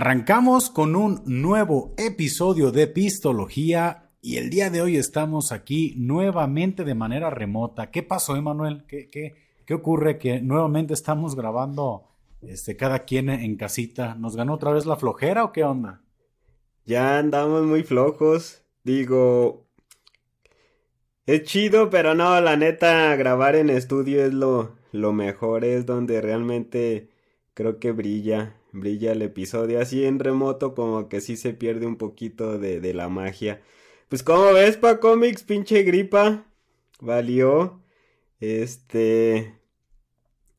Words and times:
Arrancamos 0.00 0.70
con 0.70 0.94
un 0.94 1.22
nuevo 1.26 1.92
episodio 1.98 2.70
de 2.70 2.86
Pistología 2.86 4.12
y 4.22 4.36
el 4.36 4.48
día 4.48 4.70
de 4.70 4.80
hoy 4.80 4.96
estamos 4.96 5.50
aquí 5.50 5.94
nuevamente 5.96 6.84
de 6.84 6.94
manera 6.94 7.30
remota. 7.30 7.90
¿Qué 7.90 8.04
pasó, 8.04 8.36
Emanuel? 8.36 8.84
¿Qué, 8.86 9.10
qué, 9.10 9.74
ocurre 9.74 10.16
que 10.16 10.40
nuevamente 10.40 10.94
estamos 10.94 11.34
grabando 11.34 12.04
este, 12.42 12.76
cada 12.76 13.00
quien 13.00 13.28
en 13.28 13.56
casita? 13.56 14.14
¿Nos 14.14 14.36
ganó 14.36 14.54
otra 14.54 14.70
vez 14.70 14.86
la 14.86 14.94
flojera 14.94 15.42
o 15.42 15.50
qué 15.50 15.64
onda? 15.64 16.00
Ya 16.84 17.18
andamos 17.18 17.64
muy 17.64 17.82
flojos. 17.82 18.62
Digo, 18.84 19.66
es 21.26 21.42
chido, 21.42 21.90
pero 21.90 22.14
no, 22.14 22.40
la 22.40 22.56
neta, 22.56 23.16
grabar 23.16 23.56
en 23.56 23.68
estudio 23.68 24.24
es 24.24 24.32
lo, 24.32 24.76
lo 24.92 25.12
mejor, 25.12 25.64
es 25.64 25.86
donde 25.86 26.20
realmente 26.20 27.10
creo 27.54 27.80
que 27.80 27.90
brilla 27.90 28.57
brilla 28.72 29.12
el 29.12 29.22
episodio. 29.22 29.80
Así 29.80 30.04
en 30.04 30.18
remoto 30.18 30.74
como 30.74 31.08
que 31.08 31.20
sí 31.20 31.36
se 31.36 31.54
pierde 31.54 31.86
un 31.86 31.96
poquito 31.96 32.58
de, 32.58 32.80
de 32.80 32.94
la 32.94 33.08
magia. 33.08 33.62
Pues 34.08 34.22
como 34.22 34.52
ves, 34.52 34.76
pa 34.76 35.00
cómics, 35.00 35.42
pinche 35.42 35.82
gripa. 35.82 36.46
Valió. 37.00 37.82
Este... 38.40 39.54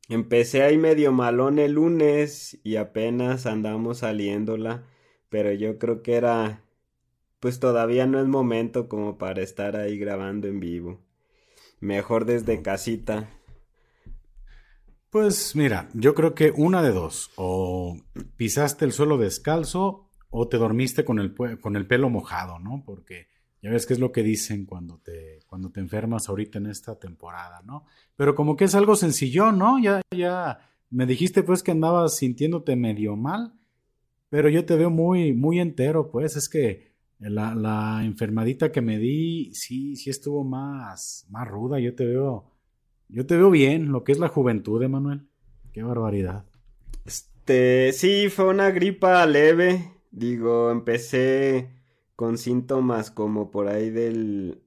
Empecé 0.10 0.64
ahí 0.64 0.78
medio 0.80 1.12
malón 1.12 1.60
el 1.60 1.74
lunes 1.74 2.60
y 2.64 2.78
apenas 2.78 3.46
andamos 3.46 4.00
saliéndola. 4.00 4.86
Pero 5.30 5.52
yo 5.54 5.78
creo 5.78 6.02
que 6.02 6.16
era... 6.16 6.64
Pues 7.40 7.60
todavía 7.60 8.06
no 8.06 8.20
es 8.20 8.28
momento 8.28 8.90
como 8.90 9.18
para 9.18 9.42
estar 9.42 9.76
ahí 9.78 9.98
grabando 9.98 10.48
en 10.48 10.60
vivo. 10.60 11.00
Mejor 11.80 12.26
desde 12.26 12.62
casita. 12.62 13.30
Pues 15.10 15.56
mira, 15.56 15.90
yo 15.96 16.14
creo 16.14 16.36
que 16.36 16.54
una 16.56 16.84
de 16.84 16.92
dos, 16.92 17.32
o 17.36 17.98
pisaste 18.38 18.86
el 18.86 18.92
suelo 18.92 19.18
descalzo 19.18 20.08
o 20.30 20.48
te 20.48 20.58
dormiste 20.58 21.04
con 21.04 21.18
el, 21.18 21.34
con 21.60 21.76
el 21.76 21.88
pelo 21.88 22.12
mojado, 22.12 22.60
¿no? 22.60 22.84
Porque 22.86 23.28
ya 23.64 23.72
ves 23.72 23.88
qué 23.88 23.94
es 23.94 24.00
lo 24.00 24.12
que 24.12 24.22
dicen 24.22 24.68
cuando 24.68 25.00
te, 25.00 25.40
cuando 25.48 25.72
te 25.72 25.80
enfermas 25.80 26.30
ahorita 26.30 26.60
en 26.60 26.68
esta 26.68 27.00
temporada, 27.00 27.64
¿no? 27.66 27.86
Pero 28.16 28.36
como 28.36 28.56
que 28.56 28.66
es 28.66 28.76
algo 28.76 28.96
sencillo, 28.96 29.52
¿no? 29.52 29.80
Ya, 29.80 30.00
ya 30.16 30.60
me 30.92 31.08
dijiste 31.08 31.42
pues 31.42 31.64
que 31.64 31.72
andabas 31.72 32.18
sintiéndote 32.18 32.76
medio 32.76 33.16
mal, 33.16 33.56
pero 34.30 34.48
yo 34.48 34.64
te 34.64 34.76
veo 34.76 34.92
muy, 34.92 35.34
muy 35.34 35.60
entero, 35.60 36.12
pues 36.12 36.36
es 36.36 36.48
que 36.48 36.94
la, 37.18 37.56
la 37.56 38.06
enfermadita 38.06 38.72
que 38.72 38.82
me 38.82 39.00
di, 39.00 39.56
sí, 39.56 39.96
sí 39.96 40.12
estuvo 40.12 40.44
más, 40.44 41.26
más 41.30 41.48
ruda, 41.48 41.80
yo 41.80 41.96
te 41.96 42.06
veo 42.06 42.59
yo 43.10 43.26
te 43.26 43.36
veo 43.36 43.50
bien, 43.50 43.92
lo 43.92 44.04
que 44.04 44.12
es 44.12 44.20
la 44.20 44.28
juventud, 44.28 44.82
Emanuel. 44.82 45.28
Qué 45.74 45.84
barbaridad. 45.84 46.46
Este, 47.06 47.92
sí, 47.94 48.30
fue 48.30 48.46
una 48.46 48.70
gripa 48.72 49.26
leve. 49.26 49.92
Digo, 50.12 50.72
empecé 50.72 51.70
con 52.16 52.38
síntomas 52.38 53.12
como 53.12 53.52
por 53.52 53.68
ahí 53.68 53.90
del 53.90 54.62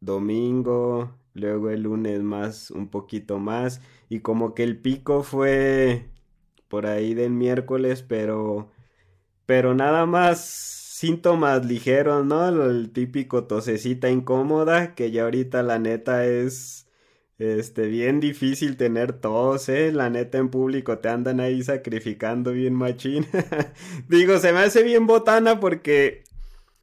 domingo, 0.00 1.16
luego 1.34 1.70
el 1.70 1.82
lunes 1.82 2.22
más, 2.22 2.70
un 2.70 2.88
poquito 2.88 3.38
más, 3.38 3.80
y 4.08 4.20
como 4.20 4.54
que 4.54 4.62
el 4.62 4.80
pico 4.80 5.22
fue 5.22 6.10
por 6.68 6.86
ahí 6.86 7.14
del 7.14 7.32
miércoles, 7.32 8.02
pero, 8.02 8.70
pero 9.46 9.74
nada 9.74 10.06
más 10.06 10.40
síntomas 10.44 11.66
ligeros, 11.66 12.24
¿no? 12.24 12.48
El 12.48 12.90
típico 12.92 13.44
tosecita 13.44 14.10
incómoda, 14.10 14.94
que 14.94 15.10
ya 15.10 15.24
ahorita 15.24 15.62
la 15.62 15.78
neta 15.78 16.24
es 16.26 16.85
este, 17.38 17.86
bien 17.86 18.18
difícil 18.20 18.76
tener 18.76 19.12
tos, 19.12 19.68
eh. 19.68 19.92
La 19.92 20.08
neta 20.08 20.38
en 20.38 20.48
público 20.48 20.98
te 20.98 21.08
andan 21.08 21.40
ahí 21.40 21.62
sacrificando 21.62 22.52
bien 22.52 22.74
machín. 22.74 23.26
Digo, 24.08 24.38
se 24.38 24.52
me 24.52 24.60
hace 24.60 24.82
bien 24.82 25.06
botana 25.06 25.60
porque 25.60 26.24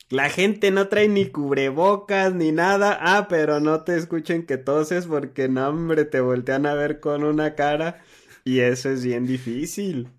la 0.09 0.30
gente 0.30 0.69
no 0.69 0.90
trae 0.90 1.08
ni 1.09 1.28
cubrebocas 1.28 2.36
ni 2.36 2.52
nada. 2.52 2.97
Ah, 3.02 3.28
pero 3.28 3.59
no 3.59 3.84
te 3.84 3.97
escuchen 3.97 4.46
que 4.46 4.58
toses 4.58 5.08
porque 5.08 5.50
no, 5.50 5.69
hombre, 5.69 6.06
te 6.06 6.19
voltean 6.19 6.68
a 6.68 6.75
ver 6.75 7.00
con 7.00 7.24
una 7.24 7.56
cara. 7.56 8.03
Y 8.46 8.59
eso 8.59 8.90
es 8.90 9.03
bien 9.03 9.25
difícil. 9.25 10.09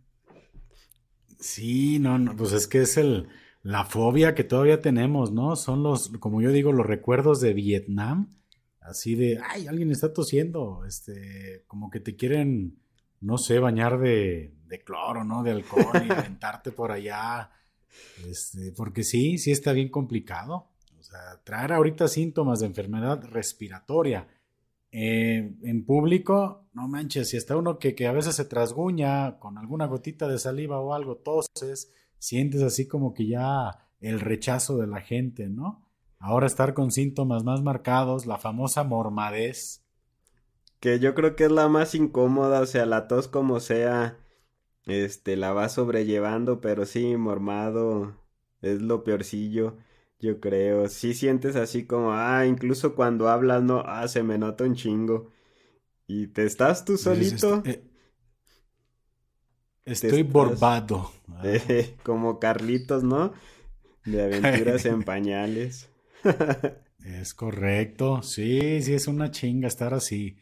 Sí, 1.39 1.99
no, 2.01 2.19
no, 2.19 2.35
pues 2.35 2.53
es 2.53 2.67
que 2.67 2.81
es 2.81 2.97
el, 2.97 3.29
la 3.63 3.85
fobia 3.85 4.35
que 4.35 4.45
todavía 4.45 4.81
tenemos, 4.81 5.31
¿no? 5.31 5.55
Son 5.57 5.83
los, 5.83 6.09
como 6.19 6.41
yo 6.41 6.51
digo, 6.51 6.73
los 6.73 6.87
recuerdos 6.87 7.41
de 7.41 7.53
Vietnam 7.53 8.31
así 8.85 9.15
de, 9.15 9.41
ay, 9.43 9.67
alguien 9.67 9.91
está 9.91 10.13
tosiendo, 10.13 10.85
este, 10.87 11.65
como 11.67 11.91
que 11.91 12.01
te 12.01 12.17
quieren, 12.17 12.79
no 13.21 13.39
sé, 13.39 13.59
bañar 13.59 13.99
de, 13.99 14.55
de 14.67 14.85
cloro, 14.85 15.25
¿no? 15.25 15.43
De 15.43 15.51
alcohol 15.51 16.07
y 16.07 16.13
aventarte 16.13 16.71
por 16.71 16.93
allá, 16.93 17.51
este, 18.29 18.73
porque 18.73 19.03
sí, 19.03 19.39
sí 19.39 19.51
está 19.51 19.73
bien 19.73 19.89
complicado. 19.89 20.69
O 20.99 21.03
sea, 21.03 21.43
traer 21.45 21.73
ahorita 21.73 22.09
síntomas 22.09 22.61
de 22.61 22.67
enfermedad 22.67 23.23
respiratoria 23.25 24.29
eh, 24.91 25.57
en 25.63 25.85
público, 25.85 26.69
no 26.73 26.87
manches, 26.87 27.31
si 27.31 27.37
está 27.37 27.57
uno 27.57 27.79
que, 27.79 27.95
que 27.95 28.07
a 28.07 28.13
veces 28.13 28.37
se 28.37 28.45
trasguña 28.45 29.39
con 29.39 29.59
alguna 29.59 29.87
gotita 29.87 30.29
de 30.29 30.39
saliva 30.39 30.81
o 30.81 30.95
algo, 30.95 31.17
toses, 31.17 31.93
sientes 32.19 32.63
así 32.63 32.87
como 32.87 33.13
que 33.13 33.27
ya 33.27 33.89
el 34.01 34.21
rechazo 34.21 34.77
de 34.79 34.87
la 34.87 35.01
gente, 35.01 35.49
¿no? 35.49 35.84
Ahora 36.25 36.47
estar 36.47 36.73
con 36.73 36.91
síntomas 36.91 37.45
más 37.45 37.61
marcados, 37.61 38.25
la 38.25 38.39
famosa 38.39 38.83
mormadez. 38.83 39.85
Que 40.81 40.99
yo 40.99 41.15
creo 41.15 41.37
que 41.37 41.45
es 41.45 41.53
la 41.53 41.69
más 41.69 41.95
incómoda, 41.95 42.63
o 42.63 42.67
sea, 42.67 42.87
la 42.87 43.09
tos 43.09 43.29
como 43.29 43.61
sea, 43.61 44.17
este, 44.87 45.37
la 45.37 45.53
va 45.53 45.69
sobrellevando, 45.69 46.63
pero 46.63 46.87
sí, 46.87 47.15
mormado 47.19 48.17
es 48.63 48.81
lo 48.81 49.05
peorcillo, 49.05 49.77
yo 50.19 50.41
creo. 50.41 50.89
Sí 50.89 51.13
sientes 51.13 51.57
así 51.57 51.85
como, 51.85 52.13
ah, 52.15 52.47
incluso 52.47 52.95
cuando 52.95 53.29
hablas, 53.29 53.63
no, 53.63 53.83
ah, 53.85 54.09
se 54.09 54.23
me 54.23 54.39
nota 54.39 54.65
un 54.65 54.77
chingo. 54.77 55.31
Y 56.07 56.29
te 56.29 56.47
estás 56.47 56.87
tú 56.87 56.97
solito. 56.97 57.63
Eh, 57.67 57.85
estoy 59.85 60.23
borbado. 60.23 61.13
como 62.03 62.39
Carlitos, 62.39 63.05
¿no? 63.05 63.35
De 64.07 64.23
aventuras 64.23 64.87
en 64.87 65.03
pañales. 65.05 65.91
Es 67.05 67.35
correcto, 67.35 68.23
sí, 68.23 68.83
sí, 68.83 68.95
es 68.95 69.07
una 69.07 69.31
chinga 69.31 69.69
estar 69.69 69.95
así. 69.95 70.37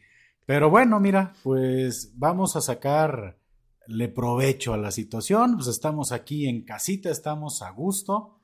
Pero 0.45 0.69
bueno, 0.69 0.99
mira, 0.99 1.33
pues 1.43 2.13
vamos 2.15 2.55
a 2.55 2.61
sacarle 2.61 4.07
provecho 4.13 4.73
a 4.73 4.77
la 4.77 4.91
situación, 4.91 5.55
pues 5.55 5.67
estamos 5.67 6.11
aquí 6.11 6.47
en 6.47 6.63
casita, 6.63 7.09
estamos 7.09 7.61
a 7.61 7.71
gusto. 7.71 8.39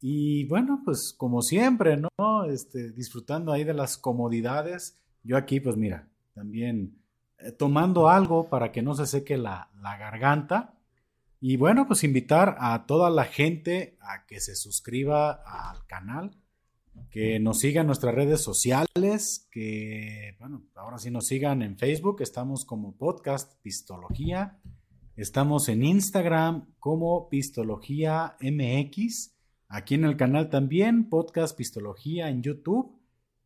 Y 0.00 0.44
bueno, 0.46 0.82
pues 0.84 1.14
como 1.16 1.42
siempre, 1.42 1.96
¿no? 1.96 2.44
Este, 2.44 2.92
disfrutando 2.92 3.52
ahí 3.52 3.64
de 3.64 3.74
las 3.74 3.96
comodidades. 3.96 4.98
Yo 5.22 5.36
aquí, 5.36 5.60
pues 5.60 5.76
mira, 5.76 6.08
también 6.34 6.98
eh, 7.38 7.52
tomando 7.52 8.08
algo 8.08 8.48
para 8.48 8.70
que 8.70 8.82
no 8.82 8.94
se 8.94 9.06
seque 9.06 9.36
la, 9.38 9.70
la 9.80 9.96
garganta. 9.96 10.74
Y 11.40 11.56
bueno, 11.56 11.86
pues 11.86 12.04
invitar 12.04 12.56
a 12.60 12.86
toda 12.86 13.10
la 13.10 13.24
gente 13.24 13.96
a 14.00 14.26
que 14.26 14.40
se 14.40 14.54
suscriba 14.54 15.42
al 15.44 15.84
canal 15.86 16.36
que 17.10 17.38
nos 17.38 17.60
sigan 17.60 17.86
nuestras 17.86 18.14
redes 18.14 18.40
sociales, 18.40 19.48
que, 19.52 20.36
bueno, 20.40 20.64
ahora 20.74 20.98
sí 20.98 21.10
nos 21.10 21.26
sigan 21.26 21.62
en 21.62 21.78
Facebook, 21.78 22.20
estamos 22.22 22.64
como 22.64 22.96
podcast 22.96 23.54
Pistología, 23.62 24.58
estamos 25.16 25.68
en 25.68 25.84
Instagram 25.84 26.66
como 26.80 27.28
Pistología 27.28 28.36
MX, 28.40 29.32
aquí 29.68 29.94
en 29.94 30.04
el 30.04 30.16
canal 30.16 30.50
también, 30.50 31.08
podcast 31.08 31.56
Pistología 31.56 32.28
en 32.30 32.42
YouTube, 32.42 32.98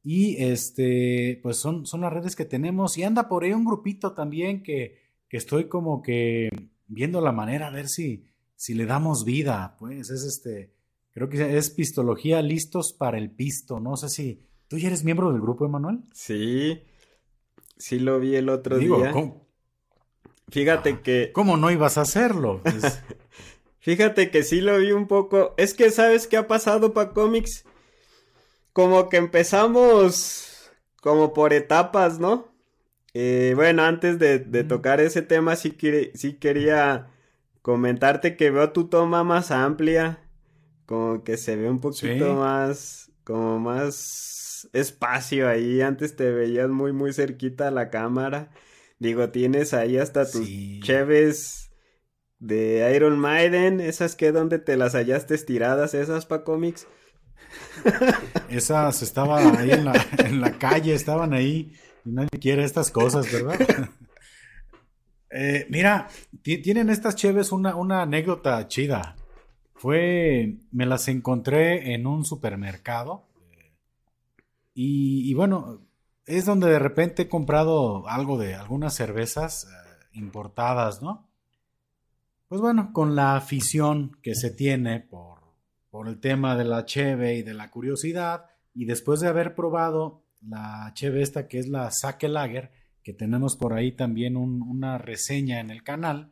y 0.02 0.42
este, 0.42 1.38
pues 1.42 1.58
son, 1.58 1.84
son 1.84 2.00
las 2.00 2.12
redes 2.12 2.36
que 2.36 2.46
tenemos, 2.46 2.96
y 2.96 3.02
anda 3.02 3.28
por 3.28 3.44
ahí 3.44 3.52
un 3.52 3.66
grupito 3.66 4.14
también 4.14 4.62
que, 4.62 4.96
que 5.28 5.36
estoy 5.36 5.68
como 5.68 6.00
que 6.00 6.48
viendo 6.86 7.20
la 7.20 7.32
manera 7.32 7.66
a 7.66 7.70
ver 7.70 7.88
si, 7.88 8.24
si 8.56 8.72
le 8.72 8.86
damos 8.86 9.24
vida, 9.26 9.76
pues 9.78 10.08
es 10.08 10.24
este 10.24 10.77
Creo 11.18 11.28
que 11.28 11.58
es 11.58 11.70
Pistología 11.70 12.40
Listos 12.42 12.92
para 12.92 13.18
el 13.18 13.28
Pisto. 13.28 13.80
No 13.80 13.96
sé 13.96 14.08
si. 14.08 14.40
¿Tú 14.68 14.78
ya 14.78 14.86
eres 14.86 15.02
miembro 15.02 15.32
del 15.32 15.40
grupo, 15.40 15.66
Emanuel? 15.66 15.98
Sí. 16.12 16.80
Sí 17.76 17.98
lo 17.98 18.20
vi 18.20 18.36
el 18.36 18.48
otro 18.48 18.78
día. 18.78 19.12
Fíjate 20.48 20.90
ah, 20.90 21.02
que. 21.02 21.32
¿Cómo 21.32 21.56
no 21.56 21.72
ibas 21.72 21.98
a 21.98 22.02
hacerlo? 22.02 22.60
Fíjate 23.80 24.30
que 24.30 24.44
sí 24.44 24.60
lo 24.60 24.78
vi 24.78 24.92
un 24.92 25.08
poco. 25.08 25.54
Es 25.56 25.74
que, 25.74 25.90
¿sabes 25.90 26.28
qué 26.28 26.36
ha 26.36 26.46
pasado 26.46 26.94
para 26.94 27.10
cómics? 27.10 27.64
Como 28.72 29.08
que 29.08 29.16
empezamos 29.16 30.70
como 31.02 31.34
por 31.34 31.52
etapas, 31.52 32.20
¿no? 32.20 32.46
Eh, 33.12 33.54
bueno, 33.56 33.82
antes 33.82 34.20
de, 34.20 34.38
tocar 34.62 35.00
ese 35.00 35.22
tema, 35.22 35.56
sí, 35.56 35.76
sí 36.14 36.34
quería 36.34 37.08
comentarte 37.60 38.36
que 38.36 38.52
veo 38.52 38.70
tu 38.70 38.86
toma 38.86 39.24
más 39.24 39.50
amplia 39.50 40.22
como 40.88 41.22
que 41.22 41.36
se 41.36 41.54
ve 41.54 41.68
un 41.68 41.80
poquito 41.80 42.34
más, 42.36 43.12
como 43.22 43.60
más 43.60 44.66
espacio 44.72 45.46
ahí. 45.46 45.82
Antes 45.82 46.16
te 46.16 46.30
veías 46.30 46.70
muy, 46.70 46.94
muy 46.94 47.12
cerquita 47.12 47.68
a 47.68 47.70
la 47.70 47.90
cámara. 47.90 48.50
Digo, 48.98 49.28
tienes 49.28 49.74
ahí 49.74 49.98
hasta 49.98 50.28
tus 50.28 50.48
cheves 50.80 51.70
de 52.38 52.90
Iron 52.96 53.18
Maiden, 53.18 53.80
esas 53.80 54.16
que 54.16 54.32
donde 54.32 54.58
te 54.58 54.78
las 54.78 54.94
hallaste 54.94 55.34
estiradas, 55.34 55.92
esas 55.92 56.24
pa 56.24 56.42
cómics. 56.42 56.86
Esas 58.48 59.02
estaban 59.02 59.56
ahí 59.56 59.70
en 59.70 59.84
la, 59.84 60.06
en 60.18 60.40
la 60.40 60.58
calle, 60.58 60.94
estaban 60.94 61.32
ahí 61.32 61.72
y 62.04 62.10
nadie 62.10 62.38
quiere 62.40 62.64
estas 62.64 62.90
cosas, 62.90 63.30
¿verdad? 63.30 63.58
Eh, 65.30 65.66
mira, 65.68 66.08
tienen 66.42 66.88
estas 66.88 67.14
cheves 67.14 67.52
una, 67.52 67.76
una 67.76 68.00
anécdota 68.00 68.66
chida. 68.66 69.14
Fue, 69.78 70.58
me 70.72 70.86
las 70.86 71.06
encontré 71.08 71.94
en 71.94 72.06
un 72.06 72.24
supermercado 72.24 73.28
y, 74.74 75.34
bueno, 75.34 75.80
es 76.24 76.44
donde 76.44 76.68
de 76.68 76.78
repente 76.78 77.22
he 77.22 77.28
comprado 77.28 78.06
algo 78.06 78.38
de 78.38 78.54
algunas 78.54 78.94
cervezas 78.94 79.64
eh, 79.64 80.06
importadas, 80.12 81.02
¿no? 81.02 81.28
Pues 82.46 82.60
bueno, 82.60 82.92
con 82.92 83.16
la 83.16 83.34
afición 83.34 84.16
que 84.22 84.36
se 84.36 84.50
tiene 84.50 85.00
por, 85.00 85.40
por 85.90 86.06
el 86.06 86.20
tema 86.20 86.56
de 86.56 86.64
la 86.64 86.84
cheve 86.84 87.36
y 87.36 87.42
de 87.42 87.54
la 87.54 87.70
curiosidad, 87.70 88.46
y 88.72 88.84
después 88.84 89.18
de 89.18 89.26
haber 89.26 89.56
probado 89.56 90.22
la 90.40 90.92
cheve 90.94 91.22
esta 91.22 91.48
que 91.48 91.58
es 91.58 91.66
la 91.66 91.90
Sake 91.90 92.28
Lager, 92.28 92.70
que 93.02 93.12
tenemos 93.12 93.56
por 93.56 93.72
ahí 93.72 93.90
también 93.90 94.36
una 94.36 94.98
reseña 94.98 95.58
en 95.58 95.70
el 95.70 95.82
canal, 95.82 96.30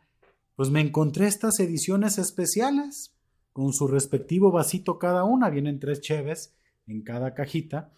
pues 0.54 0.70
me 0.70 0.81
encontré 0.81 1.26
estas 1.26 1.58
ediciones 1.58 2.19
especiales 2.19 3.15
con 3.56 3.73
su 3.73 3.88
respectivo 3.88 4.53
vasito 4.53 4.99
cada 4.99 5.25
una, 5.25 5.49
vienen 5.49 5.81
tres 5.81 6.00
cheves 6.00 6.55
en 6.87 7.03
cada 7.03 7.35
cajita, 7.35 7.91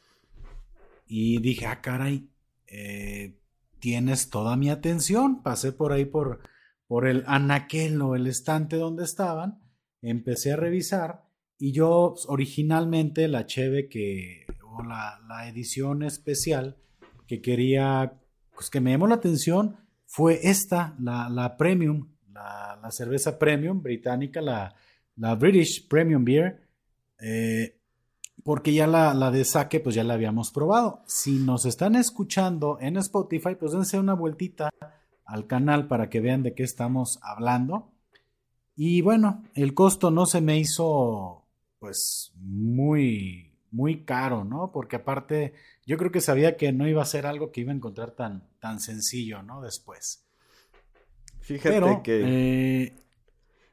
y 1.07 1.41
dije, 1.41 1.67
ah, 1.67 1.81
caray, 1.81 2.29
eh, 2.69 3.39
tienes 3.81 4.31
toda 4.31 4.57
mi 4.57 4.71
atención, 4.71 5.43
pasé 5.43 5.73
por 5.73 5.93
ahí 5.93 6.05
por 6.05 6.41
por 6.89 7.07
el 7.07 7.23
anaquel 7.27 8.01
o 8.01 8.17
el 8.17 8.27
estante 8.27 8.77
donde 8.77 9.05
estaban, 9.05 9.61
empecé 10.01 10.53
a 10.53 10.57
revisar 10.57 11.23
y 11.59 11.73
yo 11.73 12.15
originalmente 12.27 13.29
la 13.29 13.47
cheve 13.47 13.89
que, 13.89 14.47
o 14.65 14.83
la, 14.83 15.21
edición 15.49 16.03
especial 16.03 16.77
que 17.27 17.41
quería, 17.43 18.15
pues 18.55 18.71
que 18.71 18.81
me 18.81 18.91
llamó 18.91 19.07
la 19.07 19.17
atención 19.17 19.77
fue 20.07 20.41
esta, 20.49 20.97
la, 20.99 21.57
Premium, 21.59 22.09
la, 22.33 22.91
cerveza 22.91 23.39
Premium 23.39 23.83
británica, 23.83 24.41
la, 24.41 24.75
British 25.19 25.87
Premium 25.89 26.25
Beer, 26.25 26.61
eh, 27.21 27.77
porque 28.45 28.73
ya 28.73 28.87
la, 28.87 29.15
la, 29.15 29.31
de 29.31 29.45
saque 29.45 29.81
pues 29.81 29.95
ya 29.95 30.05
la 30.05 30.15
habíamos 30.15 30.51
probado. 30.51 31.03
Si 31.07 31.33
nos 31.39 31.67
están 31.67 31.97
escuchando 31.97 32.79
en 32.81 32.97
Spotify, 32.97 33.57
pues 33.59 33.73
dense 33.73 33.99
una 33.99 34.15
vueltita 34.15 34.71
al 35.25 35.47
canal 35.47 35.89
para 35.89 36.09
que 36.09 36.21
vean 36.21 36.43
de 36.43 36.55
qué 36.55 36.63
estamos 36.63 37.19
hablando. 37.23 37.91
Y 38.77 39.03
bueno, 39.03 39.43
el 39.55 39.75
costo 39.75 40.11
no 40.11 40.25
se 40.25 40.41
me 40.41 40.59
hizo 40.59 41.45
pues 41.79 42.33
muy 42.37 43.49
muy 43.71 44.05
caro, 44.05 44.45
¿no? 44.45 44.71
Porque 44.73 44.97
aparte 44.97 45.53
yo 45.85 45.99
creo 45.99 46.11
que 46.11 46.21
sabía 46.21 46.57
que 46.57 46.73
no 46.73 46.89
iba 46.89 47.03
a 47.03 47.07
ser 47.07 47.27
algo 47.27 47.53
que 47.53 47.61
iba 47.61 47.73
a 47.73 47.77
encontrar 47.77 48.13
tan 48.13 48.49
tan 48.61 48.81
sencillo, 48.81 49.43
¿no? 49.43 49.61
Después. 49.61 50.25
Fíjate 51.41 52.01
que 52.03 52.23
eh, 52.25 52.97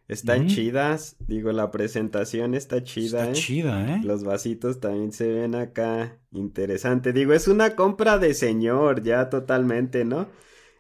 están 0.08 0.48
chidas, 0.48 1.16
digo, 1.20 1.52
la 1.52 1.72
presentación 1.72 2.54
está 2.54 2.84
chida, 2.84 3.22
está 3.22 3.30
¿eh? 3.30 3.34
chida, 3.34 3.96
¿eh? 3.96 4.02
Los 4.04 4.24
vasitos 4.24 4.80
también 4.80 5.12
se 5.12 5.28
ven 5.32 5.56
acá 5.56 6.20
interesante. 6.32 7.12
Digo, 7.12 7.34
es 7.34 7.48
una 7.48 7.76
compra 7.76 8.20
de 8.20 8.36
señor 8.36 9.02
ya 9.02 9.30
totalmente, 9.30 10.06
¿no? 10.06 10.28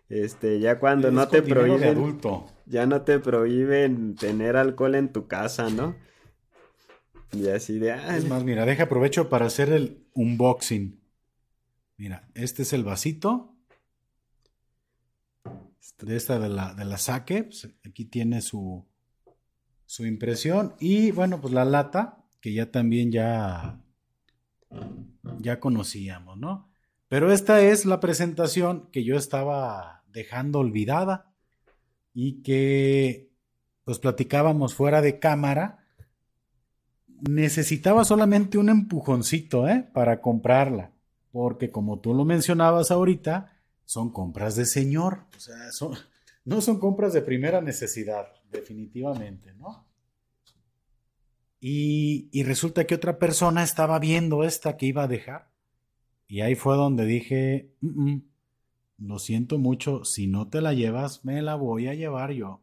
Este, 0.10 0.60
ya 0.60 0.80
cuando 0.80 1.10
no 1.10 1.27
te 1.27 1.42
prohíben. 1.42 2.19
Ya 2.68 2.86
no 2.86 3.01
te 3.01 3.19
prohíben 3.19 4.16
tener 4.16 4.57
alcohol 4.57 4.95
en 4.95 5.12
tu 5.12 5.28
casa, 5.28 5.69
¿no? 5.69 5.95
Y 7.31 7.48
así 7.50 7.80
de. 7.80 7.95
es 8.16 8.28
más, 8.28 8.44
mira, 8.44 8.66
deja 8.66 8.83
aprovecho 8.83 9.30
para 9.30 9.48
hacer 9.48 9.69
el 9.69 10.07
unboxing. 10.13 11.01
Mira, 11.98 12.30
este 12.36 12.62
es 12.62 12.74
el 12.74 12.83
vasito. 12.83 13.56
De 16.00 16.16
esta 16.16 16.39
de 16.39 16.50
la, 16.50 16.74
de 16.74 16.86
la 16.86 16.98
saque. 16.98 17.44
Pues, 17.44 17.69
aquí 17.83 18.06
tiene 18.06 18.42
su, 18.42 18.86
su 19.85 20.05
impresión. 20.05 20.73
Y 20.79 21.11
bueno, 21.11 21.41
pues 21.41 21.53
la 21.53 21.65
lata, 21.65 22.25
que 22.41 22.53
ya 22.53 22.71
también 22.71 23.11
ya. 23.11 23.81
Ya 25.39 25.59
conocíamos, 25.59 26.37
¿no? 26.37 26.69
Pero 27.07 27.31
esta 27.31 27.61
es 27.61 27.85
la 27.85 27.99
presentación 27.99 28.89
que 28.91 29.03
yo 29.03 29.15
estaba 29.15 30.03
dejando 30.11 30.59
olvidada 30.59 31.31
y 32.13 32.41
que 32.41 33.29
pues 33.83 33.99
platicábamos 33.99 34.73
fuera 34.73 35.01
de 35.01 35.19
cámara. 35.19 35.85
Necesitaba 37.29 38.03
solamente 38.03 38.57
un 38.57 38.69
empujoncito 38.69 39.67
¿eh? 39.67 39.87
para 39.93 40.19
comprarla, 40.21 40.91
porque 41.31 41.71
como 41.71 41.99
tú 41.99 42.13
lo 42.13 42.25
mencionabas 42.25 42.91
ahorita, 42.91 43.53
son 43.85 44.11
compras 44.11 44.55
de 44.55 44.65
señor, 44.65 45.25
o 45.37 45.39
sea, 45.39 45.55
no 46.43 46.61
son 46.61 46.79
compras 46.79 47.13
de 47.13 47.21
primera 47.21 47.61
necesidad, 47.61 48.27
definitivamente, 48.56 49.54
¿no? 49.54 49.86
Y, 51.68 52.44
resulta 52.44 52.86
que 52.86 52.94
otra 52.94 53.18
persona 53.18 53.63
estaba 53.63 53.98
viendo 53.98 54.44
esta 54.44 54.78
que 54.78 54.86
iba 54.86 55.04
a 55.04 55.07
dejar 55.07 55.50
y 56.28 56.42
ahí 56.42 56.54
fue 56.54 56.75
donde 56.75 57.06
dije, 57.06 57.74
lo 59.00 59.18
siento 59.18 59.57
mucho, 59.57 60.06
si 60.06 60.28
no 60.28 60.48
te 60.48 60.62
la 60.62 60.74
llevas, 60.74 61.25
me 61.25 61.42
la 61.42 61.56
voy 61.56 61.88
a 61.88 61.96
llevar 61.96 62.34
yo. 62.34 62.62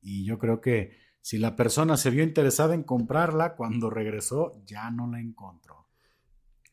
Y 0.00 0.24
yo 0.24 0.38
creo 0.38 0.62
que 0.62 0.92
si 1.20 1.36
la 1.36 1.56
persona 1.56 1.98
se 1.98 2.08
vio 2.10 2.24
interesada 2.24 2.74
en 2.74 2.84
comprarla, 2.84 3.54
cuando 3.54 3.90
regresó 3.90 4.62
ya 4.64 4.90
no 4.90 5.10
la 5.10 5.20
encontró. 5.20 5.86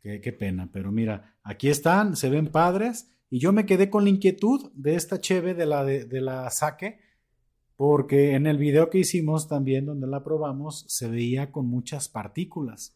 Qué, 0.02 0.32
pena, 0.32 0.70
pero 0.72 0.94
mira, 0.94 1.36
aquí 1.44 1.68
están, 1.68 2.16
se 2.16 2.30
ven 2.30 2.52
padres. 2.52 3.10
Y 3.30 3.40
yo 3.40 3.52
me 3.52 3.66
quedé 3.66 3.90
con 3.90 4.04
la 4.04 4.12
inquietud 4.12 4.72
de 4.76 4.96
esta 4.96 5.20
cheve 5.20 5.56
de 5.56 5.66
la, 5.66 5.84
de 5.84 6.22
la 6.22 6.50
saque, 6.52 7.00
porque 7.76 8.36
en 8.36 8.48
el 8.48 8.58
video 8.58 8.90
que 8.90 9.00
hicimos 9.00 9.48
también, 9.48 9.86
donde 9.86 10.08
la 10.08 10.24
probamos, 10.24 10.86
se 10.88 11.10
veía 11.10 11.52
con 11.52 11.68
muchas 11.68 12.10
partículas. 12.10 12.96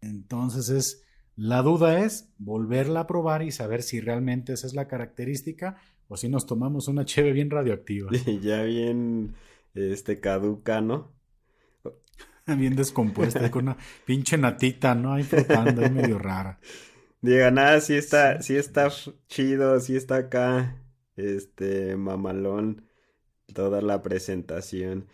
Entonces 0.00 0.68
es 0.68 1.02
la 1.36 1.60
duda 1.60 2.00
es 2.00 2.30
volverla 2.38 3.00
a 3.00 3.06
probar 3.06 3.42
y 3.42 3.50
saber 3.50 3.82
si 3.82 4.00
realmente 4.00 4.54
esa 4.54 4.66
es 4.66 4.72
la 4.72 4.88
característica 4.88 5.76
o 6.08 6.16
si 6.16 6.30
nos 6.30 6.46
tomamos 6.46 6.88
una 6.88 7.04
cheve 7.04 7.32
bien 7.32 7.50
radioactiva. 7.50 8.10
ya 8.42 8.62
bien 8.62 9.34
este 9.74 10.18
caduca, 10.18 10.80
¿no? 10.80 11.12
bien 12.46 12.74
descompuesta, 12.74 13.50
con 13.50 13.64
una 13.64 13.76
pinche 14.06 14.38
natita, 14.38 14.94
¿no? 14.94 15.12
Ahí 15.12 15.24
flotando, 15.24 15.82
ahí 15.82 15.90
medio 15.90 16.18
rara. 16.18 16.58
Diga, 17.20 17.50
nada, 17.50 17.80
sí 17.80 17.94
está, 17.94 18.40
sí 18.40 18.56
está 18.56 18.88
chido, 19.28 19.78
sí 19.80 19.94
está 19.94 20.16
acá, 20.16 20.82
este, 21.16 21.96
mamalón, 21.96 22.85
toda 23.52 23.80
la 23.80 24.02
presentación. 24.02 25.06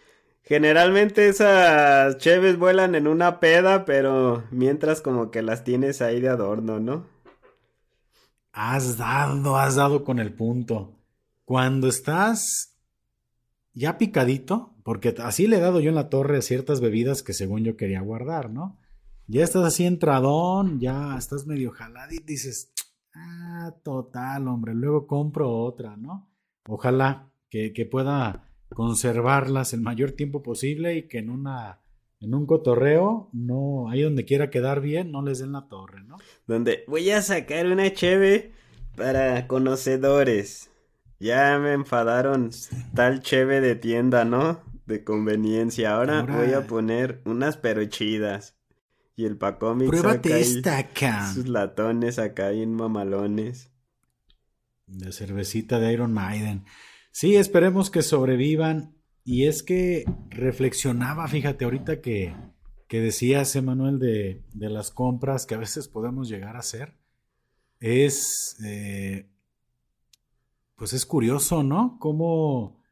Generalmente 0.43 1.29
esas 1.29 2.19
cheves 2.19 2.59
vuelan 2.59 2.95
en 2.95 3.07
una 3.07 3.39
peda, 3.39 3.85
pero 3.85 4.45
mientras 4.51 5.01
como 5.01 5.31
que 5.31 5.43
las 5.43 5.65
tienes 5.65 6.03
ahí 6.03 6.21
de 6.21 6.29
adorno, 6.29 6.81
¿no? 6.81 7.07
Has 8.53 8.99
dado, 8.99 9.57
has 9.57 9.77
dado 9.77 10.05
con 10.05 10.19
el 10.19 10.35
punto. 10.35 10.99
Cuando 11.45 11.89
estás 11.89 12.77
ya 13.73 13.99
picadito, 13.99 14.75
porque 14.83 15.15
así 15.19 15.47
le 15.47 15.57
he 15.57 15.61
dado 15.61 15.81
yo 15.81 15.91
en 15.91 15.95
la 15.95 16.11
torre 16.11 16.39
a 16.39 16.43
ciertas 16.43 16.81
bebidas 16.81 17.23
que 17.23 17.33
según 17.33 17.65
yo 17.65 17.77
quería 17.77 18.01
guardar, 18.01 18.51
¿no? 18.51 18.79
Ya 19.29 19.45
estás 19.45 19.65
así 19.65 19.87
entradón, 19.87 20.81
ya 20.81 21.17
estás 21.17 21.47
medio 21.47 21.71
jalado 21.71 22.13
y 22.13 22.19
dices, 22.19 22.73
ah, 23.15 23.75
total, 23.83 24.49
hombre, 24.49 24.75
luego 24.75 25.07
compro 25.07 25.51
otra, 25.51 25.97
¿no? 25.97 26.29
Ojalá 26.67 27.32
que, 27.53 27.75
que 27.75 27.85
pueda 27.85 28.49
conservarlas 28.71 29.75
el 29.75 29.83
mayor 29.83 30.13
tiempo 30.13 30.43
posible 30.43 30.97
y 30.97 31.03
que 31.03 31.19
en 31.19 31.29
una 31.29 31.81
en 32.19 32.35
un 32.35 32.47
cotorreo, 32.47 33.29
no, 33.33 33.91
ahí 33.91 34.01
donde 34.01 34.25
quiera 34.25 34.49
quedar 34.49 34.81
bien, 34.81 35.11
no 35.11 35.23
les 35.23 35.41
den 35.41 35.53
la 35.53 35.69
torre, 35.69 36.03
¿no? 36.05 36.17
Donde 36.47 36.85
voy 36.87 37.11
a 37.11 37.21
sacar 37.21 37.67
una 37.67 37.93
cheve 37.93 38.53
para 38.97 39.47
conocedores. 39.49 40.71
Ya 41.19 41.59
me 41.59 41.73
enfadaron 41.73 42.51
tal 42.95 43.21
cheve 43.21 43.61
de 43.61 43.75
tienda, 43.75 44.25
¿no? 44.25 44.61
De 44.87 45.05
conveniencia. 45.05 45.95
Ahora, 45.95 46.23
voy 46.23 46.55
a 46.55 46.67
poner 46.67 47.21
unas 47.27 47.57
pero 47.59 47.85
chidas. 47.85 48.57
Y 49.15 49.27
el 49.27 49.37
Pacómic 49.37 49.89
Pruébate 49.89 50.41
esta 50.41 50.79
acá. 50.79 51.33
Sus 51.33 51.49
latones 51.49 52.19
acá 52.19 52.53
en 52.53 52.73
mamalones. 52.73 53.73
De 54.87 55.13
cervecita 55.13 55.81
de 55.81 55.93
Iron 55.93 56.13
Maiden. 56.13 56.65
Sí, 57.13 57.37
esperemos 57.37 57.91
que 57.91 58.03
sobrevivan. 58.03 58.97
Y 59.25 59.47
es 59.47 59.63
que 59.63 60.05
reflexionaba, 60.31 61.29
fíjate, 61.29 61.65
ahorita 61.65 62.01
que, 62.01 62.35
que 62.89 63.01
decías, 63.01 63.55
Emanuel, 63.55 64.01
de, 64.01 64.43
de, 64.53 64.69
las 64.69 64.91
compras 64.91 65.47
que 65.47 65.55
a 65.55 65.59
veces 65.59 65.87
podemos 65.87 66.29
llegar 66.29 66.57
a 66.57 66.61
hacer, 66.61 66.97
es, 67.79 68.57
eh, 68.65 69.31
pues 70.75 70.93
es 70.93 71.07
curioso, 71.07 71.63
¿no? 71.63 71.99
Cómo, 72.01 72.83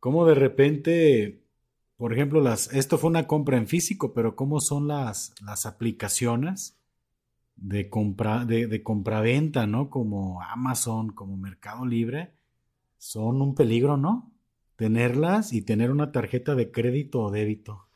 cómo 0.00 0.26
de 0.26 0.34
repente, 0.34 1.44
por 1.96 2.12
ejemplo, 2.12 2.40
las, 2.40 2.72
esto 2.72 2.98
fue 2.98 3.10
una 3.10 3.28
compra 3.28 3.56
en 3.58 3.68
físico, 3.68 4.12
pero 4.12 4.34
cómo 4.34 4.60
son 4.60 4.88
las, 4.88 5.34
las 5.40 5.66
aplicaciones 5.66 6.80
de 7.54 7.88
compra, 7.88 8.44
de, 8.44 8.66
de 8.66 8.82
compraventa, 8.82 9.68
¿no? 9.68 9.88
Como 9.90 10.42
Amazon, 10.42 11.12
como 11.12 11.36
Mercado 11.36 11.86
Libre, 11.86 12.35
son 12.98 13.42
un 13.42 13.54
peligro, 13.54 13.96
¿no? 13.96 14.32
Tenerlas 14.76 15.52
y 15.52 15.62
tener 15.62 15.90
una 15.90 16.12
tarjeta 16.12 16.54
de 16.54 16.70
crédito 16.70 17.22
o 17.22 17.30
débito. 17.30 17.88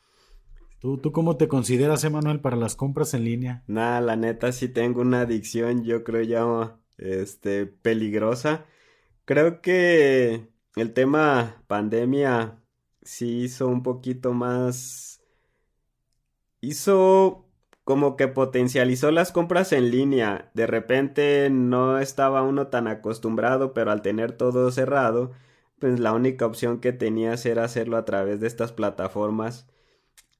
¿Tú, 0.79 0.97
¿Tú 0.97 1.11
cómo 1.11 1.37
te 1.37 1.47
consideras, 1.47 2.03
Emanuel, 2.03 2.39
para 2.39 2.55
las 2.55 2.75
compras 2.75 3.13
en 3.13 3.23
línea? 3.23 3.63
Nada, 3.67 4.01
la 4.01 4.15
neta 4.15 4.51
sí 4.51 4.67
tengo 4.67 5.01
una 5.01 5.21
adicción, 5.21 5.83
yo 5.83 6.03
creo 6.03 6.23
ya, 6.23 6.79
este, 6.97 7.67
peligrosa. 7.67 8.65
Creo 9.25 9.61
que 9.61 10.49
el 10.75 10.93
tema 10.93 11.63
pandemia 11.67 12.63
sí 13.03 13.43
hizo 13.43 13.67
un 13.67 13.83
poquito 13.83 14.33
más... 14.33 15.21
hizo 16.61 17.50
como 17.83 18.15
que 18.15 18.27
potencializó 18.27 19.11
las 19.11 19.31
compras 19.31 19.73
en 19.73 19.91
línea. 19.91 20.51
De 20.53 20.67
repente 20.67 21.49
no 21.49 21.99
estaba 21.99 22.43
uno 22.43 22.67
tan 22.67 22.87
acostumbrado, 22.87 23.73
pero 23.73 23.91
al 23.91 24.01
tener 24.01 24.33
todo 24.33 24.71
cerrado, 24.71 25.31
pues 25.79 25.99
la 25.99 26.13
única 26.13 26.45
opción 26.45 26.79
que 26.79 26.93
tenías 26.93 27.45
era 27.45 27.63
hacerlo 27.63 27.97
a 27.97 28.05
través 28.05 28.39
de 28.39 28.47
estas 28.47 28.71
plataformas. 28.71 29.67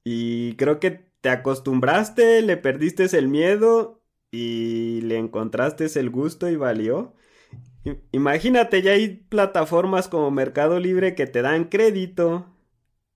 Y 0.03 0.55
creo 0.55 0.79
que 0.79 1.11
te 1.21 1.29
acostumbraste, 1.29 2.41
le 2.41 2.57
perdiste 2.57 3.05
el 3.17 3.27
miedo 3.27 4.01
y 4.31 5.01
le 5.01 5.17
encontraste 5.17 5.87
el 5.99 6.09
gusto 6.09 6.49
y 6.49 6.55
valió. 6.55 7.15
Imagínate, 8.11 8.81
ya 8.81 8.91
hay 8.91 9.09
plataformas 9.29 10.07
como 10.07 10.31
Mercado 10.31 10.79
Libre 10.79 11.15
que 11.15 11.27
te 11.27 11.41
dan 11.41 11.65
crédito 11.65 12.50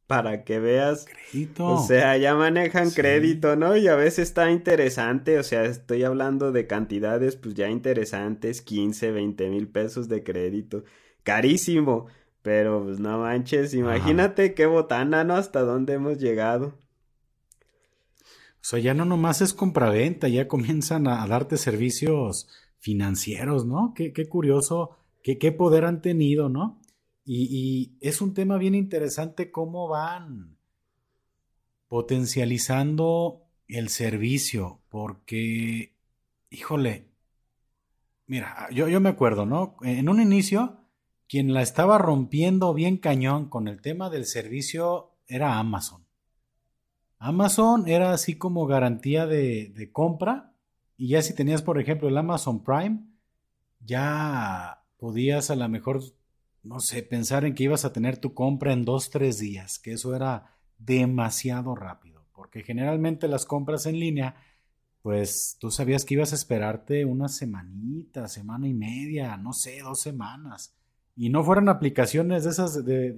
para 0.08 0.44
que 0.44 0.60
veas. 0.60 1.06
Crédito. 1.06 1.66
O 1.66 1.84
sea, 1.86 2.18
ya 2.18 2.36
manejan 2.36 2.92
crédito, 2.92 3.56
¿no? 3.56 3.76
Y 3.76 3.88
a 3.88 3.96
veces 3.96 4.20
está 4.28 4.52
interesante, 4.52 5.40
o 5.40 5.44
sea, 5.44 5.64
estoy 5.66 6.04
hablando 6.04 6.52
de 6.52 6.68
cantidades, 6.68 7.36
pues 7.36 7.56
ya 7.56 7.70
interesantes, 7.70 8.62
15, 8.62 9.12
20 9.12 9.50
mil 9.50 9.68
pesos 9.68 10.08
de 10.08 10.24
crédito. 10.24 10.84
Carísimo, 11.24 12.08
pero 12.42 12.84
pues 12.84 13.00
no 13.00 13.20
manches, 13.20 13.74
imagínate 13.74 14.54
qué 14.54 14.68
botana, 14.68 15.24
¿no? 15.24 15.36
Hasta 15.36 15.62
dónde 15.62 15.94
hemos 15.94 16.20
llegado. 16.20 16.78
O 18.66 18.68
sea, 18.68 18.80
ya 18.80 18.94
no 18.94 19.06
nomás 19.06 19.42
es 19.42 19.54
compraventa, 19.54 20.28
ya 20.28 20.48
comienzan 20.48 21.08
a, 21.08 21.26
darte 21.28 21.58
servicios 21.58 22.48
financieros, 22.80 23.66
¿no? 23.66 23.94
Qué, 23.96 24.14
qué 24.14 24.28
curioso, 24.28 24.98
qué, 25.24 25.38
qué 25.38 25.52
poder 25.52 25.86
han 25.86 26.02
tenido, 26.02 26.50
¿no? 26.50 26.80
Y, 27.26 27.98
es 28.02 28.22
un 28.22 28.34
tema 28.36 28.58
bien 28.58 28.76
interesante 28.76 29.52
cómo 29.52 29.88
van 29.88 30.58
potencializando 31.88 33.42
el 33.68 33.90
servicio, 33.90 34.82
porque, 34.90 35.96
híjole, 36.52 37.10
mira, 38.28 38.68
yo, 38.72 38.88
yo 38.88 39.02
me 39.02 39.10
acuerdo, 39.10 39.48
¿no? 39.48 39.78
En 39.82 40.08
un 40.08 40.22
inicio, 40.22 40.82
quien 41.28 41.54
la 41.54 41.64
estaba 41.64 41.98
rompiendo 41.98 42.74
bien 42.76 42.98
cañón 42.98 43.50
con 43.50 43.68
el 43.68 43.82
tema 43.82 44.12
del 44.12 44.26
servicio 44.26 45.16
era 45.28 45.58
Amazon. 45.58 46.06
Amazon 47.18 47.88
era 47.88 48.14
así 48.14 48.38
como 48.38 48.68
garantía 48.68 49.26
de, 49.26 49.70
de 49.70 49.92
compra 49.92 50.54
y 50.96 51.10
ya 51.10 51.24
si 51.24 51.34
tenías, 51.34 51.64
por 51.64 51.80
ejemplo, 51.80 52.08
el 52.08 52.18
Amazon 52.18 52.64
Prime, 52.64 53.04
ya 53.80 54.84
podías 54.98 55.50
a 55.50 55.56
lo 55.56 55.68
mejor 55.70 56.02
no 56.66 56.80
sé, 56.80 57.04
pensar 57.04 57.46
en 57.46 57.54
que 57.54 57.64
ibas 57.64 57.86
a 57.86 57.94
tener 57.94 58.18
tu 58.18 58.34
compra 58.34 58.74
en 58.74 58.84
dos, 58.84 59.10
tres 59.10 59.38
días, 59.38 59.80
que 59.80 59.94
eso 59.94 60.16
era 60.16 60.58
demasiado 60.78 61.76
rápido, 61.76 62.26
porque 62.34 62.64
generalmente 62.64 63.28
las 63.28 63.46
compras 63.46 63.86
en 63.86 64.00
línea, 64.00 64.36
pues 65.02 65.58
tú 65.60 65.70
sabías 65.70 66.04
que 66.04 66.16
ibas 66.16 66.32
a 66.32 66.36
esperarte 66.36 67.06
una 67.06 67.30
semanita, 67.30 68.28
semana 68.28 68.68
y 68.68 68.74
media, 68.74 69.38
no 69.38 69.54
sé, 69.54 69.80
dos 69.82 70.02
semanas, 70.02 70.76
y 71.16 71.30
no 71.30 71.44
fueran 71.44 71.70
aplicaciones 71.70 72.44
de 72.44 72.50
esas 72.50 72.84
de, 72.84 73.12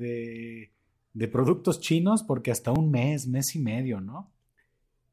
de, 1.13 1.27
productos 1.29 1.79
chinos, 1.79 2.23
porque 2.23 2.51
hasta 2.51 2.71
un 2.71 2.91
mes, 2.91 3.27
mes 3.27 3.55
y 3.55 3.59
medio, 3.59 4.01
¿no? 4.01 4.31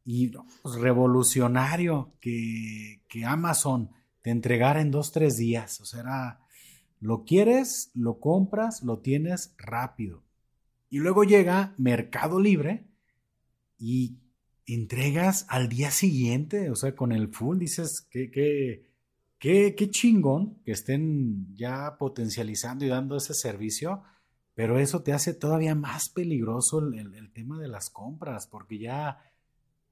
Y 0.04 0.28
pues, 0.28 0.74
revolucionario 0.74 2.12
que, 2.20 3.00
que 3.08 3.24
Amazon 3.24 3.90
te 4.20 4.30
entregara 4.30 4.82
en 4.82 4.90
dos, 4.90 5.12
tres 5.12 5.38
días, 5.38 5.80
o 5.80 5.86
sea, 5.86 6.00
era 6.00 6.43
lo 7.04 7.26
quieres, 7.26 7.90
lo 7.92 8.18
compras, 8.18 8.82
lo 8.82 9.00
tienes 9.00 9.54
rápido. 9.58 10.24
Y 10.88 11.00
luego 11.00 11.24
llega 11.24 11.74
Mercado 11.76 12.40
Libre 12.40 12.86
y 13.76 14.16
entregas 14.64 15.44
al 15.50 15.68
día 15.68 15.90
siguiente, 15.90 16.70
o 16.70 16.76
sea, 16.76 16.96
con 16.96 17.12
el 17.12 17.28
full, 17.28 17.58
dices 17.58 18.08
que, 18.10 18.30
qué 18.30 19.74
qué 19.74 19.90
chingón 19.90 20.62
que 20.64 20.72
estén 20.72 21.54
ya 21.54 21.98
potencializando 21.98 22.86
y 22.86 22.88
dando 22.88 23.18
ese 23.18 23.34
servicio, 23.34 24.02
pero 24.54 24.78
eso 24.78 25.02
te 25.02 25.12
hace 25.12 25.34
todavía 25.34 25.74
más 25.74 26.08
peligroso 26.08 26.78
el, 26.78 27.14
el 27.14 27.30
tema 27.34 27.60
de 27.60 27.68
las 27.68 27.90
compras, 27.90 28.46
porque 28.46 28.78
ya 28.78 29.30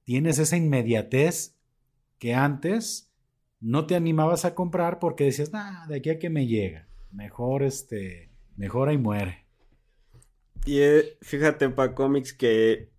tienes 0.04 0.38
esa 0.38 0.56
inmediatez 0.56 1.58
que 2.18 2.32
antes 2.32 3.12
no 3.60 3.84
te 3.84 3.96
animabas 3.96 4.46
a 4.46 4.54
comprar 4.54 4.98
porque 4.98 5.24
decías, 5.24 5.52
nada, 5.52 5.86
de 5.88 5.96
aquí 5.96 6.08
a 6.08 6.18
que 6.18 6.30
me 6.30 6.46
llega 6.46 6.88
mejor 7.12 7.62
este, 7.62 8.30
mejora 8.56 8.92
y 8.92 8.98
muere. 8.98 9.46
Y 10.64 10.80
eh, 10.80 11.18
fíjate, 11.22 11.68
pa 11.70 11.94
cómics 11.94 12.32
que 12.32 12.92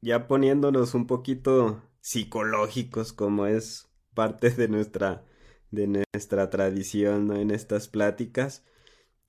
ya 0.00 0.28
poniéndonos 0.28 0.94
un 0.94 1.06
poquito 1.06 1.82
psicológicos 2.00 3.12
como 3.12 3.46
es 3.46 3.88
parte 4.14 4.50
de 4.50 4.68
nuestra 4.68 5.24
de 5.70 5.86
nuestra 5.86 6.48
tradición 6.50 7.26
¿no? 7.26 7.36
en 7.36 7.50
estas 7.50 7.88
pláticas. 7.88 8.64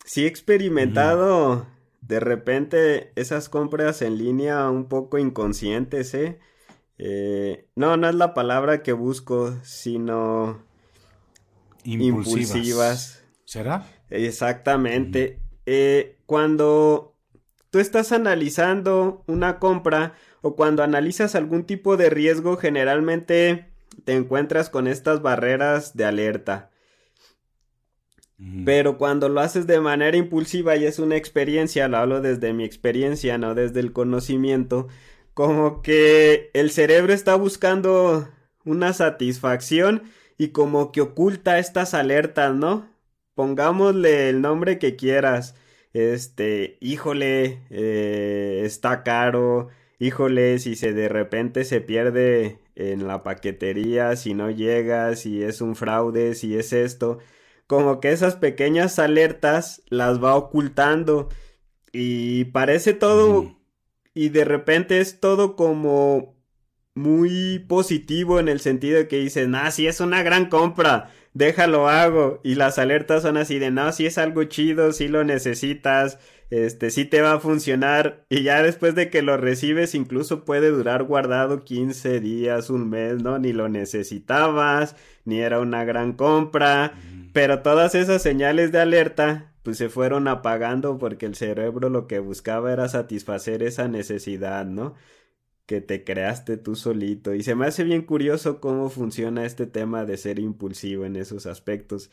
Sí 0.05 0.23
he 0.23 0.27
experimentado 0.27 1.67
de 2.01 2.19
repente 2.19 3.11
esas 3.15 3.49
compras 3.49 4.01
en 4.01 4.17
línea 4.17 4.69
un 4.69 4.87
poco 4.87 5.17
inconscientes, 5.17 6.13
¿eh? 6.13 6.39
¿eh? 6.97 7.67
no, 7.75 7.97
no 7.97 8.07
es 8.07 8.15
la 8.15 8.33
palabra 8.33 8.83
que 8.83 8.93
busco, 8.93 9.53
sino 9.63 10.63
impulsivas. 11.83 13.25
¿Será? 13.43 13.85
Exactamente. 14.09 15.39
Eh, 15.65 16.17
cuando 16.25 17.15
tú 17.69 17.79
estás 17.79 18.11
analizando 18.11 19.23
una 19.27 19.59
compra 19.59 20.13
o 20.41 20.55
cuando 20.55 20.83
analizas 20.83 21.35
algún 21.35 21.65
tipo 21.65 21.97
de 21.97 22.09
riesgo, 22.09 22.57
generalmente 22.57 23.69
te 24.05 24.13
encuentras 24.13 24.69
con 24.69 24.87
estas 24.87 25.21
barreras 25.21 25.95
de 25.95 26.05
alerta. 26.05 26.71
Pero 28.63 28.97
cuando 28.97 29.27
lo 29.27 29.41
haces 29.41 29.67
de 29.67 29.81
manera 29.81 30.15
impulsiva 30.15 30.77
y 30.77 30.85
es 30.85 30.97
una 30.97 31.17
experiencia, 31.17 31.89
lo 31.89 31.97
hablo 31.97 32.21
desde 32.21 32.53
mi 32.53 32.63
experiencia, 32.63 33.37
no 33.37 33.53
desde 33.53 33.81
el 33.81 33.91
conocimiento, 33.91 34.87
como 35.33 35.81
que 35.81 36.49
el 36.53 36.71
cerebro 36.71 37.11
está 37.11 37.35
buscando 37.35 38.29
una 38.63 38.93
satisfacción 38.93 40.03
y 40.37 40.49
como 40.49 40.93
que 40.93 41.01
oculta 41.01 41.59
estas 41.59 41.93
alertas, 41.93 42.55
¿no? 42.55 42.87
Pongámosle 43.39 44.27
el 44.27 44.41
nombre 44.41 44.79
que 44.79 44.97
quieras. 44.97 45.55
Este, 45.93 46.77
híjole, 46.81 47.61
eh, 47.69 48.63
está 48.65 49.01
caro. 49.03 49.69
Híjole, 49.97 50.59
si 50.59 50.75
se 50.75 50.91
de 50.91 51.07
repente 51.07 51.63
se 51.63 51.79
pierde 51.79 52.59
en 52.75 53.07
la 53.07 53.23
paquetería, 53.23 54.17
si 54.17 54.33
no 54.33 54.51
llega, 54.51 55.15
si 55.15 55.41
es 55.41 55.61
un 55.61 55.77
fraude, 55.77 56.35
si 56.35 56.57
es 56.57 56.73
esto. 56.73 57.19
Como 57.65 58.01
que 58.01 58.11
esas 58.11 58.35
pequeñas 58.35 58.99
alertas 58.99 59.83
las 59.87 60.21
va 60.21 60.35
ocultando. 60.35 61.29
Y 61.93 62.43
parece 62.45 62.93
todo. 62.93 63.55
Y 64.13 64.29
de 64.29 64.43
repente 64.43 64.99
es 64.99 65.21
todo 65.21 65.55
como 65.55 66.35
muy 66.93 67.59
positivo 67.69 68.41
en 68.41 68.49
el 68.49 68.59
sentido 68.59 68.97
de 68.97 69.07
que 69.07 69.19
dicen, 69.19 69.55
ah, 69.55 69.71
sí, 69.71 69.87
es 69.87 70.01
una 70.01 70.23
gran 70.23 70.49
compra 70.49 71.13
déjalo 71.39 71.87
hago. 71.87 72.41
Y 72.43 72.55
las 72.55 72.77
alertas 72.77 73.23
son 73.23 73.37
así 73.37 73.57
de, 73.57 73.71
no, 73.71 73.91
si 73.93 74.05
es 74.05 74.17
algo 74.19 74.43
chido, 74.43 74.91
si 74.91 75.07
lo 75.07 75.23
necesitas, 75.23 76.19
este, 76.49 76.91
si 76.91 77.05
te 77.05 77.21
va 77.21 77.33
a 77.33 77.39
funcionar. 77.39 78.25
Y 78.29 78.43
ya 78.43 78.61
después 78.61 78.93
de 78.93 79.09
que 79.09 79.21
lo 79.21 79.37
recibes, 79.37 79.95
incluso 79.95 80.43
puede 80.43 80.69
durar 80.69 81.03
guardado 81.03 81.63
15 81.63 82.19
días, 82.19 82.69
un 82.69 82.89
mes, 82.89 83.23
¿no? 83.23 83.39
Ni 83.39 83.53
lo 83.53 83.69
necesitabas, 83.69 84.95
ni 85.23 85.39
era 85.39 85.59
una 85.59 85.85
gran 85.85 86.13
compra. 86.13 86.93
Pero 87.31 87.61
todas 87.61 87.95
esas 87.95 88.21
señales 88.21 88.73
de 88.73 88.81
alerta, 88.81 89.53
pues 89.63 89.77
se 89.77 89.87
fueron 89.87 90.27
apagando 90.27 90.97
porque 90.97 91.25
el 91.25 91.35
cerebro 91.35 91.89
lo 91.89 92.05
que 92.05 92.19
buscaba 92.19 92.73
era 92.73 92.89
satisfacer 92.89 93.63
esa 93.63 93.87
necesidad, 93.87 94.65
¿no? 94.65 94.93
Que 95.69 95.81
te 95.81 96.03
creaste 96.03 96.57
tú 96.57 96.75
solito. 96.75 97.35
Y 97.35 97.43
se 97.43 97.53
me 97.53 97.67
hace 97.67 97.83
bien 97.83 98.01
curioso 98.01 98.59
cómo 98.59 98.89
funciona 98.89 99.45
este 99.45 99.67
tema 99.67 100.03
de 100.03 100.17
ser 100.17 100.39
impulsivo 100.39 101.05
en 101.05 101.15
esos 101.15 101.45
aspectos. 101.45 102.09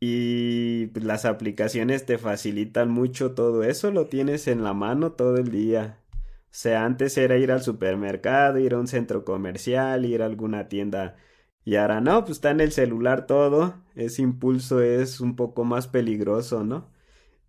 Y 0.00 0.86
pues, 0.88 1.04
las 1.04 1.24
aplicaciones 1.24 2.06
te 2.06 2.16
facilitan 2.18 2.90
mucho 2.90 3.32
todo 3.34 3.64
eso, 3.64 3.90
lo 3.90 4.06
tienes 4.06 4.46
en 4.48 4.62
la 4.62 4.72
mano 4.72 5.12
todo 5.12 5.36
el 5.38 5.50
día. 5.50 5.98
O 6.12 6.16
sea, 6.50 6.84
antes 6.84 7.18
era 7.18 7.36
ir 7.38 7.50
al 7.52 7.62
supermercado, 7.62 8.58
ir 8.60 8.74
a 8.74 8.78
un 8.78 8.86
centro 8.86 9.24
comercial, 9.24 10.04
ir 10.04 10.22
a 10.22 10.26
alguna 10.26 10.68
tienda. 10.68 11.16
Y 11.64 11.76
ahora 11.76 12.00
no, 12.00 12.24
pues 12.24 12.38
está 12.38 12.50
en 12.52 12.60
el 12.60 12.72
celular 12.72 13.26
todo. 13.26 13.82
Ese 13.96 14.22
impulso 14.22 14.80
es 14.80 15.20
un 15.20 15.36
poco 15.36 15.64
más 15.64 15.88
peligroso, 15.88 16.64
¿no? 16.64 16.90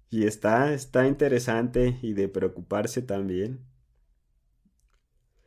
Y 0.09 0.25
está, 0.25 0.73
está 0.73 1.07
interesante 1.07 1.99
y 2.01 2.13
de 2.13 2.27
preocuparse 2.29 3.01
también. 3.03 3.74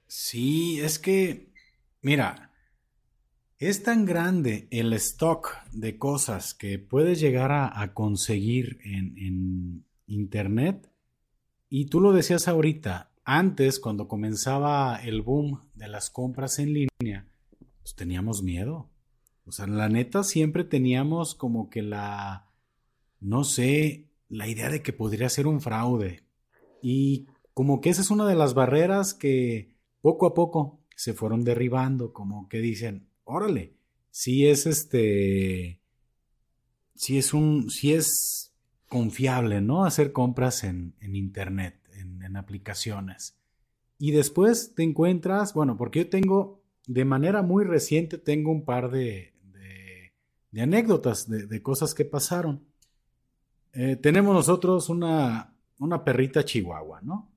Sí, 0.08 0.80
es 0.80 0.98
que, 0.98 1.52
mira, 2.00 2.50
es 3.58 3.82
tan 3.82 4.06
grande 4.06 4.66
el 4.70 4.94
stock 4.94 5.50
de 5.72 5.98
cosas 5.98 6.54
que 6.54 6.78
puedes 6.78 7.20
llegar 7.20 7.52
a, 7.52 7.92
conseguir 7.92 8.78
en, 8.84 9.18
en, 9.18 9.84
Internet. 10.06 10.90
Y 11.68 11.86
tú 11.86 12.00
lo 12.00 12.12
decías 12.12 12.48
ahorita, 12.48 13.10
antes, 13.24 13.78
cuando 13.78 14.08
comenzaba 14.08 14.96
el 14.96 15.20
boom 15.20 15.68
de 15.74 15.88
las 15.88 16.08
compras 16.08 16.58
en 16.58 16.72
línea, 16.72 17.28
pues 17.82 17.94
teníamos 17.94 18.42
miedo. 18.42 18.88
O 19.44 19.52
sea, 19.52 19.66
la 19.66 19.90
neta 19.90 20.24
siempre 20.24 20.64
teníamos 20.64 21.34
como 21.34 21.68
que 21.68 21.82
la, 21.82 22.48
no 23.20 23.44
sé, 23.44 24.06
la 24.30 24.48
idea 24.48 24.70
de 24.70 24.80
que 24.80 24.94
podría 24.94 25.28
ser 25.28 25.46
un 25.46 25.60
fraude. 25.60 26.24
Y 26.80 27.26
como 27.52 27.82
que 27.82 27.90
esa 27.90 28.00
es 28.00 28.10
una 28.10 28.26
de 28.26 28.36
las 28.36 28.54
barreras 28.54 29.12
que 29.12 29.76
poco 30.08 30.26
a 30.26 30.32
poco 30.32 30.80
se 30.96 31.12
fueron 31.12 31.44
derribando, 31.44 32.14
como 32.14 32.48
que 32.48 32.60
dicen, 32.60 33.10
órale, 33.24 33.74
si 34.10 34.46
es 34.46 34.64
este, 34.64 35.82
si 36.94 37.18
es 37.18 37.34
un, 37.34 37.68
si 37.68 37.92
es 37.92 38.54
confiable, 38.88 39.60
¿no? 39.60 39.84
Hacer 39.84 40.12
compras 40.12 40.64
en, 40.64 40.94
internet, 41.02 41.78
en, 41.92 42.34
aplicaciones. 42.38 43.36
Y 43.98 44.12
después 44.12 44.72
te 44.74 44.82
encuentras, 44.82 45.52
bueno, 45.52 45.76
porque 45.76 46.04
yo 46.04 46.08
tengo, 46.08 46.62
de 46.86 47.04
manera 47.04 47.42
muy 47.42 47.64
reciente, 47.64 48.16
tengo 48.16 48.50
un 48.50 48.64
par 48.64 48.90
de, 48.90 49.34
de, 50.52 50.62
anécdotas, 50.62 51.28
de, 51.28 51.62
cosas 51.62 51.92
que 51.94 52.06
pasaron. 52.06 52.64
Eh, 53.74 53.96
tenemos 53.96 54.34
nosotros 54.34 54.88
una, 54.88 55.54
una 55.78 56.02
perrita 56.02 56.46
chihuahua, 56.46 57.02
¿no? 57.02 57.28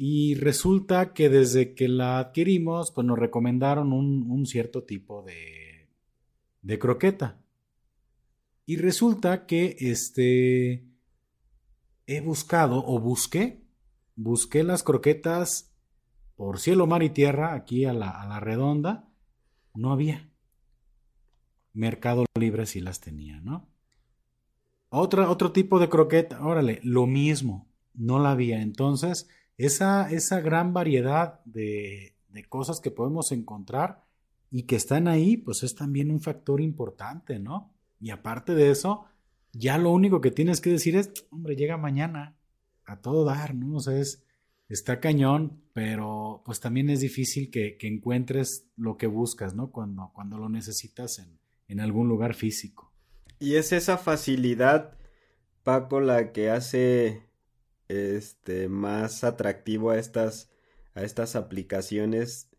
Y 0.00 0.36
resulta 0.36 1.12
que 1.12 1.28
desde 1.28 1.74
que 1.74 1.88
la 1.88 2.20
adquirimos, 2.20 2.92
pues 2.92 3.04
nos 3.04 3.18
recomendaron 3.18 3.92
un, 3.92 4.46
cierto 4.46 4.84
tipo 4.84 5.24
de, 5.24 5.90
de, 6.62 6.78
croqueta. 6.78 7.40
Y 8.64 8.76
resulta 8.76 9.44
que 9.44 9.76
este 9.80 10.86
he 12.06 12.20
buscado 12.20 12.84
o 12.86 13.00
busqué, 13.00 13.60
busqué 14.14 14.62
las 14.62 14.84
croquetas 14.84 15.74
por 16.36 16.60
cielo, 16.60 16.86
mar 16.86 17.02
y 17.02 17.10
tierra, 17.10 17.54
aquí 17.54 17.84
a 17.84 17.92
la, 17.92 18.10
a 18.10 18.24
la 18.28 18.38
redonda, 18.38 19.08
no 19.74 19.90
había. 19.90 20.30
Mercado 21.72 22.24
Libre 22.38 22.66
sí 22.66 22.80
las 22.80 23.00
tenía, 23.00 23.40
¿no? 23.40 23.68
Otra, 24.90 25.28
otro 25.28 25.50
tipo 25.50 25.80
de 25.80 25.88
croqueta, 25.88 26.40
órale, 26.44 26.78
lo 26.84 27.08
mismo, 27.08 27.68
no 27.94 28.20
la 28.20 28.30
había. 28.30 28.62
Entonces, 28.62 29.28
esa, 29.58 30.10
esa 30.10 30.40
gran 30.40 30.72
variedad 30.72 31.40
de, 31.44 32.16
de 32.28 32.44
cosas 32.44 32.80
que 32.80 32.90
podemos 32.90 33.32
encontrar 33.32 34.04
y 34.50 34.62
que 34.62 34.76
están 34.76 35.08
ahí, 35.08 35.36
pues 35.36 35.62
es 35.62 35.74
también 35.74 36.10
un 36.10 36.20
factor 36.20 36.60
importante, 36.60 37.38
¿no? 37.38 37.74
Y 38.00 38.10
aparte 38.10 38.54
de 38.54 38.70
eso, 38.70 39.04
ya 39.52 39.76
lo 39.76 39.90
único 39.90 40.20
que 40.20 40.30
tienes 40.30 40.60
que 40.60 40.70
decir 40.70 40.96
es, 40.96 41.12
hombre, 41.30 41.56
llega 41.56 41.76
mañana 41.76 42.36
a 42.86 43.00
todo 43.00 43.24
dar, 43.24 43.54
¿no? 43.54 43.76
O 43.76 43.80
sea, 43.80 43.98
es, 43.98 44.24
está 44.68 45.00
cañón, 45.00 45.60
pero 45.74 46.42
pues 46.44 46.60
también 46.60 46.88
es 46.88 47.00
difícil 47.00 47.50
que, 47.50 47.76
que 47.76 47.88
encuentres 47.88 48.70
lo 48.76 48.96
que 48.96 49.06
buscas, 49.06 49.54
¿no? 49.54 49.70
Cuando, 49.70 50.12
cuando 50.14 50.38
lo 50.38 50.48
necesitas 50.48 51.18
en, 51.18 51.38
en 51.66 51.80
algún 51.80 52.08
lugar 52.08 52.34
físico. 52.34 52.92
Y 53.38 53.56
es 53.56 53.72
esa 53.72 53.98
facilidad, 53.98 54.96
Paco, 55.62 56.00
la 56.00 56.32
que 56.32 56.50
hace 56.50 57.27
este, 57.88 58.68
más 58.68 59.24
atractivo 59.24 59.90
a 59.90 59.98
estas, 59.98 60.50
a 60.94 61.02
estas 61.02 61.36
aplicaciones. 61.36 62.50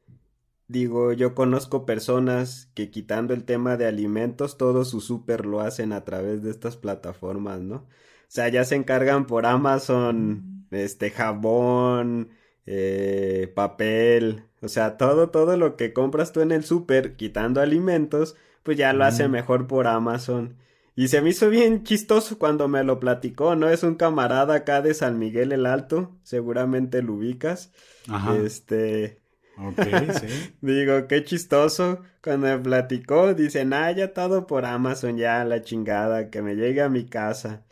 Digo, 0.68 1.14
yo 1.14 1.34
conozco 1.34 1.86
personas 1.86 2.70
que 2.76 2.92
quitando 2.92 3.34
el 3.34 3.44
tema 3.44 3.78
de 3.78 3.88
alimentos, 3.88 4.58
todo 4.58 4.86
su 4.86 5.02
súper 5.02 5.46
lo 5.46 5.62
hacen 5.62 5.94
a 5.94 6.06
través 6.06 6.44
de 6.44 6.52
estas 6.52 6.78
plataformas, 6.78 7.62
¿no? 7.62 7.76
O 7.76 8.32
sea, 8.32 8.50
ya 8.50 8.64
se 8.64 8.76
encargan 8.76 9.26
por 9.26 9.48
Amazon, 9.48 10.68
este, 10.70 11.10
jabón, 11.10 12.30
eh, 12.68 13.52
papel, 13.56 14.44
o 14.62 14.68
sea, 14.68 14.98
todo, 14.98 15.30
todo 15.30 15.58
lo 15.58 15.76
que 15.76 15.94
compras 15.94 16.32
tú 16.32 16.42
en 16.42 16.52
el 16.52 16.64
súper, 16.64 17.16
quitando 17.16 17.62
alimentos, 17.62 18.36
pues 18.62 18.78
ya 18.78 18.94
lo 18.94 19.06
hace 19.06 19.28
mejor 19.28 19.68
por 19.68 19.88
Amazon. 19.88 20.58
Y 21.00 21.08
se 21.08 21.22
me 21.22 21.30
hizo 21.30 21.50
bien 21.50 21.86
chistoso 21.86 22.38
cuando 22.38 22.68
me 22.68 22.84
lo 22.84 23.00
platicó, 23.00 23.56
¿no? 23.56 23.70
Es 23.70 23.84
un 23.84 23.96
camarada 23.96 24.54
acá 24.54 24.82
de 24.82 24.94
San 24.94 25.18
Miguel 25.18 25.54
el 25.54 25.66
Alto, 25.66 26.20
seguramente 26.24 27.02
lo 27.02 27.14
ubicas. 27.14 27.72
Ajá. 28.10 28.36
Este. 28.36 29.22
Ok, 29.58 29.82
sí. 30.20 30.54
Digo, 30.62 31.08
qué 31.08 31.24
chistoso. 31.24 32.02
Cuando 32.22 32.48
me 32.48 32.60
platicó, 32.60 33.34
dice, 33.34 33.66
ah, 33.72 33.92
ya 33.94 34.12
todo 34.12 34.46
por 34.46 34.66
Amazon, 34.66 35.16
ya 35.16 35.46
la 35.46 35.62
chingada, 35.62 36.30
que 36.30 36.42
me 36.42 36.56
llegue 36.56 36.82
a 36.82 36.90
mi 36.90 37.06
casa. 37.06 37.64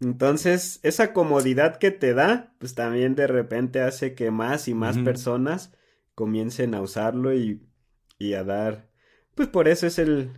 Entonces, 0.00 0.78
esa 0.84 1.12
comodidad 1.12 1.78
que 1.78 1.90
te 1.90 2.14
da, 2.14 2.54
pues 2.58 2.76
también 2.76 3.16
de 3.16 3.26
repente 3.26 3.80
hace 3.80 4.14
que 4.14 4.30
más 4.30 4.68
y 4.68 4.74
más 4.74 4.98
personas 4.98 5.72
comiencen 6.14 6.76
a 6.76 6.80
usarlo 6.80 7.34
y, 7.34 7.60
y 8.20 8.34
a 8.34 8.44
dar. 8.44 8.88
Pues 9.34 9.48
por 9.48 9.66
eso 9.66 9.88
es 9.88 9.98
el, 9.98 10.30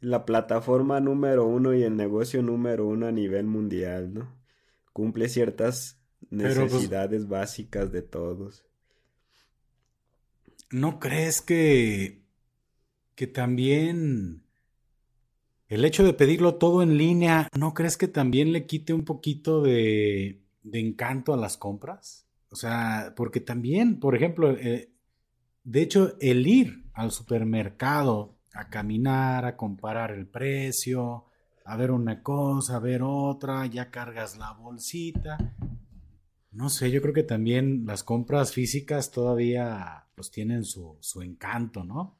la 0.00 0.24
plataforma 0.24 1.00
número 1.00 1.46
uno 1.46 1.74
y 1.74 1.82
el 1.82 1.96
negocio 1.96 2.42
número 2.42 2.86
uno 2.86 3.06
a 3.06 3.12
nivel 3.12 3.46
mundial, 3.46 4.12
¿no? 4.12 4.36
Cumple 4.92 5.28
ciertas 5.28 6.00
pues, 6.30 6.56
necesidades 6.58 7.28
básicas 7.28 7.92
de 7.92 8.02
todos. 8.02 8.64
¿No 10.70 10.98
crees 10.98 11.42
que, 11.42 12.22
que 13.14 13.26
también 13.26 14.42
el 15.68 15.84
hecho 15.84 16.04
de 16.04 16.12
pedirlo 16.12 16.56
todo 16.56 16.82
en 16.82 16.96
línea, 16.96 17.48
¿no 17.56 17.74
crees 17.74 17.96
que 17.96 18.08
también 18.08 18.52
le 18.52 18.66
quite 18.66 18.92
un 18.92 19.04
poquito 19.04 19.62
de, 19.62 20.42
de 20.62 20.80
encanto 20.80 21.32
a 21.32 21.36
las 21.36 21.56
compras? 21.56 22.26
O 22.50 22.56
sea, 22.56 23.14
porque 23.16 23.40
también, 23.40 23.98
por 23.98 24.14
ejemplo, 24.14 24.52
eh, 24.52 24.92
de 25.64 25.82
hecho, 25.82 26.16
el 26.20 26.46
ir 26.46 26.84
al 26.92 27.10
supermercado 27.10 28.35
a 28.56 28.68
caminar, 28.68 29.44
a 29.44 29.56
comparar 29.56 30.10
el 30.12 30.26
precio, 30.26 31.26
a 31.64 31.76
ver 31.76 31.90
una 31.90 32.22
cosa, 32.22 32.76
a 32.76 32.80
ver 32.80 33.02
otra, 33.02 33.66
ya 33.66 33.90
cargas 33.90 34.38
la 34.38 34.52
bolsita. 34.52 35.36
No 36.52 36.70
sé, 36.70 36.90
yo 36.90 37.02
creo 37.02 37.12
que 37.12 37.22
también 37.22 37.84
las 37.86 38.02
compras 38.02 38.52
físicas 38.52 39.10
todavía 39.10 40.06
pues 40.14 40.30
tienen 40.30 40.64
su, 40.64 40.96
su 41.00 41.22
encanto, 41.22 41.84
¿no? 41.84 42.16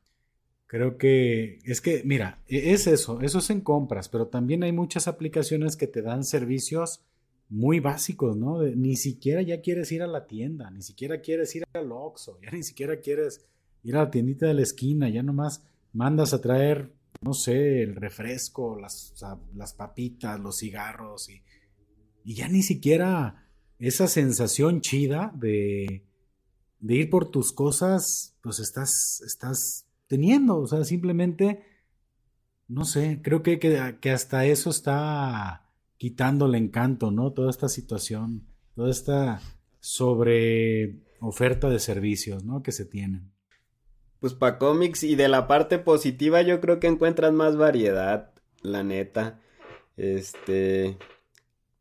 Creo 0.67 0.99
que 0.99 1.61
es 1.65 1.81
que, 1.81 2.03
mira, 2.05 2.43
e, 2.49 2.73
es 2.73 2.87
eso, 2.87 3.21
eso 3.21 3.39
es 3.39 3.51
en 3.51 3.61
compras, 3.61 4.09
pero 4.09 4.27
también 4.27 4.63
hay 4.65 4.73
muchas 4.73 5.09
aplicaciones 5.09 5.77
que 5.77 5.87
te 5.87 6.03
dan 6.03 6.25
servicios 6.25 7.01
muy 7.49 7.79
básicos, 7.79 8.37
¿no? 8.37 8.61
ni 8.63 8.97
siquiera 8.97 9.41
ya 9.41 9.61
quieres 9.61 9.93
ir 9.93 10.03
a 10.03 10.09
la 10.09 10.27
tienda, 10.27 10.69
ni 10.71 10.83
siquiera 10.83 11.21
quieres 11.21 11.55
ir 11.55 11.65
al 11.75 11.93
Oxxo, 11.93 12.41
ya 12.43 12.51
ni 12.51 12.65
siquiera 12.65 12.99
quieres 12.99 13.47
ir 13.85 13.97
a 13.97 14.05
la 14.05 14.11
tiendita 14.11 14.47
de 14.47 14.55
la 14.55 14.63
esquina, 14.63 15.09
ya 15.09 15.23
nomás 15.23 15.65
mandas 15.97 16.35
a 16.35 16.41
traer, 16.41 16.95
no 17.23 17.33
sé, 17.33 17.83
el 17.83 17.97
refresco, 17.97 18.79
las, 18.79 19.15
las 19.55 19.73
papitas, 19.73 20.39
los 20.39 20.59
cigarros 20.59 21.31
y, 21.31 21.43
y, 22.25 22.35
ya 22.35 22.49
ni 22.49 22.63
siquiera 22.63 23.49
esa 23.79 24.07
sensación 24.07 24.83
chida 24.83 25.33
de, 25.35 26.05
de 26.81 26.95
ir 26.95 27.11
por 27.11 27.31
tus 27.31 27.53
cosas, 27.53 28.37
pues 28.43 28.59
estás, 28.59 29.23
estás 29.27 29.87
teniendo, 30.07 30.59
o 30.59 30.67
sea, 30.67 30.85
simplemente, 30.85 31.65
no 32.69 32.85
sé, 32.85 33.21
creo 33.23 33.43
que, 33.43 33.59
que, 33.59 33.97
que 34.01 34.11
hasta 34.11 34.45
eso 34.45 34.71
está 34.71 35.71
quitando 35.97 36.47
el 36.47 36.57
encanto, 36.57 37.11
¿no? 37.11 37.33
Toda 37.33 37.51
esta 37.51 37.69
situación, 37.69 38.47
toda 38.75 38.91
esta 38.91 39.41
sobre 39.81 41.01
oferta 41.21 41.71
de 41.71 41.79
servicios, 41.79 42.45
¿no? 42.45 42.63
Que 42.63 42.73
se 42.73 42.85
tienen 42.85 43.36
pues 44.21 44.35
para 44.35 44.59
cómics 44.59 45.03
y 45.03 45.15
de 45.17 45.29
la 45.29 45.47
parte 45.47 45.79
positiva 45.79 46.43
yo 46.43 46.61
creo 46.61 46.81
que 46.81 46.87
encuentras 46.87 47.33
más 47.33 47.57
variedad, 47.57 48.31
la 48.63 48.83
neta. 48.83 49.41
Este, 49.97 50.99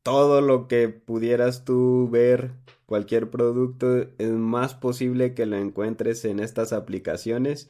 todo 0.04 0.42
lo 0.42 0.68
que 0.68 0.90
pudieras 0.90 1.66
tú 1.66 2.10
ver, 2.10 2.52
cualquier 2.86 3.30
producto, 3.30 4.08
es 4.18 4.30
más 4.30 4.74
posible 4.76 5.34
que 5.34 5.46
lo 5.46 5.58
encuentres 5.58 6.26
en 6.26 6.40
estas 6.40 6.74
aplicaciones 6.74 7.70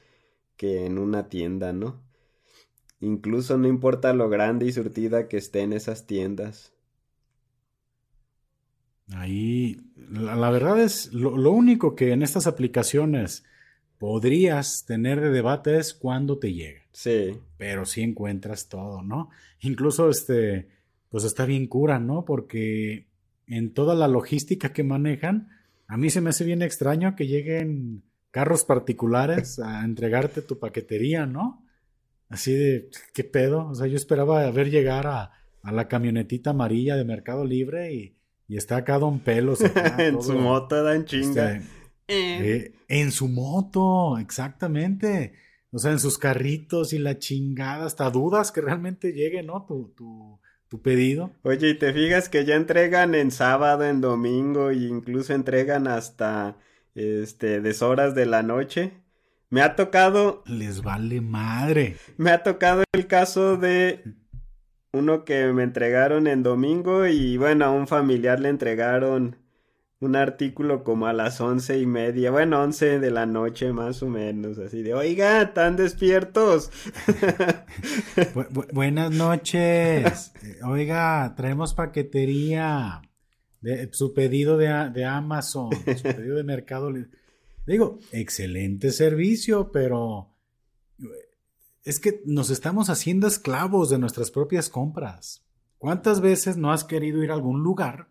que 0.58 0.86
en 0.86 0.98
una 0.98 1.30
tienda, 1.30 1.74
¿no? 1.74 2.06
incluso 3.06 3.58
no 3.58 3.68
importa 3.68 4.14
lo 4.14 4.30
grande 4.30 4.66
y 4.66 4.72
surtida 4.72 5.28
que 5.28 5.38
esté 5.38 5.62
en 5.62 5.74
esas 5.74 6.06
tiendas. 6.06 6.74
Ahí, 9.14 9.82
la, 9.96 10.50
verdad 10.50 10.80
es, 10.80 11.14
lo, 11.14 11.38
lo, 11.38 11.52
único 11.52 11.96
que 11.96 12.12
en 12.12 12.24
estas 12.24 12.48
aplicaciones 12.48 13.44
podrías 13.98 14.86
tener 14.86 15.22
de 15.22 15.30
debate 15.30 15.78
es 15.78 15.94
cuándo 15.94 16.38
te 16.38 16.54
llega. 16.54 16.82
Sí. 16.92 17.38
Pero 17.58 17.86
sí 17.86 18.02
encuentras 18.02 18.70
todo, 18.70 19.02
¿no? 19.02 19.30
Incluso 19.62 20.10
este, 20.10 20.68
pues 21.10 21.24
está 21.24 21.46
bien 21.46 21.68
cura, 21.68 22.00
¿no? 22.00 22.26
Porque 22.26 23.08
en 23.48 23.74
toda 23.74 23.96
la 23.96 24.08
logística 24.08 24.74
que 24.74 24.84
manejan, 24.84 25.50
a 25.88 25.98
mí 25.98 26.10
se 26.10 26.22
me 26.22 26.30
hace 26.30 26.44
bien 26.44 26.62
extraño 26.62 27.16
que 27.16 27.28
lleguen 27.28 28.04
carros 28.32 28.64
particulares 28.64 29.60
a 29.60 29.84
entregarte 29.86 30.42
tu 30.42 30.60
paquetería, 30.60 31.26
¿no? 31.26 31.64
Así 32.30 32.54
de, 32.54 32.90
¿qué 33.14 33.24
pedo? 33.24 33.68
O 33.68 33.76
sea, 33.76 33.88
yo 33.88 33.96
esperaba 33.96 34.50
ver 34.52 34.72
llegar 34.72 35.08
a, 35.08 35.32
a 35.62 35.72
la 35.72 35.88
camionetita 35.88 36.52
amarilla 36.52 36.96
de 36.96 37.06
Mercado 37.06 37.46
Libre 37.46 37.94
y, 37.94 38.16
y 38.48 38.58
está 38.58 38.78
acá 38.78 39.00
Don 39.00 39.20
Pelos. 39.20 39.60
en 39.98 40.22
su 40.22 40.34
moto 40.34 40.84
dan 40.84 41.06
chinga. 41.06 41.54
Este, 41.54 41.68
eh. 42.08 42.74
en 42.88 43.12
su 43.12 43.28
moto, 43.28 44.18
exactamente. 44.18 45.34
O 45.72 45.80
sea, 45.80 45.92
en 45.92 46.00
sus 46.00 46.18
carritos 46.18 46.94
y 46.94 47.00
la 47.00 47.20
chingada, 47.20 47.86
hasta 47.86 48.10
dudas 48.10 48.52
que 48.52 48.62
realmente 48.62 49.12
llegue, 49.12 49.44
¿no? 49.44 49.66
Tu, 49.66 49.94
tu, 49.96 50.40
tu 50.68 50.82
pedido. 50.82 51.32
Oye, 51.44 51.70
y 51.70 51.78
te 51.78 51.94
fijas 51.94 52.30
que 52.30 52.46
ya 52.46 52.56
entregan 52.56 53.14
en 53.16 53.32
sábado, 53.32 53.84
en 53.84 54.02
domingo, 54.02 54.70
e 54.70 54.76
incluso 54.76 55.34
entregan 55.34 55.88
hasta 55.88 56.58
este 56.96 57.60
deshoras 57.62 58.16
de 58.16 58.26
la 58.26 58.42
noche. 58.42 58.94
Me 59.50 59.62
ha 59.62 59.76
tocado. 59.76 60.44
Les 60.48 60.82
vale 60.82 61.22
madre. 61.22 61.98
Me 62.18 62.32
ha 62.32 62.44
tocado 62.44 62.84
el 62.94 63.08
caso 63.08 63.58
de 63.58 64.04
uno 64.94 65.26
que 65.26 65.52
me 65.54 65.64
entregaron 65.64 66.28
en 66.28 66.42
domingo 66.42 67.06
y 67.06 67.38
bueno, 67.38 67.66
a 67.66 67.72
un 67.72 67.88
familiar 67.88 68.40
le 68.40 68.50
entregaron 68.50 69.36
un 70.06 70.16
artículo 70.16 70.84
como 70.84 71.08
a 71.08 71.14
las 71.14 71.42
once 71.42 71.80
y 71.80 71.86
media, 71.86 72.32
bueno, 72.32 72.62
once 72.62 73.00
de 73.00 73.12
la 73.12 73.26
noche 73.26 73.74
más 73.74 74.02
o 74.04 74.08
menos, 74.08 74.58
así 74.60 74.82
de, 74.82 74.94
oiga, 74.94 75.42
¿están 75.42 75.76
despiertos? 75.76 76.72
buenas 78.74 79.12
noches, 79.12 80.32
eh, 80.44 80.60
oiga, 80.64 81.34
traemos 81.36 81.74
paquetería, 81.74 83.02
de, 83.62 83.90
su 83.92 84.14
pedido 84.14 84.58
de, 84.58 84.92
de 84.94 85.06
Amazon, 85.06 85.72
su 85.72 86.04
pedido 86.04 86.36
de 86.36 86.44
Mercado 86.44 86.94
Digo, 87.66 87.98
excelente 88.12 88.92
servicio, 88.92 89.72
pero 89.72 90.36
es 91.84 92.00
que 92.00 92.22
nos 92.26 92.50
estamos 92.52 92.90
haciendo 92.90 93.28
esclavos 93.28 93.90
de 93.90 93.98
nuestras 93.98 94.32
propias 94.32 94.70
compras. 94.70 95.44
¿Cuántas 95.78 96.22
veces 96.22 96.58
no 96.58 96.72
has 96.72 96.84
querido 96.84 97.24
ir 97.24 97.32
a 97.32 97.34
algún 97.34 97.64
lugar 97.64 98.10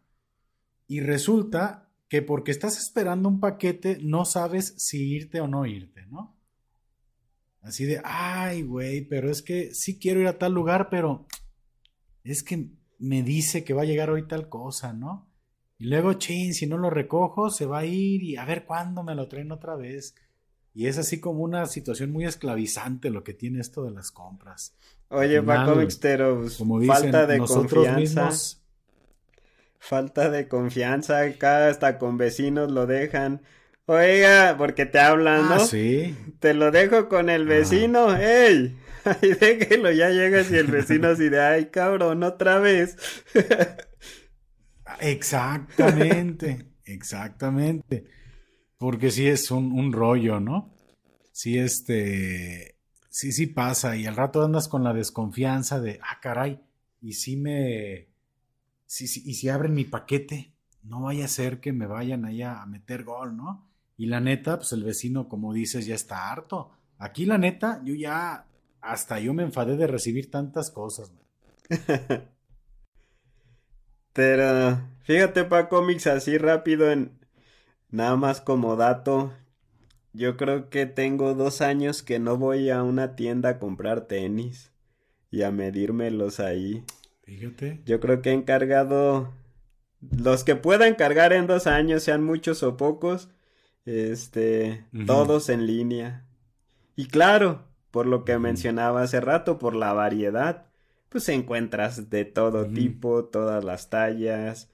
y 0.86 1.00
resulta 1.00 1.83
que 2.08 2.22
porque 2.22 2.50
estás 2.50 2.78
esperando 2.78 3.28
un 3.28 3.40
paquete 3.40 3.98
no 4.02 4.24
sabes 4.24 4.74
si 4.78 5.14
irte 5.14 5.40
o 5.40 5.48
no 5.48 5.66
irte, 5.66 6.06
¿no? 6.06 6.36
Así 7.62 7.86
de, 7.86 8.00
ay, 8.04 8.62
güey, 8.62 9.02
pero 9.02 9.30
es 9.30 9.42
que 9.42 9.74
sí 9.74 9.98
quiero 9.98 10.20
ir 10.20 10.26
a 10.26 10.38
tal 10.38 10.52
lugar, 10.52 10.90
pero 10.90 11.26
es 12.22 12.42
que 12.42 12.68
me 12.98 13.22
dice 13.22 13.64
que 13.64 13.74
va 13.74 13.82
a 13.82 13.86
llegar 13.86 14.10
hoy 14.10 14.26
tal 14.28 14.48
cosa, 14.48 14.92
¿no? 14.92 15.30
Y 15.78 15.86
luego, 15.86 16.12
chin, 16.14 16.54
si 16.54 16.66
no 16.66 16.78
lo 16.78 16.90
recojo, 16.90 17.50
se 17.50 17.66
va 17.66 17.80
a 17.80 17.84
ir 17.86 18.22
y 18.22 18.36
a 18.36 18.44
ver 18.44 18.64
cuándo 18.64 19.02
me 19.02 19.14
lo 19.14 19.28
traen 19.28 19.50
otra 19.50 19.76
vez. 19.76 20.14
Y 20.74 20.86
es 20.86 20.98
así 20.98 21.20
como 21.20 21.42
una 21.42 21.66
situación 21.66 22.10
muy 22.10 22.24
esclavizante 22.24 23.10
lo 23.10 23.24
que 23.24 23.32
tiene 23.32 23.60
esto 23.60 23.84
de 23.84 23.92
las 23.92 24.10
compras. 24.10 24.76
Oye, 25.08 25.42
Paco 25.42 25.76
Mixtero, 25.76 26.40
pues, 26.40 26.56
como 26.56 26.80
falta 26.82 27.26
de 27.26 27.38
confianza. 27.38 28.30
Falta 29.86 30.30
de 30.30 30.48
confianza, 30.48 31.20
acá 31.20 31.68
hasta 31.68 31.98
con 31.98 32.16
vecinos 32.16 32.72
lo 32.72 32.86
dejan. 32.86 33.42
Oiga, 33.84 34.54
porque 34.56 34.86
te 34.86 34.98
hablan, 34.98 35.46
¿no? 35.46 35.54
Ah, 35.56 35.58
sí. 35.58 36.16
Te 36.40 36.54
lo 36.54 36.70
dejo 36.70 37.10
con 37.10 37.28
el 37.28 37.44
vecino, 37.44 38.08
ah. 38.08 38.18
¡ey! 38.18 38.78
Ahí 39.04 39.34
déjelo, 39.38 39.90
ya 39.92 40.08
llegas 40.08 40.50
y 40.50 40.56
el 40.56 40.68
vecino 40.68 41.08
así 41.08 41.28
de, 41.28 41.38
ay, 41.38 41.66
cabrón, 41.66 42.22
otra 42.22 42.60
vez. 42.60 42.96
exactamente, 45.00 46.66
exactamente. 46.86 48.06
Porque 48.78 49.10
sí 49.10 49.26
es 49.26 49.50
un, 49.50 49.92
rollo, 49.92 50.40
¿no? 50.40 50.74
Sí, 51.30 51.58
este, 51.58 52.78
sí, 53.10 53.32
sí 53.32 53.48
pasa 53.48 53.96
y 53.96 54.06
al 54.06 54.16
rato 54.16 54.42
andas 54.42 54.66
con 54.66 54.82
la 54.82 54.94
desconfianza 54.94 55.78
de, 55.78 56.00
ah, 56.02 56.20
caray, 56.22 56.58
y 57.02 57.12
si 57.12 57.36
me, 57.36 58.13
sí, 58.94 59.22
y 59.24 59.34
si 59.34 59.48
abren 59.48 59.74
mi 59.74 59.84
paquete, 59.84 60.54
no 60.82 61.02
vaya 61.02 61.24
a 61.24 61.28
ser 61.28 61.60
que 61.60 61.72
me 61.72 61.86
vayan 61.86 62.24
allá 62.24 62.62
a 62.62 62.66
meter 62.66 63.04
gol, 63.04 63.36
¿no? 63.36 63.68
Y 63.96 64.06
la 64.06 64.20
neta, 64.20 64.56
pues 64.58 64.72
el 64.72 64.84
vecino, 64.84 65.28
como 65.28 65.52
dices, 65.52 65.86
ya 65.86 65.94
está 65.94 66.30
harto. 66.30 66.70
Aquí 66.98 67.26
la 67.26 67.38
neta, 67.38 67.80
yo 67.84 67.94
ya, 67.94 68.46
hasta 68.80 69.18
yo 69.20 69.34
me 69.34 69.42
enfadé 69.42 69.76
de 69.76 69.86
recibir 69.86 70.30
tantas 70.30 70.70
cosas, 70.70 71.12
Pero, 74.12 74.80
fíjate, 75.02 75.44
pa 75.44 75.68
cómics 75.68 76.06
así 76.06 76.38
rápido 76.38 76.90
en, 76.90 77.18
Nada 77.94 78.16
más 78.16 78.40
como 78.40 78.74
dato, 78.74 79.32
yo 80.12 80.36
creo 80.36 80.68
que 80.68 80.84
tengo 80.84 81.34
dos 81.34 81.60
años 81.60 82.02
que 82.02 82.18
no 82.18 82.36
voy 82.36 82.70
a 82.70 82.82
una 82.82 83.14
tienda 83.14 83.50
a 83.50 83.58
comprar 83.60 84.08
tenis 84.08 84.72
y 85.30 85.42
a 85.42 85.52
medírmelos 85.52 86.40
ahí. 86.40 86.82
Fíjate. 87.24 87.80
Yo 87.84 88.00
creo 88.00 88.22
que 88.22 88.30
he 88.30 88.32
encargado 88.32 89.32
los 90.00 90.44
que 90.44 90.56
puedan 90.56 90.94
cargar 90.94 91.32
en 91.32 91.46
dos 91.46 91.66
años, 91.66 92.02
sean 92.02 92.22
muchos 92.22 92.62
o 92.62 92.76
pocos, 92.76 93.30
este, 93.86 94.84
todos 95.06 95.48
en 95.48 95.66
línea. 95.66 96.24
Y 96.96 97.06
claro, 97.06 97.66
por 97.90 98.06
lo 98.06 98.24
que 98.24 98.38
mencionaba 98.38 99.02
hace 99.02 99.20
rato, 99.20 99.58
por 99.58 99.74
la 99.74 99.92
variedad, 99.92 100.66
pues 101.08 101.28
encuentras 101.28 102.10
de 102.10 102.24
todo 102.24 102.66
tipo, 102.66 103.24
todas 103.24 103.64
las 103.64 103.88
tallas. 103.90 104.70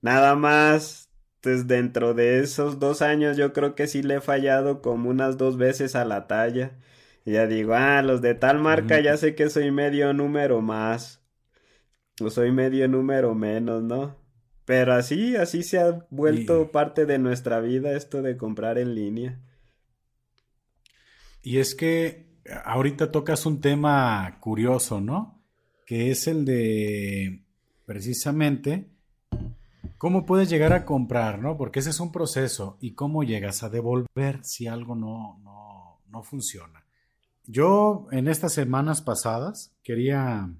Nada 0.00 0.34
más 0.34 1.10
pues 1.40 1.66
dentro 1.66 2.14
de 2.14 2.40
esos 2.40 2.78
dos 2.78 3.02
años 3.02 3.36
yo 3.36 3.52
creo 3.52 3.74
que 3.74 3.86
sí 3.86 4.02
le 4.02 4.16
he 4.16 4.20
fallado 4.20 4.82
como 4.82 5.08
unas 5.10 5.38
dos 5.38 5.56
veces 5.56 5.96
a 5.96 6.04
la 6.04 6.26
talla. 6.26 6.72
Y 7.24 7.32
ya 7.32 7.46
digo, 7.46 7.74
ah, 7.74 8.02
los 8.02 8.22
de 8.22 8.34
tal 8.34 8.58
marca 8.58 9.00
ya 9.00 9.16
sé 9.16 9.34
que 9.34 9.50
soy 9.50 9.70
medio 9.70 10.12
número 10.12 10.60
más. 10.60 11.19
O 12.20 12.30
soy 12.30 12.52
medio 12.52 12.86
número 12.88 13.34
menos, 13.34 13.82
¿no? 13.82 14.16
Pero 14.64 14.92
así, 14.92 15.36
así 15.36 15.62
se 15.62 15.78
ha 15.78 16.06
vuelto 16.10 16.70
parte 16.70 17.06
de 17.06 17.18
nuestra 17.18 17.60
vida 17.60 17.96
esto 17.96 18.22
de 18.22 18.36
comprar 18.36 18.78
en 18.78 18.94
línea. 18.94 19.40
Y 21.42 21.58
es 21.58 21.74
que 21.74 22.26
ahorita 22.64 23.10
tocas 23.10 23.46
un 23.46 23.60
tema 23.60 24.38
curioso, 24.40 25.00
¿no? 25.00 25.42
Que 25.86 26.10
es 26.10 26.26
el 26.28 26.44
de 26.44 27.42
precisamente 27.86 28.90
¿Cómo 30.00 30.24
puedes 30.24 30.48
llegar 30.48 30.72
a 30.72 30.86
comprar, 30.86 31.40
no? 31.40 31.58
Porque 31.58 31.80
ese 31.80 31.90
es 31.90 32.00
un 32.00 32.10
proceso. 32.10 32.78
¿Y 32.80 32.94
cómo 32.94 33.22
llegas 33.22 33.62
a 33.62 33.68
devolver 33.68 34.42
si 34.42 34.66
algo 34.66 34.94
no, 34.94 35.38
no, 35.42 36.00
no 36.08 36.22
funciona? 36.22 36.86
Yo 37.44 38.06
en 38.10 38.26
estas 38.26 38.54
semanas 38.54 39.02
pasadas 39.02 39.74
quería, 39.82 40.54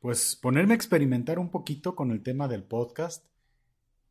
pues, 0.00 0.36
ponerme 0.36 0.74
a 0.74 0.76
experimentar 0.76 1.38
un 1.38 1.50
poquito 1.50 1.94
con 1.94 2.10
el 2.10 2.22
tema 2.22 2.48
del 2.48 2.64
podcast 2.64 3.24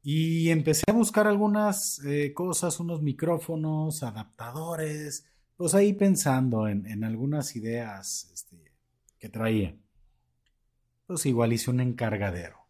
y 0.02 0.50
empecé 0.50 0.84
a 0.88 0.94
buscar 0.94 1.28
algunas 1.28 2.00
eh, 2.06 2.34
cosas, 2.34 2.80
unos 2.80 3.02
micrófonos, 3.02 4.04
adaptadores, 4.04 5.26
pues 5.56 5.74
ahí 5.74 5.94
pensando 5.94 6.68
en, 6.68 6.86
en 6.86 7.04
algunas 7.04 7.56
ideas 7.56 8.30
este, 8.34 8.74
que 9.20 9.30
traía. 9.30 9.76
Pues 11.08 11.26
igual 11.26 11.54
hice 11.54 11.72
un 11.72 11.80
encargadero 11.80 12.68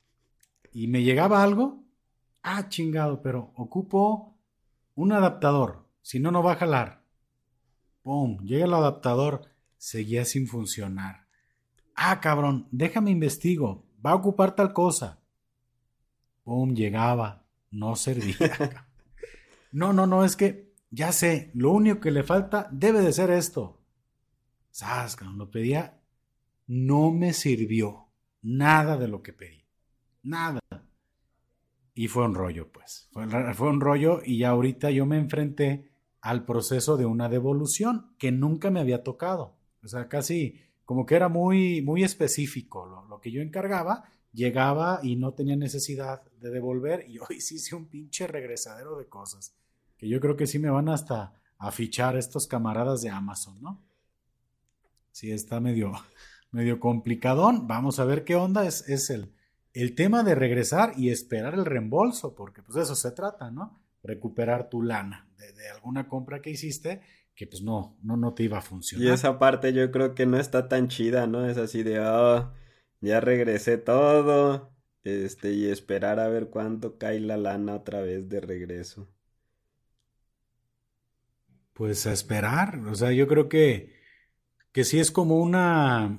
y 0.72 0.88
me 0.88 1.04
llegaba 1.04 1.44
algo, 1.44 1.84
ah, 2.44 2.70
chingado, 2.70 3.22
pero 3.22 3.52
ocupo 3.56 4.38
un 4.96 5.12
adaptador, 5.12 5.88
si 6.02 6.20
no, 6.20 6.32
no 6.32 6.44
va 6.44 6.54
a 6.54 6.58
jalar. 6.58 7.04
Pum, 8.02 8.40
llega 8.46 8.66
el 8.66 8.74
adaptador, 8.74 9.50
seguía 9.78 10.24
sin 10.26 10.48
funcionar. 10.48 11.27
Ah, 11.98 12.22
cabrón, 12.22 12.68
déjame 12.72 13.10
investigo, 13.12 13.84
va 14.06 14.12
a 14.12 14.16
ocupar 14.16 14.56
tal 14.56 14.72
cosa. 14.72 15.20
Pum, 16.44 16.76
llegaba, 16.76 17.44
no 17.72 17.96
servía. 17.96 18.86
no, 19.72 19.92
no, 19.92 20.06
no, 20.06 20.24
es 20.24 20.36
que 20.36 20.74
ya 20.92 21.12
sé, 21.12 21.52
lo 21.56 21.72
único 21.72 22.00
que 22.00 22.12
le 22.12 22.24
falta 22.24 22.70
debe 22.72 23.02
de 23.02 23.12
ser 23.12 23.32
esto. 23.32 23.82
Sas, 24.70 25.20
lo 25.22 25.50
pedía, 25.50 26.00
no 26.68 27.12
me 27.12 27.34
sirvió 27.34 28.10
nada 28.44 28.96
de 28.98 29.08
lo 29.08 29.24
que 29.24 29.34
pedí. 29.34 29.66
Nada. 30.22 30.60
Y 31.96 32.10
fue 32.10 32.26
un 32.26 32.36
rollo, 32.36 32.72
pues. 32.72 33.10
Fue, 33.12 33.70
un 33.70 33.82
rollo 33.82 34.22
y 34.24 34.38
ya 34.38 34.50
ahorita 34.50 34.92
yo 34.92 35.08
me 35.08 35.18
enfrenté 35.18 35.92
al 36.22 36.46
proceso 36.46 36.96
de 36.96 37.08
una 37.08 37.28
devolución 37.28 38.14
que 38.20 38.32
nunca 38.32 38.70
me 38.70 38.80
había 38.80 39.04
tocado. 39.04 39.58
O 39.84 39.88
sea, 39.88 40.08
casi 40.08 40.62
como 40.88 41.06
que 41.06 41.16
era 41.16 41.28
muy, 41.28 41.82
muy 41.82 42.06
específico. 42.06 43.06
Lo, 43.10 43.20
que 43.20 43.30
yo 43.30 43.42
encargaba, 43.42 44.06
llegaba 44.32 45.02
y 45.04 45.18
no 45.18 45.34
tenía 45.34 45.58
necesidad 45.58 46.24
de 46.40 46.50
devolver. 46.50 47.04
Y 47.10 47.20
hoy 47.30 47.42
sí 47.42 47.56
hice 47.56 47.76
un 47.76 47.90
pinche 47.90 48.26
regresadero 48.26 48.98
de 48.98 49.06
cosas. 49.06 49.54
Que 49.98 50.08
yo 50.08 50.22
creo 50.22 50.38
que 50.38 50.48
sí 50.48 50.60
me 50.60 50.70
van 50.70 50.88
hasta 50.88 51.34
a 51.58 51.72
fichar 51.72 52.16
estos 52.16 52.48
camaradas 52.48 53.02
de 53.02 53.10
Amazon, 53.10 53.62
¿no? 53.62 53.84
Sí, 55.12 55.30
está 55.30 55.60
medio, 55.60 55.92
medio 56.52 56.80
complicadón. 56.80 57.68
Vamos 57.68 58.00
a 58.00 58.06
ver 58.06 58.24
qué 58.24 58.38
onda. 58.38 58.66
Es, 58.66 58.88
es 58.88 59.10
el, 59.10 59.34
el 59.74 59.94
tema 59.94 60.24
de 60.24 60.36
regresar 60.36 60.94
y 60.96 61.10
esperar 61.10 61.54
el 61.54 61.66
reembolso, 61.66 62.34
porque 62.34 62.64
pues 62.64 62.78
eso 62.78 62.96
se 62.96 63.12
trata, 63.12 63.52
¿no? 63.52 63.78
Recuperar 64.04 64.70
tu 64.70 64.82
lana 64.82 65.28
de 65.38 65.70
alguna 65.70 66.08
compra 66.08 66.42
que 66.42 66.50
hiciste 66.50 67.02
que 67.38 67.46
pues 67.46 67.62
no, 67.62 68.00
no, 68.02 68.18
no 68.18 68.34
te 68.34 68.44
iba 68.44 68.58
a 68.58 68.62
funcionar. 68.62 69.08
Y 69.08 69.12
esa 69.12 69.38
parte 69.38 69.72
yo 69.72 69.92
creo 69.92 70.16
que 70.16 70.26
no 70.26 70.40
está 70.40 70.68
tan 70.68 70.88
chida, 70.88 71.28
¿no? 71.28 71.48
Es 71.48 71.58
así 71.58 71.84
de, 71.84 72.00
oh, 72.00 72.52
ya 73.00 73.20
regresé 73.20 73.78
todo, 73.78 74.76
este, 75.04 75.54
y 75.54 75.68
esperar 75.68 76.20
a 76.20 76.30
ver 76.30 76.50
cuánto 76.50 76.98
cae 76.98 77.20
la 77.20 77.38
lana 77.38 77.76
otra 77.76 78.02
vez 78.02 78.28
de 78.28 78.42
regreso. 78.42 79.08
Pues 81.74 82.08
a 82.08 82.12
esperar, 82.12 82.80
o 82.88 82.96
sea, 82.96 83.12
yo 83.12 83.28
creo 83.28 83.48
que, 83.48 83.94
que 84.72 84.84
sí 84.84 85.00
es 85.00 85.12
como 85.12 85.40
una... 85.40 86.18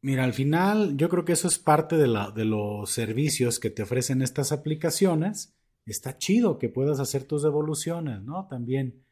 Mira, 0.00 0.24
al 0.24 0.32
final 0.32 0.96
yo 0.96 1.10
creo 1.10 1.26
que 1.26 1.34
eso 1.34 1.48
es 1.48 1.58
parte 1.58 1.98
de, 1.98 2.08
la, 2.08 2.30
de 2.30 2.46
los 2.46 2.90
servicios 2.90 3.60
que 3.60 3.68
te 3.68 3.82
ofrecen 3.82 4.22
estas 4.22 4.52
aplicaciones. 4.52 5.54
Está 5.84 6.16
chido 6.16 6.58
que 6.58 6.70
puedas 6.70 6.98
hacer 6.98 7.24
tus 7.24 7.42
devoluciones, 7.42 8.22
¿no? 8.22 8.46
También 8.48 9.04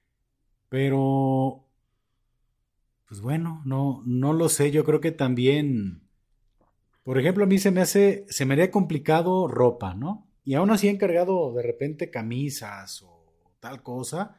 pero, 0.69 1.65
pues 3.07 3.21
bueno, 3.21 3.63
no, 3.65 4.03
no 4.05 4.33
lo 4.33 4.49
sé. 4.49 4.71
Yo 4.71 4.85
creo 4.85 5.01
que 5.01 5.13
también, 5.13 6.03
por 7.05 7.19
ejemplo, 7.19 7.45
a 7.45 7.47
mí 7.47 7.59
se 7.59 7.71
me 7.71 7.81
hace, 7.81 8.27
se 8.29 8.45
me 8.45 8.55
haría 8.55 8.71
complicado 8.71 9.49
ropa, 9.49 9.95
¿no? 9.95 10.27
Y 10.45 10.55
aún 10.55 10.71
así 10.71 10.89
he 10.89 10.91
encargado 10.91 11.53
de 11.53 11.63
repente 11.63 12.11
camisas 12.11 13.03
o 13.03 13.55
tal 13.61 13.83
cosa, 13.83 14.37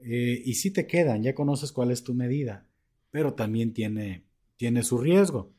eh, 0.00 0.42
y 0.44 0.54
sí 0.54 0.72
te 0.72 0.86
quedan, 0.86 1.22
ya 1.22 1.34
conoces 1.34 1.72
cuál 1.72 1.90
es 1.90 2.02
tu 2.02 2.14
medida, 2.14 2.66
pero 3.10 3.34
también 3.34 3.72
tiene, 3.72 4.24
tiene 4.56 4.82
su 4.82 4.98
riesgo. 4.98 5.52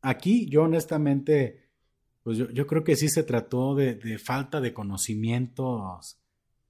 Aquí 0.00 0.48
yo 0.48 0.62
honestamente, 0.62 1.70
pues 2.22 2.38
yo, 2.38 2.50
yo 2.50 2.66
creo 2.66 2.84
que 2.84 2.94
sí 2.94 3.08
se 3.08 3.24
trató 3.24 3.74
de, 3.74 3.94
de 3.94 4.18
falta 4.18 4.60
de 4.60 4.72
conocimientos 4.72 6.20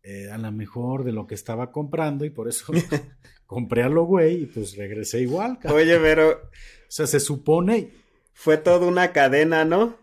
eh, 0.03 0.31
a 0.31 0.39
lo 0.39 0.53
mejor 0.53 1.05
de 1.05 1.13
lo 1.13 1.27
que 1.27 1.35
estaba 1.35 1.71
comprando 1.73 2.25
y 2.25 2.31
por 2.31 2.49
eso 2.49 2.73
compré 3.47 3.83
a 3.83 3.89
lo 3.89 4.05
güey 4.05 4.43
y 4.43 4.47
pues 4.47 4.77
regresé 4.77 5.21
igual. 5.21 5.59
Oye, 5.65 5.99
pero... 5.99 6.31
O 6.31 6.91
sea, 6.91 7.07
se 7.07 7.21
supone... 7.21 7.91
Fue 8.33 8.57
toda 8.57 8.87
una 8.87 9.13
cadena, 9.13 9.65
¿no? 9.65 9.99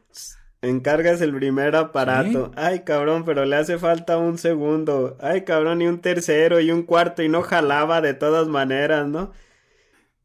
Encargas 0.61 1.21
el 1.21 1.33
primer 1.33 1.75
aparato. 1.75 2.51
Ay, 2.55 2.81
cabrón, 2.81 3.23
pero 3.23 3.45
le 3.45 3.55
hace 3.55 3.77
falta 3.77 4.17
un 4.17 4.37
segundo. 4.37 5.17
Ay, 5.21 5.43
cabrón, 5.43 5.81
y 5.81 5.87
un 5.87 6.01
tercero 6.01 6.59
y 6.59 6.71
un 6.71 6.83
cuarto 6.83 7.23
y 7.23 7.29
no 7.29 7.43
jalaba 7.43 8.01
de 8.01 8.13
todas 8.13 8.47
maneras, 8.47 9.07
¿no? 9.07 9.31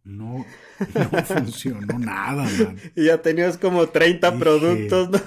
No, 0.03 0.47
no 0.95 1.25
funcionó 1.25 1.99
nada, 1.99 2.45
man. 2.45 2.79
Y 2.97 3.05
ya 3.05 3.21
tenías 3.21 3.59
como 3.59 3.87
30 3.89 4.39
productos, 4.39 5.11
¿no? 5.11 5.21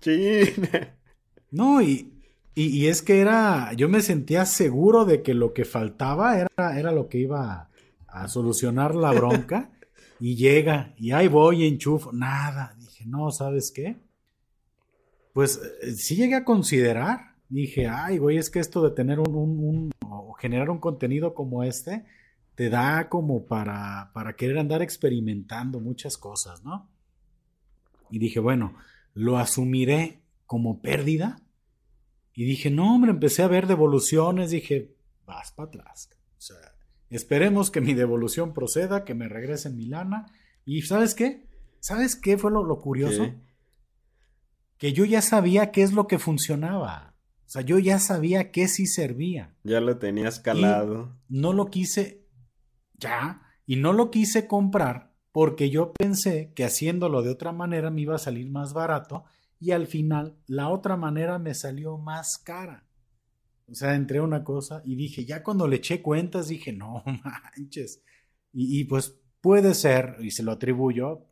China. 0.00 0.96
No, 1.50 1.80
y, 1.82 2.11
y, 2.54 2.86
es 2.86 3.00
que 3.00 3.20
era, 3.20 3.72
yo 3.74 3.88
me 3.88 4.02
sentía 4.02 4.44
seguro 4.44 5.06
de 5.06 5.22
que 5.22 5.32
lo 5.32 5.54
que 5.54 5.64
faltaba 5.64 6.38
era, 6.38 6.78
era 6.78 6.92
lo 6.92 7.08
que 7.08 7.18
iba 7.18 7.70
a, 8.06 8.28
solucionar 8.28 8.94
la 8.94 9.12
bronca. 9.14 9.70
y 10.20 10.36
llega, 10.36 10.94
y 10.98 11.12
ahí 11.12 11.28
voy, 11.28 11.66
enchufo, 11.66 12.12
nada. 12.12 12.74
Dije, 12.78 13.06
no, 13.06 13.30
¿sabes 13.30 13.72
qué? 13.74 13.96
Pues 15.32 15.60
eh, 15.82 15.92
sí 15.92 16.16
llegué 16.16 16.34
a 16.34 16.44
considerar. 16.44 17.36
Dije, 17.48 17.88
ay, 17.88 18.18
güey, 18.18 18.36
es 18.36 18.50
que 18.50 18.60
esto 18.60 18.82
de 18.82 18.90
tener 18.90 19.18
un, 19.18 19.34
un, 19.34 19.90
o 20.06 20.34
generar 20.34 20.68
un 20.68 20.78
contenido 20.78 21.34
como 21.34 21.64
este, 21.64 22.04
te 22.54 22.68
da 22.68 23.08
como 23.08 23.46
para, 23.46 24.10
para 24.12 24.36
querer 24.36 24.58
andar 24.58 24.82
experimentando 24.82 25.80
muchas 25.80 26.18
cosas, 26.18 26.62
¿no? 26.64 26.88
Y 28.10 28.18
dije, 28.18 28.40
bueno, 28.40 28.74
lo 29.14 29.38
asumiré 29.38 30.20
como 30.46 30.82
pérdida 30.82 31.42
y 32.34 32.44
dije, 32.44 32.70
no, 32.70 32.94
hombre, 32.94 33.10
empecé 33.10 33.42
a 33.42 33.48
ver 33.48 33.66
devoluciones, 33.66 34.50
dije, 34.50 34.94
vas 35.26 35.52
para 35.52 35.68
atrás. 35.68 36.10
O 36.38 36.40
sea, 36.40 36.74
esperemos 37.10 37.70
que 37.70 37.80
mi 37.80 37.94
devolución 37.94 38.54
proceda, 38.54 39.04
que 39.04 39.14
me 39.14 39.28
regresen 39.28 39.76
mi 39.76 39.86
lana. 39.86 40.26
Y 40.64 40.82
¿sabes 40.82 41.14
qué? 41.14 41.46
¿Sabes 41.80 42.16
qué 42.16 42.38
fue 42.38 42.50
lo, 42.50 42.80
curioso? 42.80 43.34
Que 44.78 44.92
yo 44.92 45.04
ya 45.04 45.20
sabía 45.20 45.72
qué 45.72 45.82
es 45.82 45.92
lo 45.92 46.06
que 46.06 46.18
funcionaba. 46.18 47.14
O 47.46 47.50
sea, 47.52 47.62
yo 47.62 47.78
ya 47.78 47.98
sabía 47.98 48.50
qué 48.50 48.66
sí 48.66 48.86
servía. 48.86 49.54
Ya 49.64 49.80
lo 49.80 49.98
tenías 49.98 50.40
calado. 50.40 51.18
no 51.28 51.52
lo 51.52 51.66
quise, 51.66 52.24
ya, 52.94 53.42
y 53.66 53.76
no 53.76 53.92
lo 53.92 54.10
quise 54.10 54.46
comprar 54.46 55.12
porque 55.32 55.70
yo 55.70 55.92
pensé 55.92 56.52
que 56.54 56.64
haciéndolo 56.64 57.22
de 57.22 57.30
otra 57.30 57.52
manera 57.52 57.90
me 57.90 58.02
iba 58.02 58.14
a 58.14 58.18
salir 58.18 58.50
más 58.50 58.74
barato 58.74 59.24
y 59.62 59.70
al 59.70 59.86
final 59.86 60.36
la 60.48 60.70
otra 60.70 60.96
manera 60.96 61.38
me 61.38 61.54
salió 61.54 61.96
más 61.96 62.36
cara. 62.36 62.84
O 63.70 63.74
sea, 63.76 63.94
entré 63.94 64.20
una 64.20 64.42
cosa 64.42 64.82
y 64.84 64.96
dije, 64.96 65.24
ya 65.24 65.44
cuando 65.44 65.68
le 65.68 65.76
eché 65.76 66.02
cuentas, 66.02 66.48
dije, 66.48 66.72
no 66.72 67.04
manches. 67.24 68.02
Y, 68.52 68.80
y, 68.80 68.84
pues 68.84 69.20
puede 69.40 69.74
ser, 69.74 70.16
y 70.20 70.32
se 70.32 70.42
lo 70.42 70.50
atribuyo 70.50 71.28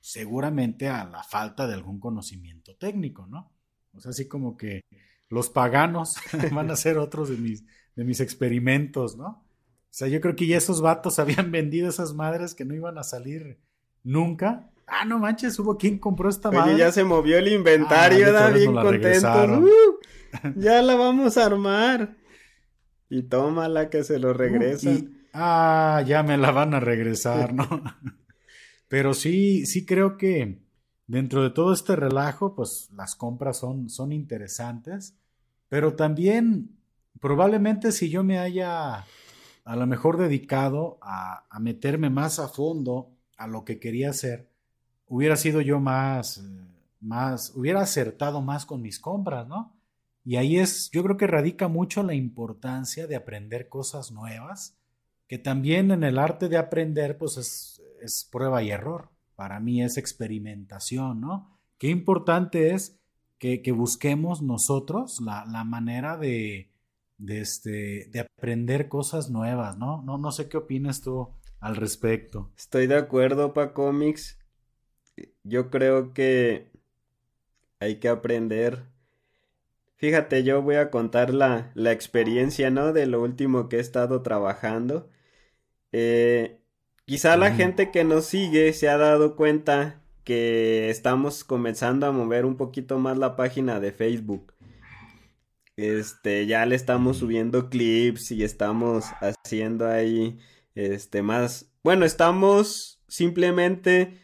seguramente 0.00 0.88
a 0.88 1.04
la 1.06 1.22
falta 1.22 1.66
de 1.66 1.72
algún 1.72 1.98
conocimiento 1.98 2.76
técnico, 2.76 3.26
¿no? 3.26 3.54
O 3.94 4.00
sea, 4.00 4.10
así 4.10 4.28
como 4.28 4.54
que 4.58 4.82
los 5.30 5.48
paganos 5.48 6.16
van 6.52 6.70
a 6.70 6.76
ser 6.76 6.98
otros 6.98 7.30
de 7.30 7.38
mis, 7.38 7.64
de 7.96 8.04
mis 8.04 8.20
experimentos, 8.20 9.16
¿no? 9.16 9.28
O 9.28 9.94
sea, 9.94 10.08
yo 10.08 10.20
creo 10.20 10.36
que 10.36 10.46
ya 10.46 10.58
esos 10.58 10.82
vatos 10.82 11.18
habían 11.18 11.50
vendido 11.50 11.88
esas 11.88 12.12
madres 12.12 12.54
que 12.54 12.66
no 12.66 12.74
iban 12.74 12.98
a 12.98 13.02
salir 13.02 13.62
nunca 14.04 14.71
Ah, 14.94 15.06
no 15.06 15.18
manches, 15.18 15.58
hubo 15.58 15.78
quien 15.78 15.98
compró 15.98 16.28
esta 16.28 16.50
madre. 16.50 16.76
ya 16.76 16.92
se 16.92 17.02
movió 17.02 17.38
el 17.38 17.48
inventario, 17.48 18.26
ah, 18.36 18.50
bien 18.50 18.74
contento. 18.74 19.60
Uh, 19.60 19.98
ya 20.56 20.82
la 20.82 20.94
vamos 20.96 21.38
a 21.38 21.46
armar. 21.46 22.18
Y 23.08 23.22
tómala 23.22 23.88
que 23.88 24.04
se 24.04 24.18
lo 24.18 24.30
uh, 24.30 24.34
regresan. 24.34 25.24
ah, 25.32 26.04
ya 26.06 26.22
me 26.22 26.36
la 26.36 26.50
van 26.50 26.74
a 26.74 26.80
regresar, 26.80 27.54
¿no? 27.54 27.66
Pero 28.88 29.14
sí, 29.14 29.64
sí 29.64 29.86
creo 29.86 30.18
que 30.18 30.60
dentro 31.06 31.42
de 31.42 31.48
todo 31.48 31.72
este 31.72 31.96
relajo, 31.96 32.54
pues 32.54 32.90
las 32.92 33.16
compras 33.16 33.56
son, 33.56 33.88
son 33.88 34.12
interesantes. 34.12 35.16
Pero 35.70 35.94
también, 35.94 36.76
probablemente 37.18 37.92
si 37.92 38.10
yo 38.10 38.24
me 38.24 38.38
haya 38.38 39.06
a 39.64 39.76
lo 39.76 39.86
mejor 39.86 40.18
dedicado 40.18 40.98
a, 41.00 41.46
a 41.48 41.60
meterme 41.60 42.10
más 42.10 42.38
a 42.38 42.48
fondo 42.48 43.16
a 43.38 43.46
lo 43.46 43.64
que 43.64 43.80
quería 43.80 44.10
hacer, 44.10 44.51
hubiera 45.12 45.36
sido 45.36 45.60
yo 45.60 45.78
más, 45.78 46.42
más, 46.98 47.52
hubiera 47.54 47.82
acertado 47.82 48.40
más 48.40 48.64
con 48.64 48.80
mis 48.80 48.98
compras, 48.98 49.46
¿no? 49.46 49.76
Y 50.24 50.36
ahí 50.36 50.58
es, 50.58 50.90
yo 50.90 51.02
creo 51.02 51.18
que 51.18 51.26
radica 51.26 51.68
mucho 51.68 52.02
la 52.02 52.14
importancia 52.14 53.06
de 53.06 53.14
aprender 53.14 53.68
cosas 53.68 54.10
nuevas, 54.10 54.78
que 55.28 55.36
también 55.36 55.90
en 55.90 56.02
el 56.02 56.18
arte 56.18 56.48
de 56.48 56.56
aprender, 56.56 57.18
pues 57.18 57.36
es, 57.36 57.82
es 58.00 58.26
prueba 58.32 58.62
y 58.62 58.70
error. 58.70 59.10
Para 59.36 59.60
mí 59.60 59.82
es 59.82 59.98
experimentación, 59.98 61.20
¿no? 61.20 61.58
Qué 61.76 61.88
importante 61.88 62.72
es 62.72 62.98
que, 63.38 63.60
que 63.60 63.72
busquemos 63.72 64.40
nosotros 64.40 65.20
la, 65.20 65.44
la 65.44 65.64
manera 65.64 66.16
de, 66.16 66.70
de, 67.18 67.42
este, 67.42 68.08
de 68.10 68.20
aprender 68.20 68.88
cosas 68.88 69.28
nuevas, 69.28 69.76
¿no? 69.76 70.00
¿no? 70.00 70.16
No 70.16 70.32
sé 70.32 70.48
qué 70.48 70.56
opinas 70.56 71.02
tú 71.02 71.28
al 71.60 71.76
respecto. 71.76 72.50
Estoy 72.56 72.86
de 72.86 72.96
acuerdo, 72.96 73.52
Pa 73.52 73.74
Comics 73.74 74.38
yo 75.44 75.70
creo 75.70 76.12
que 76.14 76.70
hay 77.80 77.96
que 77.96 78.08
aprender. 78.08 78.84
Fíjate, 79.96 80.42
yo 80.44 80.62
voy 80.62 80.76
a 80.76 80.90
contar 80.90 81.32
la, 81.32 81.70
la 81.74 81.92
experiencia, 81.92 82.70
¿no? 82.70 82.92
De 82.92 83.06
lo 83.06 83.22
último 83.22 83.68
que 83.68 83.76
he 83.76 83.80
estado 83.80 84.22
trabajando. 84.22 85.08
Eh, 85.92 86.58
quizá 87.04 87.36
la 87.36 87.52
gente 87.52 87.90
que 87.90 88.04
nos 88.04 88.26
sigue 88.26 88.72
se 88.72 88.88
ha 88.88 88.96
dado 88.96 89.36
cuenta 89.36 90.02
que 90.24 90.90
estamos 90.90 91.44
comenzando 91.44 92.06
a 92.06 92.12
mover 92.12 92.44
un 92.44 92.56
poquito 92.56 92.98
más 92.98 93.18
la 93.18 93.36
página 93.36 93.80
de 93.80 93.92
Facebook. 93.92 94.52
Este, 95.76 96.46
ya 96.46 96.66
le 96.66 96.76
estamos 96.76 97.18
subiendo 97.18 97.70
clips 97.70 98.30
y 98.30 98.44
estamos 98.44 99.06
haciendo 99.20 99.88
ahí, 99.88 100.38
este, 100.74 101.22
más, 101.22 101.72
bueno, 101.82 102.04
estamos 102.04 103.02
simplemente 103.08 104.18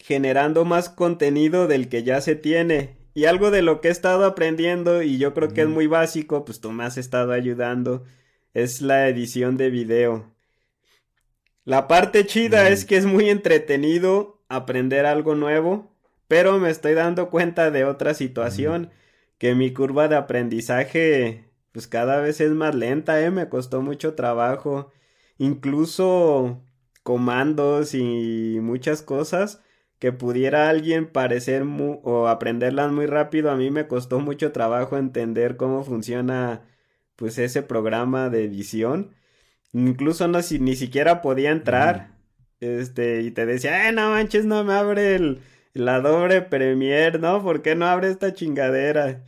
generando 0.00 0.64
más 0.64 0.88
contenido 0.88 1.66
del 1.66 1.88
que 1.88 2.02
ya 2.02 2.20
se 2.20 2.34
tiene. 2.34 2.96
Y 3.14 3.26
algo 3.26 3.50
de 3.50 3.62
lo 3.62 3.80
que 3.80 3.88
he 3.88 3.90
estado 3.90 4.24
aprendiendo, 4.24 5.02
y 5.02 5.18
yo 5.18 5.34
creo 5.34 5.50
que 5.50 5.62
es 5.62 5.68
muy 5.68 5.86
básico, 5.86 6.44
pues 6.44 6.60
tú 6.60 6.72
me 6.72 6.84
has 6.84 6.96
estado 6.96 7.32
ayudando, 7.32 8.04
es 8.54 8.82
la 8.82 9.08
edición 9.08 9.56
de 9.56 9.70
video. 9.70 10.32
La 11.64 11.86
parte 11.88 12.26
chida 12.26 12.68
es 12.68 12.84
que 12.84 12.96
es 12.96 13.04
muy 13.06 13.28
entretenido 13.28 14.42
aprender 14.48 15.06
algo 15.06 15.34
nuevo, 15.34 15.94
pero 16.28 16.58
me 16.58 16.70
estoy 16.70 16.94
dando 16.94 17.30
cuenta 17.30 17.70
de 17.70 17.84
otra 17.84 18.14
situación, 18.14 18.90
que 19.38 19.54
mi 19.54 19.72
curva 19.72 20.08
de 20.08 20.16
aprendizaje 20.16 21.50
pues 21.72 21.86
cada 21.86 22.20
vez 22.20 22.40
es 22.40 22.50
más 22.50 22.74
lenta, 22.74 23.20
eh, 23.24 23.30
me 23.30 23.48
costó 23.48 23.80
mucho 23.82 24.14
trabajo, 24.14 24.90
incluso 25.38 26.62
comandos 27.02 27.94
y 27.94 28.58
muchas 28.60 29.02
cosas 29.02 29.62
que 30.00 30.12
pudiera 30.12 30.70
alguien 30.70 31.06
parecer 31.06 31.62
o 32.02 32.26
aprenderlas 32.26 32.90
muy 32.90 33.06
rápido, 33.06 33.50
a 33.50 33.56
mí 33.56 33.70
me 33.70 33.86
costó 33.86 34.18
mucho 34.18 34.50
trabajo 34.50 34.96
entender 34.96 35.56
cómo 35.56 35.84
funciona 35.84 36.62
pues 37.16 37.38
ese 37.38 37.62
programa 37.62 38.30
de 38.30 38.44
edición. 38.44 39.14
Incluso 39.74 40.26
no 40.26 40.40
si 40.42 40.58
ni 40.58 40.74
siquiera 40.74 41.20
podía 41.20 41.50
entrar. 41.50 42.16
Este, 42.60 43.20
y 43.22 43.30
te 43.30 43.44
decía, 43.44 43.88
eh, 43.88 43.92
no 43.92 44.10
manches, 44.10 44.46
no 44.46 44.64
me 44.64 44.72
abre 44.72 45.16
el, 45.16 45.42
la 45.74 46.00
doble 46.00 46.40
Premiere, 46.42 47.18
¿no? 47.18 47.42
¿Por 47.42 47.60
qué 47.60 47.74
no 47.74 47.86
abre 47.86 48.10
esta 48.10 48.32
chingadera? 48.32 49.22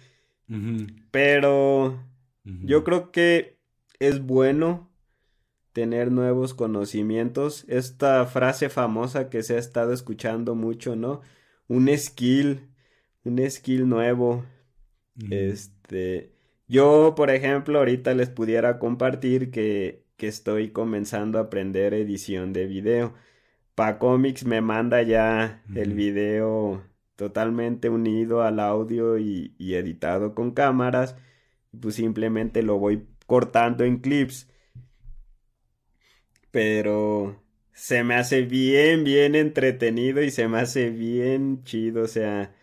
Pero 1.10 2.02
yo 2.44 2.82
creo 2.82 3.12
que 3.12 3.58
es 3.98 4.20
bueno 4.20 4.90
tener 5.72 6.12
nuevos 6.12 6.54
conocimientos. 6.54 7.64
Esta 7.68 8.24
frase 8.26 8.68
famosa 8.68 9.30
que 9.30 9.42
se 9.42 9.56
ha 9.56 9.58
estado 9.58 9.92
escuchando 9.92 10.54
mucho, 10.54 10.96
¿no? 10.96 11.20
Un 11.68 11.88
skill, 11.96 12.68
un 13.24 13.50
skill 13.50 13.88
nuevo. 13.88 14.44
Este, 15.30 16.32
yo, 16.68 17.14
por 17.16 17.30
ejemplo, 17.30 17.78
ahorita 17.78 18.14
les 18.14 18.30
pudiera 18.30 18.78
compartir 18.78 19.50
que, 19.50 20.04
que 20.16 20.28
estoy 20.28 20.70
comenzando 20.70 21.38
a 21.38 21.42
aprender 21.42 21.94
edición 21.94 22.52
de 22.52 22.66
video. 22.66 23.14
Pacomics 23.74 24.44
me 24.44 24.60
manda 24.60 25.02
ya 25.02 25.62
el 25.74 25.94
video 25.94 26.82
totalmente 27.16 27.88
unido 27.88 28.42
al 28.42 28.60
audio 28.60 29.18
y, 29.18 29.54
y 29.58 29.74
editado 29.74 30.34
con 30.34 30.52
cámaras. 30.52 31.16
Pues 31.80 31.94
simplemente 31.94 32.62
lo 32.62 32.78
voy 32.78 33.06
cortando 33.26 33.84
en 33.84 33.98
clips 33.98 34.51
pero 36.52 37.42
se 37.74 38.04
me 38.04 38.16
hace 38.16 38.42
bien, 38.44 39.04
bien 39.04 39.36
entretenido 39.36 40.22
y 40.22 40.30
se 40.32 40.48
me 40.48 40.60
hace 40.60 40.90
bien 40.90 41.64
chido, 41.64 42.04
o 42.04 42.08
sea, 42.08 42.54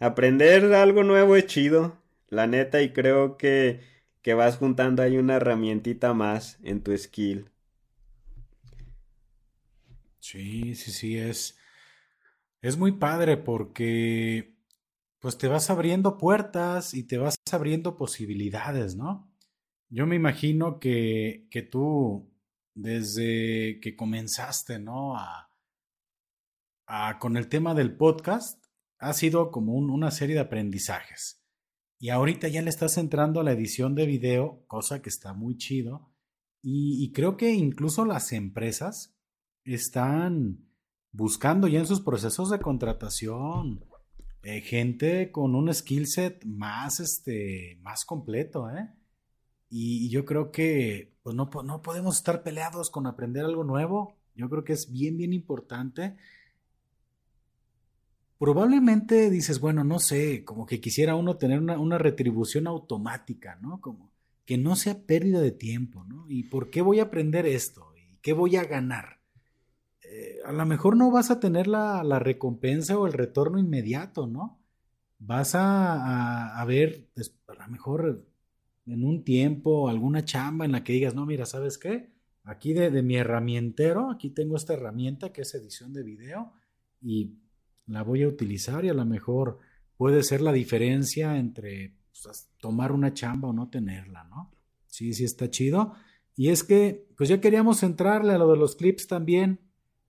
aprender 0.00 0.72
algo 0.72 1.02
nuevo 1.04 1.36
es 1.36 1.44
chido, 1.46 1.98
la 2.28 2.46
neta, 2.46 2.80
y 2.82 2.94
creo 2.94 3.36
que, 3.36 3.80
que 4.22 4.32
vas 4.34 4.56
juntando 4.56 5.02
ahí 5.02 5.18
una 5.18 5.36
herramientita 5.36 6.14
más 6.14 6.58
en 6.62 6.82
tu 6.82 6.96
skill. 6.96 7.50
Sí, 10.20 10.74
sí, 10.74 10.90
sí, 10.92 11.16
es, 11.18 11.56
es 12.62 12.76
muy 12.76 12.92
padre 12.92 13.36
porque 13.36 14.54
pues 15.20 15.38
te 15.38 15.48
vas 15.48 15.70
abriendo 15.70 16.18
puertas 16.18 16.94
y 16.94 17.04
te 17.04 17.18
vas 17.18 17.36
abriendo 17.52 17.96
posibilidades, 17.96 18.96
¿no? 18.96 19.30
Yo 19.90 20.06
me 20.06 20.16
imagino 20.16 20.80
que, 20.80 21.46
que 21.50 21.62
tú 21.62 22.30
desde 22.76 23.80
que 23.80 23.96
comenzaste, 23.96 24.78
¿no? 24.78 25.16
A, 25.16 25.48
con 27.18 27.36
el 27.36 27.48
tema 27.48 27.74
del 27.74 27.96
podcast, 27.96 28.64
ha 28.98 29.12
sido 29.12 29.50
como 29.50 29.74
una 29.74 30.12
serie 30.12 30.36
de 30.36 30.42
aprendizajes. 30.42 31.42
Y 31.98 32.10
ahorita 32.10 32.46
ya 32.46 32.62
le 32.62 32.70
estás 32.70 32.98
entrando 32.98 33.40
a 33.40 33.42
la 33.42 33.52
edición 33.52 33.94
de 33.96 34.06
video, 34.06 34.62
cosa 34.68 35.02
que 35.02 35.08
está 35.08 35.32
muy 35.32 35.56
chido. 35.56 36.12
Y, 36.62 37.12
creo 37.12 37.36
que 37.36 37.52
incluso 37.52 38.04
las 38.04 38.32
empresas 38.32 39.16
están 39.64 40.68
buscando 41.12 41.68
ya 41.68 41.78
en 41.80 41.86
sus 41.86 42.00
procesos 42.02 42.50
de 42.50 42.60
contratación 42.60 43.84
eh, 44.42 44.60
gente 44.60 45.30
con 45.30 45.54
un 45.54 45.72
skill 45.72 46.06
set 46.06 46.44
más, 46.44 47.00
este, 47.00 47.78
más 47.82 48.04
completo, 48.04 48.68
¿eh? 48.70 48.90
Y, 49.68 50.08
yo 50.10 50.24
creo 50.24 50.52
que 50.52 51.12
pues 51.22 51.34
no, 51.34 51.50
no 51.64 51.82
podemos 51.82 52.16
estar 52.16 52.42
peleados 52.42 52.90
con 52.90 53.06
aprender 53.06 53.44
algo 53.44 53.64
nuevo. 53.64 54.16
Yo 54.34 54.48
creo 54.48 54.64
que 54.64 54.74
es 54.74 54.92
bien, 54.92 55.16
bien 55.16 55.32
importante. 55.32 56.16
Probablemente 58.38 59.30
dices, 59.30 59.60
bueno, 59.60 59.82
no 59.82 59.98
sé, 59.98 60.44
como 60.44 60.66
que 60.66 60.80
quisiera 60.80 61.14
uno 61.16 61.38
tener 61.38 61.60
una, 61.60 61.98
retribución 61.98 62.66
automática, 62.66 63.58
¿no? 63.62 63.80
Como 63.80 64.10
que 64.44 64.58
no 64.58 64.76
sea 64.76 65.06
pérdida 65.06 65.40
de 65.40 65.52
tiempo, 65.52 66.04
¿no? 66.04 66.26
¿Y 66.28 66.44
por 66.44 66.70
qué 66.70 66.82
voy 66.82 67.00
a 67.00 67.04
aprender 67.04 67.46
esto? 67.46 67.94
¿Y 67.96 68.18
qué 68.18 68.34
voy 68.34 68.56
a 68.56 68.64
ganar? 68.64 69.20
Eh, 70.02 70.38
a 70.44 70.52
lo 70.52 70.66
mejor 70.66 70.96
no 70.98 71.10
vas 71.10 71.30
a 71.30 71.40
tener 71.40 71.66
la, 71.66 72.02
recompensa 72.18 72.98
o 72.98 73.06
el 73.06 73.14
retorno 73.14 73.58
inmediato, 73.58 74.26
¿no? 74.26 74.60
Vas 75.18 75.54
a, 75.54 76.60
a 76.60 76.64
ver, 76.66 77.08
pues, 77.14 77.34
a 77.48 77.54
lo 77.54 77.68
mejor 77.68 78.22
en 78.86 79.04
un 79.04 79.24
tiempo, 79.24 79.88
alguna 79.88 80.24
chamba 80.24 80.64
en 80.64 80.72
la 80.72 80.84
que 80.84 80.92
digas, 80.92 81.14
no, 81.14 81.26
mira, 81.26 81.44
¿sabes 81.44 81.76
qué? 81.76 82.10
Aquí 82.44 82.72
de, 82.72 83.02
mi 83.02 83.16
herramientero, 83.16 84.10
aquí 84.10 84.30
tengo 84.30 84.56
esta 84.56 84.74
herramienta 84.74 85.32
que 85.32 85.42
es 85.42 85.54
edición 85.54 85.92
de 85.92 86.04
video 86.04 86.52
y 87.02 87.34
la 87.86 88.02
voy 88.02 88.22
a 88.22 88.28
utilizar 88.28 88.84
y 88.84 88.88
a 88.88 88.94
lo 88.94 89.04
mejor 89.04 89.58
puede 89.96 90.22
ser 90.22 90.40
la 90.40 90.52
diferencia 90.52 91.38
entre 91.38 91.96
pues, 92.22 92.48
tomar 92.60 92.92
una 92.92 93.12
chamba 93.12 93.48
o 93.48 93.52
no 93.52 93.68
tenerla, 93.68 94.24
¿no? 94.24 94.52
Sí, 94.86 95.12
sí 95.12 95.24
está 95.24 95.50
chido. 95.50 95.94
Y 96.36 96.50
es 96.50 96.62
que, 96.62 97.08
pues 97.16 97.28
ya 97.28 97.40
queríamos 97.40 97.82
entrarle 97.82 98.32
a 98.32 98.38
lo 98.38 98.50
de 98.52 98.58
los 98.58 98.76
clips 98.76 99.08
también, 99.08 99.60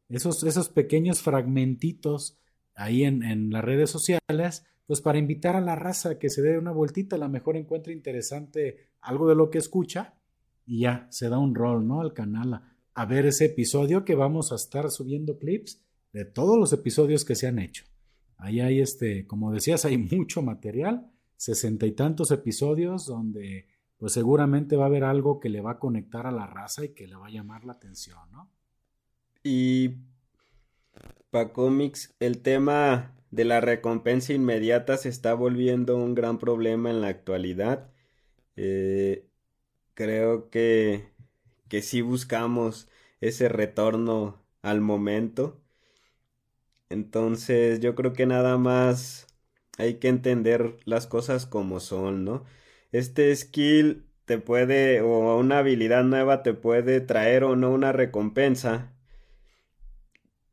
esos, 0.08 0.44
esos 0.44 0.70
pequeños 0.70 1.22
fragmentitos 1.22 2.38
ahí 2.76 3.04
en, 3.04 3.24
en 3.24 3.50
las 3.50 3.64
redes 3.66 3.90
sociales, 3.90 4.66
pues 4.88 5.02
para 5.02 5.20
invitar 5.20 5.58
a 5.58 5.62
la 5.62 5.76
raza 5.76 6.18
que 6.18 6.30
se 6.30 6.42
dé 6.42 6.58
una 6.58 6.72
vueltita, 6.72 7.18
a 7.18 7.20
lo 7.20 7.28
mejor 7.28 7.58
encuentre 7.58 7.92
interesante 7.92 8.88
algo 9.02 9.28
de 9.28 9.36
lo 9.36 9.50
que 9.50 9.58
escucha 9.58 10.16
y 10.66 10.82
ya 10.82 11.08
se 11.12 11.28
da 11.28 11.38
un 11.38 11.54
rol, 11.54 11.86
¿no? 11.86 12.00
Al 12.00 12.14
canal 12.14 12.62
a, 12.94 13.06
ver 13.06 13.26
ese 13.26 13.46
episodio 13.46 14.06
que 14.06 14.16
vamos 14.16 14.52
a 14.52 14.56
estar 14.56 14.90
subiendo 14.90 15.38
clips 15.38 15.84
de 16.14 16.24
todos 16.24 16.58
los 16.58 16.72
episodios 16.72 17.26
que 17.26 17.36
se 17.36 17.48
han 17.48 17.60
hecho. 17.60 17.84
Ahí 18.38 18.62
hay 18.62 18.80
este, 18.80 19.28
como 19.28 19.52
decías, 19.52 19.84
hay 19.84 19.98
mucho 19.98 20.42
material, 20.42 21.12
sesenta 21.36 21.86
y 21.86 21.92
tantos 21.92 22.32
episodios 22.32 23.06
donde 23.06 23.68
pues 23.98 24.14
seguramente 24.14 24.78
va 24.78 24.86
a 24.86 24.88
haber 24.88 25.04
algo 25.04 25.40
que 25.40 25.50
le 25.50 25.60
va 25.60 25.72
a 25.72 25.80
conectar 25.80 26.28
a 26.28 26.32
la 26.32 26.48
raza 26.48 26.86
y 26.86 26.94
que 26.94 27.08
le 27.08 27.16
va 27.16 27.28
a 27.28 27.32
llamar 27.32 27.66
la 27.66 27.74
atención, 27.74 28.20
¿no? 28.32 28.50
Y 29.44 29.96
para 31.30 31.52
cómics, 31.52 32.16
el 32.20 32.42
tema 32.42 33.17
de 33.32 33.46
la 33.46 33.62
recompensa 33.62 34.34
inmediata 34.34 34.98
se 34.98 35.10
está 35.10 35.34
volviendo 35.34 35.98
un 35.98 36.16
gran 36.16 36.38
problema 36.40 36.90
en 36.90 37.02
la 37.02 37.10
actualidad. 37.10 37.92
Eh, 38.56 39.28
creo 39.96 40.50
que, 40.50 41.12
que 41.70 41.82
sí 41.82 42.02
buscamos 42.02 42.90
ese 43.22 43.50
retorno 43.50 44.44
al 44.62 44.82
momento. 44.82 45.62
Entonces 46.90 47.80
yo 47.80 47.96
creo 47.96 48.14
que 48.14 48.26
nada 48.26 48.58
más 48.58 49.28
hay 49.78 49.96
que 49.96 50.08
entender 50.10 50.78
las 50.86 51.08
cosas 51.08 51.46
como 51.46 51.80
son, 51.80 52.24
¿no? 52.26 52.46
Este 52.92 53.36
skill 53.36 54.06
te 54.26 54.40
puede, 54.40 55.02
o 55.02 55.38
una 55.38 55.60
habilidad 55.60 56.04
nueva 56.04 56.44
te 56.44 56.54
puede 56.54 57.02
traer 57.02 57.44
o 57.44 57.56
no 57.56 57.72
una 57.72 57.92
recompensa, 57.92 58.94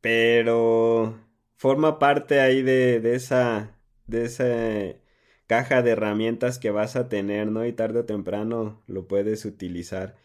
pero 0.01 1.19
forma 1.55 1.99
parte 1.99 2.39
ahí 2.41 2.61
de, 2.61 2.99
de 2.99 3.15
esa, 3.15 3.77
de 4.07 4.25
esa 4.25 4.99
caja 5.47 5.81
de 5.81 5.91
herramientas 5.91 6.59
que 6.59 6.71
vas 6.71 6.95
a 6.95 7.09
tener, 7.09 7.47
¿no? 7.47 7.65
Y 7.65 7.73
tarde 7.73 7.99
o 7.99 8.05
temprano 8.05 8.83
lo 8.87 9.07
puedes 9.07 9.45
utilizar. 9.45 10.15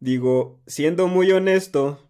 Digo, 0.00 0.60
siendo 0.66 1.08
muy 1.08 1.32
honesto, 1.32 2.06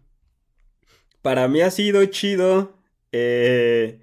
para 1.21 1.47
mí 1.47 1.61
ha 1.61 1.71
sido 1.71 2.05
chido 2.05 2.73
eh, 3.11 4.01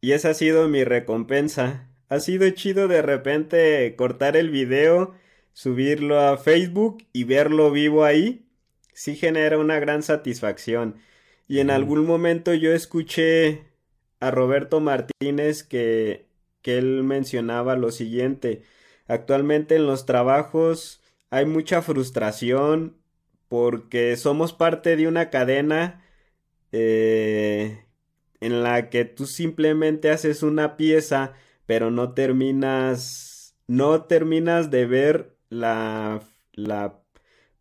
y 0.00 0.12
esa 0.12 0.30
ha 0.30 0.34
sido 0.34 0.68
mi 0.68 0.84
recompensa. 0.84 1.90
Ha 2.08 2.20
sido 2.20 2.48
chido 2.50 2.88
de 2.88 3.02
repente 3.02 3.94
cortar 3.96 4.36
el 4.36 4.50
video, 4.50 5.14
subirlo 5.52 6.20
a 6.20 6.36
Facebook 6.36 7.04
y 7.12 7.24
verlo 7.24 7.70
vivo 7.70 8.04
ahí. 8.04 8.46
Sí 8.92 9.16
genera 9.16 9.58
una 9.58 9.80
gran 9.80 10.02
satisfacción. 10.02 10.96
Y 11.48 11.60
en 11.60 11.70
algún 11.70 12.06
momento 12.06 12.54
yo 12.54 12.72
escuché 12.72 13.64
a 14.20 14.30
Roberto 14.30 14.80
Martínez 14.80 15.62
que, 15.62 16.26
que 16.62 16.78
él 16.78 17.04
mencionaba 17.04 17.76
lo 17.76 17.92
siguiente. 17.92 18.62
Actualmente 19.06 19.76
en 19.76 19.86
los 19.86 20.06
trabajos 20.06 21.00
hay 21.30 21.46
mucha 21.46 21.82
frustración 21.82 22.96
porque 23.48 24.16
somos 24.16 24.52
parte 24.52 24.96
de 24.96 25.06
una 25.06 25.30
cadena 25.30 26.04
eh, 26.72 27.84
en 28.40 28.62
la 28.62 28.90
que 28.90 29.04
tú 29.04 29.26
simplemente 29.26 30.10
haces 30.10 30.42
una 30.42 30.76
pieza 30.76 31.34
pero 31.64 31.90
no 31.90 32.12
terminas 32.14 33.56
no 33.68 34.04
terminas 34.04 34.70
de 34.70 34.86
ver 34.86 35.36
la 35.48 36.22
la 36.52 37.00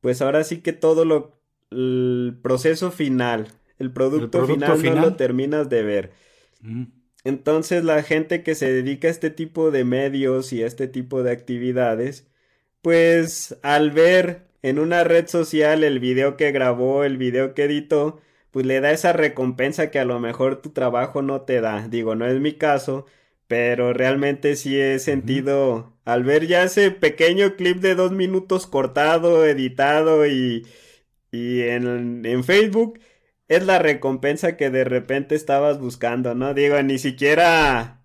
pues 0.01 0.21
ahora 0.21 0.43
sí 0.43 0.61
que 0.61 0.73
todo 0.73 1.05
lo 1.05 1.35
el 1.71 2.37
proceso 2.41 2.91
final. 2.91 3.47
El 3.79 3.91
producto, 3.91 4.45
final, 4.45 4.81
no 4.83 5.01
lo 5.01 5.15
terminas 5.15 5.69
de 5.69 5.83
ver. 5.83 6.11
Entonces 7.23 7.83
la 7.83 8.03
gente 8.03 8.43
que 8.43 8.55
se 8.55 8.71
dedica 8.71 9.07
a 9.07 9.11
este 9.11 9.29
tipo 9.29 9.71
de 9.71 9.83
medios 9.83 10.53
y 10.53 10.63
a 10.63 10.67
este 10.67 10.87
tipo 10.87 11.23
de 11.23 11.31
actividades, 11.31 12.27
pues 12.81 13.57
al 13.63 13.91
ver 13.91 14.47
en 14.61 14.79
una 14.79 15.03
red 15.03 15.27
social 15.27 15.83
el 15.83 15.99
video 15.99 16.37
que 16.37 16.51
grabó, 16.51 17.03
el 17.03 17.17
video 17.17 17.53
que 17.53 17.65
editó, 17.65 18.19
pues 18.51 18.65
le 18.65 18.79
da 18.79 18.91
esa 18.91 19.11
recompensa 19.13 19.91
que 19.91 19.99
a 19.99 20.05
lo 20.05 20.19
mejor 20.19 20.61
tu 20.61 20.69
trabajo 20.71 21.21
no 21.21 21.41
te 21.41 21.61
da. 21.61 21.87
Digo, 21.87 22.15
no 22.15 22.25
es 22.25 22.39
mi 22.39 22.53
caso, 22.53 23.05
pero 23.47 23.93
realmente 23.93 24.55
sí 24.55 24.79
he 24.79 24.99
sentido, 24.99 25.93
al 26.05 26.23
ver 26.23 26.47
ya 26.47 26.63
ese 26.63 26.91
pequeño 26.91 27.55
clip 27.57 27.79
de 27.79 27.95
dos 27.95 28.11
minutos 28.11 28.65
cortado, 28.67 29.45
editado 29.45 30.25
y, 30.27 30.65
y 31.31 31.61
en, 31.61 32.25
en 32.25 32.43
Facebook, 32.43 32.99
es 33.47 33.65
la 33.65 33.79
recompensa 33.79 34.57
que 34.57 34.69
de 34.69 34.83
repente 34.83 35.35
estabas 35.35 35.79
buscando, 35.79 36.33
¿no? 36.35 36.53
Digo, 36.53 36.81
ni 36.81 36.97
siquiera 36.97 38.01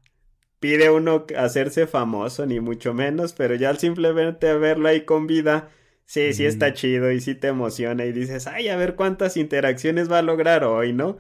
pide 0.59 0.91
uno 0.91 1.25
hacerse 1.37 1.87
famoso, 1.87 2.45
ni 2.45 2.61
mucho 2.61 2.93
menos, 2.93 3.33
pero 3.33 3.55
ya 3.55 3.75
simplemente 3.75 4.53
verlo 4.59 4.89
ahí 4.89 5.07
con 5.07 5.27
vida, 5.27 5.71
sí, 6.05 6.35
sí 6.35 6.45
está 6.45 6.75
chido 6.75 7.11
y 7.11 7.21
sí 7.21 7.35
te 7.35 7.49
emociona 7.49 8.05
y 8.05 8.13
dices, 8.13 8.47
ay, 8.47 8.69
a 8.69 8.77
ver 8.77 8.95
cuántas 8.95 9.39
interacciones 9.39 10.11
va 10.11 10.19
a 10.19 10.23
lograr 10.23 10.65
hoy, 10.65 10.93
¿no? 10.93 11.17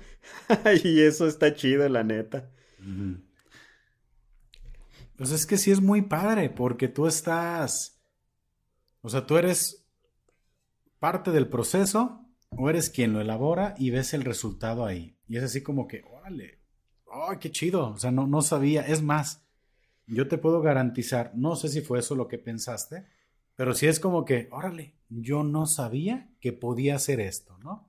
y 0.85 1.01
eso 1.01 1.27
está 1.27 1.55
chido, 1.55 1.89
la 1.89 2.05
neta. 2.05 2.51
Pues 5.16 5.31
es 5.33 5.47
que 5.47 5.57
sí 5.57 5.71
es 5.71 5.81
muy 5.81 6.03
padre, 6.03 6.51
porque 6.51 6.89
tú 6.89 7.07
estás, 7.07 7.99
o 9.01 9.09
sea, 9.09 9.27
tú 9.27 9.39
eres 9.39 9.87
parte 10.99 11.31
del 11.31 11.49
proceso 11.49 12.30
o 12.51 12.68
eres 12.68 12.90
quien 12.90 13.12
lo 13.12 13.20
elabora 13.20 13.74
y 13.78 13.90
ves 13.90 14.14
el 14.14 14.24
resultado 14.24 14.84
ahí. 14.84 15.16
Y 15.28 15.36
es 15.36 15.44
así 15.44 15.62
como 15.62 15.86
que, 15.86 16.05
órale, 16.11 16.61
¡ay, 17.11 17.38
qué 17.38 17.51
chido! 17.51 17.88
O 17.90 17.98
sea, 17.98 18.11
no, 18.11 18.26
no 18.26 18.42
sabía. 18.42 18.82
Es 18.82 19.03
más, 19.03 19.42
yo 20.07 20.28
te 20.28 20.38
puedo 20.38 20.61
garantizar, 20.61 21.32
no 21.34 21.57
sé 21.57 21.68
si 21.68 21.80
fue 21.80 22.01
eso 22.01 22.14
lo 22.14 22.28
que 22.28 22.38
pensaste, 22.38 23.07
pero 23.55 23.74
sí 23.74 23.86
es 23.86 24.01
como 24.01 24.24
que, 24.24 24.48
órale, 24.51 24.94
yo 25.09 25.42
no 25.42 25.66
sabía 25.66 26.30
que 26.40 26.53
podía 26.53 26.96
hacer 26.96 27.20
esto, 27.20 27.59
¿no? 27.59 27.88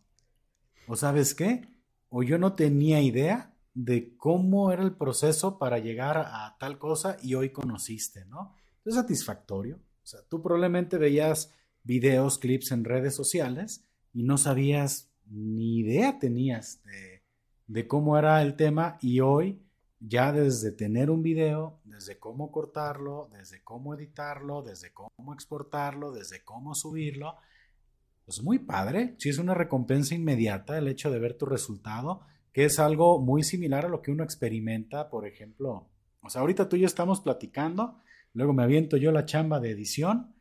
¿O 0.88 0.96
sabes 0.96 1.34
qué? 1.34 1.68
O 2.10 2.24
yo 2.24 2.38
no 2.38 2.54
tenía 2.54 3.02
idea 3.02 3.56
de 3.74 4.16
cómo 4.18 4.72
era 4.72 4.84
el 4.84 4.96
proceso 4.96 5.58
para 5.58 5.80
llegar 5.80 6.18
a 6.18 6.58
tal 6.60 6.78
cosa 6.78 7.18
y 7.22 7.36
hoy 7.36 7.52
conociste, 7.52 8.26
¿no? 8.26 8.56
Es 8.84 8.96
satisfactorio. 8.96 9.78
O 10.04 10.06
sea, 10.06 10.20
tú 10.28 10.42
probablemente 10.42 10.98
veías 10.98 11.54
videos, 11.84 12.38
clips 12.38 12.72
en 12.72 12.84
redes 12.84 13.16
sociales 13.16 13.86
y 14.14 14.24
no 14.24 14.38
sabías 14.38 15.10
ni 15.26 15.80
idea 15.80 16.20
tenías 16.20 16.84
de, 16.84 17.24
de 17.68 17.88
cómo 17.88 18.18
era 18.18 18.42
el 18.42 18.56
tema 18.56 18.98
y 19.02 19.20
hoy 19.20 19.62
ya 20.00 20.32
desde 20.32 20.72
tener 20.72 21.10
un 21.10 21.22
video, 21.22 21.80
desde 21.84 22.18
cómo 22.18 22.52
cortarlo, 22.52 23.30
desde 23.32 23.64
cómo 23.64 23.94
editarlo, 23.94 24.64
desde 24.64 24.92
cómo 24.92 25.34
exportarlo, 25.34 26.12
desde 26.12 26.44
cómo 26.44 26.74
subirlo, 26.74 27.36
pues 28.26 28.42
muy 28.42 28.60
padre. 28.60 29.16
Si 29.20 29.30
es 29.30 29.38
una 29.38 29.54
recompensa 29.54 30.16
inmediata 30.16 30.78
el 30.78 30.88
hecho 30.88 31.12
de 31.12 31.20
ver 31.20 31.38
tu 31.38 31.46
resultado 31.46 32.22
que 32.54 32.66
es 32.66 32.80
algo 32.80 33.20
muy 33.20 33.44
similar 33.44 33.86
a 33.86 33.90
lo 33.90 34.02
que 34.02 34.12
uno 34.12 34.24
experimenta, 34.24 35.10
por 35.10 35.26
ejemplo. 35.26 35.88
O 36.22 36.30
sea, 36.30 36.42
ahorita 36.42 36.68
tú 36.68 36.76
y 36.76 36.82
yo 36.82 36.86
estamos 36.86 37.22
platicando, 37.22 38.00
luego 38.34 38.54
me 38.54 38.64
aviento 38.64 38.98
yo 38.98 39.12
la 39.12 39.26
chamba 39.26 39.60
de 39.60 39.72
edición 39.72 40.34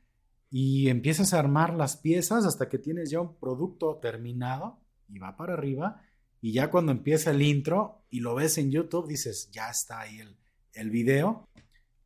y 0.51 0.88
empiezas 0.88 1.32
a 1.32 1.38
armar 1.38 1.74
las 1.74 1.96
piezas 1.96 2.44
hasta 2.44 2.68
que 2.68 2.78
tienes 2.78 3.11
ya 3.11 3.20
un 3.20 3.36
producto 3.36 3.96
terminado 3.96 4.78
y 5.09 5.18
va 5.18 5.36
para 5.36 5.55
arriba. 5.55 6.03
Y 6.40 6.53
ya 6.53 6.70
cuando 6.70 6.92
empieza 6.92 7.30
el 7.30 7.42
intro 7.42 8.03
y 8.11 8.20
lo 8.20 8.34
ves 8.34 8.59
en 8.59 8.70
YouTube, 8.70 9.09
dices, 9.09 9.51
ya 9.53 9.70
está 9.70 10.01
ahí 10.01 10.18
el, 10.18 10.36
el 10.72 10.90
video 10.90 11.48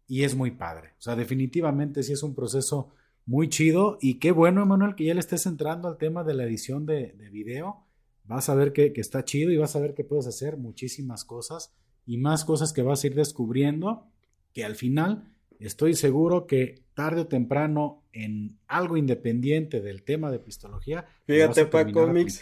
y 0.07 0.24
es 0.24 0.34
muy 0.34 0.51
padre. 0.51 0.90
O 0.99 1.03
sea, 1.03 1.16
definitivamente 1.16 2.03
sí 2.03 2.12
es 2.12 2.22
un 2.22 2.34
proceso 2.34 2.92
muy 3.26 3.49
chido 3.49 3.97
y 4.01 4.18
qué 4.18 4.32
bueno, 4.32 4.62
Emanuel, 4.62 4.95
que 4.95 5.05
ya 5.05 5.14
le 5.14 5.20
estés 5.20 5.47
entrando 5.47 5.88
al 5.88 5.97
tema 5.97 6.24
de 6.24 6.34
la 6.34 6.45
edición 6.45 6.84
de, 6.84 7.12
de 7.12 7.30
video 7.30 7.84
vas 8.24 8.49
a 8.49 8.55
ver 8.55 8.72
que, 8.72 8.92
está 8.97 9.24
chido 9.24 9.53
y 9.53 9.57
vas 9.57 9.76
a 9.76 9.80
ver 9.80 9.95
que 9.95 10.05
puedes 10.05 10.26
hacer 10.26 10.57
muchísimas 10.57 11.24
cosas 11.24 11.72
y 12.07 12.18
más 12.18 12.45
cosas 12.45 12.72
que 12.72 12.82
vas 12.82 13.05
a 13.05 13.07
ir 13.07 13.14
descubriendo 13.14 14.07
que 14.53 14.64
al 14.64 14.74
final 14.74 15.34
estoy 15.61 15.94
seguro 15.94 16.46
que 16.46 16.82
tarde 16.94 17.22
o 17.22 17.26
temprano 17.26 18.02
en 18.12 18.59
algo 18.66 18.96
independiente 18.96 19.80
del 19.80 20.02
tema 20.02 20.30
de 20.30 20.38
pistología. 20.38 21.07
Fíjate, 21.26 21.66
Paco 21.66 22.07
Mix. 22.07 22.40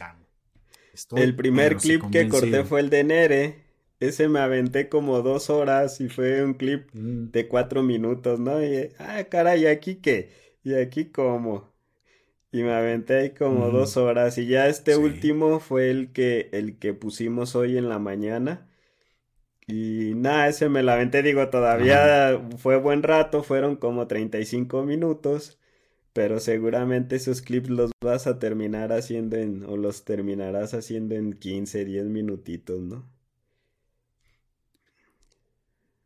El 1.17 1.35
primer 1.35 1.77
clip 1.77 2.03
que 2.11 2.29
corté 2.29 2.65
fue 2.65 2.81
el 2.81 2.91
de 2.91 3.05
Nere. 3.05 3.63
Ese 3.99 4.29
me 4.29 4.41
aventé 4.41 4.89
como 4.89 5.23
dos 5.23 5.49
horas 5.49 6.01
y 6.01 6.09
fue 6.09 6.45
un 6.45 6.55
clip 6.55 6.89
mm. 6.93 7.31
de 7.31 7.49
cuatro 7.49 7.83
minutos, 7.83 8.41
¿no? 8.41 8.63
Y, 8.63 8.91
ah, 8.99 9.25
caray, 9.31 9.67
¿aquí 9.67 9.97
qué? 9.97 10.31
¿Y 10.65 10.75
aquí 10.75 11.07
cómo? 11.07 11.73
Y 12.51 12.63
me 12.63 12.73
aventé 12.73 13.15
ahí 13.15 13.31
como 13.31 13.71
dos 13.71 13.97
horas. 13.97 14.37
Y 14.39 14.47
ya 14.47 14.67
este 14.67 14.97
último 14.97 15.61
fue 15.61 15.91
el 15.91 16.13
que, 16.13 16.51
el 16.53 16.79
que 16.79 16.93
pusimos 16.93 17.55
hoy 17.55 17.79
en 17.79 17.89
la 17.89 17.99
mañana. 17.99 18.69
Y 19.67 20.15
nada, 20.17 20.49
ese 20.49 20.69
me 20.69 20.83
la 20.83 20.95
aventé, 20.95 21.23
digo, 21.23 21.49
todavía 21.49 22.41
fue 22.59 22.77
buen 22.79 23.03
rato, 23.03 23.43
fueron 23.43 23.77
como 23.77 24.07
35 24.07 24.83
minutos. 24.83 25.59
Pero 26.13 26.41
seguramente 26.41 27.17
esos 27.17 27.41
clips 27.41 27.71
los 27.71 27.91
vas 28.03 28.27
a 28.27 28.39
terminar 28.39 28.93
haciendo 28.93 29.37
en, 29.37 29.65
o 29.65 29.77
los 29.79 30.05
terminarás 30.05 30.75
haciendo 30.75 31.15
en 31.15 31.33
15, 31.33 31.87
10 31.87 32.05
minutitos, 32.07 32.81
¿no? 32.83 33.11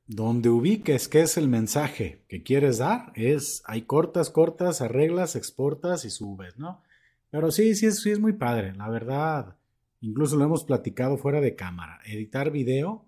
Donde 0.07 0.49
ubiques 0.49 1.09
qué 1.09 1.23
es 1.23 1.37
el 1.37 1.49
mensaje 1.49 2.23
que 2.29 2.45
quieres 2.45 2.79
dar, 2.79 3.11
es, 3.17 3.63
hay 3.67 3.83
cortas, 3.83 4.31
cortas, 4.31 4.81
arreglas, 4.81 5.35
exportas 5.35 6.05
y 6.05 6.11
subes, 6.11 6.57
¿no? 6.57 6.83
Pero 7.31 7.51
sí, 7.51 7.75
sí 7.75 7.91
sí 7.91 8.11
es 8.13 8.21
muy 8.21 8.35
padre, 8.35 8.73
la 8.77 8.89
verdad. 8.89 9.57
Incluso 10.01 10.37
lo 10.37 10.45
hemos 10.45 10.63
platicado 10.63 11.19
fuera 11.19 11.41
de 11.41 11.57
cámara. 11.57 11.99
Editar 12.07 12.53
video 12.53 13.06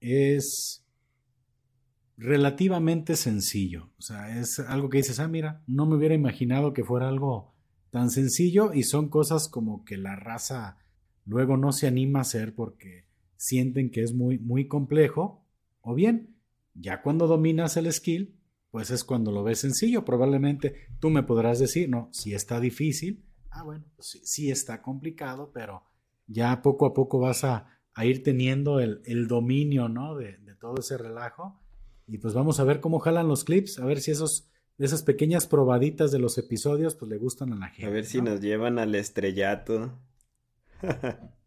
es 0.00 0.84
relativamente 2.16 3.16
sencillo. 3.16 3.90
O 3.98 4.02
sea, 4.02 4.38
es 4.38 4.58
algo 4.58 4.90
que 4.90 4.98
dices, 4.98 5.20
ah, 5.20 5.28
mira, 5.28 5.62
no 5.66 5.86
me 5.86 5.96
hubiera 5.96 6.14
imaginado 6.14 6.72
que 6.72 6.84
fuera 6.84 7.08
algo 7.08 7.54
tan 7.90 8.10
sencillo 8.10 8.72
y 8.72 8.84
son 8.84 9.08
cosas 9.08 9.48
como 9.48 9.84
que 9.84 9.96
la 9.96 10.16
raza 10.16 10.78
luego 11.24 11.56
no 11.56 11.72
se 11.72 11.86
anima 11.86 12.20
a 12.20 12.22
hacer 12.22 12.54
porque 12.54 13.06
sienten 13.36 13.90
que 13.90 14.02
es 14.02 14.12
muy, 14.14 14.38
muy 14.38 14.68
complejo. 14.68 15.44
O 15.80 15.94
bien, 15.94 16.36
ya 16.74 17.02
cuando 17.02 17.26
dominas 17.26 17.76
el 17.76 17.90
skill, 17.92 18.36
pues 18.70 18.90
es 18.90 19.02
cuando 19.02 19.32
lo 19.32 19.42
ves 19.42 19.60
sencillo. 19.60 20.04
Probablemente 20.04 20.88
tú 21.00 21.10
me 21.10 21.22
podrás 21.22 21.58
decir, 21.58 21.88
no, 21.88 22.08
si 22.12 22.34
está 22.34 22.60
difícil, 22.60 23.24
ah, 23.50 23.62
bueno, 23.64 23.84
pues 23.96 24.20
sí, 24.22 24.50
está 24.50 24.82
complicado, 24.82 25.50
pero 25.52 25.84
ya 26.26 26.62
poco 26.62 26.86
a 26.86 26.94
poco 26.94 27.18
vas 27.18 27.44
a, 27.44 27.79
ir 28.04 28.22
teniendo 28.22 28.80
el, 28.80 29.26
dominio, 29.26 29.88
¿no? 29.88 30.16
De, 30.16 30.38
todo 30.60 30.74
ese 30.78 30.98
relajo. 30.98 31.58
Y 32.06 32.18
pues 32.18 32.34
vamos 32.34 32.60
a 32.60 32.64
ver 32.64 32.80
cómo 32.80 32.98
jalan 32.98 33.28
los 33.28 33.44
clips, 33.44 33.78
a 33.78 33.86
ver 33.86 34.00
si 34.00 34.10
esos, 34.10 34.50
esas 34.78 35.02
pequeñas 35.02 35.46
probaditas 35.46 36.10
de 36.10 36.18
los 36.18 36.36
episodios, 36.36 36.94
pues 36.94 37.10
le 37.10 37.16
gustan 37.16 37.52
a 37.54 37.56
la 37.56 37.68
gente. 37.68 37.86
A 37.86 37.90
ver 37.90 38.04
si 38.04 38.20
nos 38.20 38.40
llevan 38.40 38.78
al 38.78 38.94
estrellato. 38.94 39.98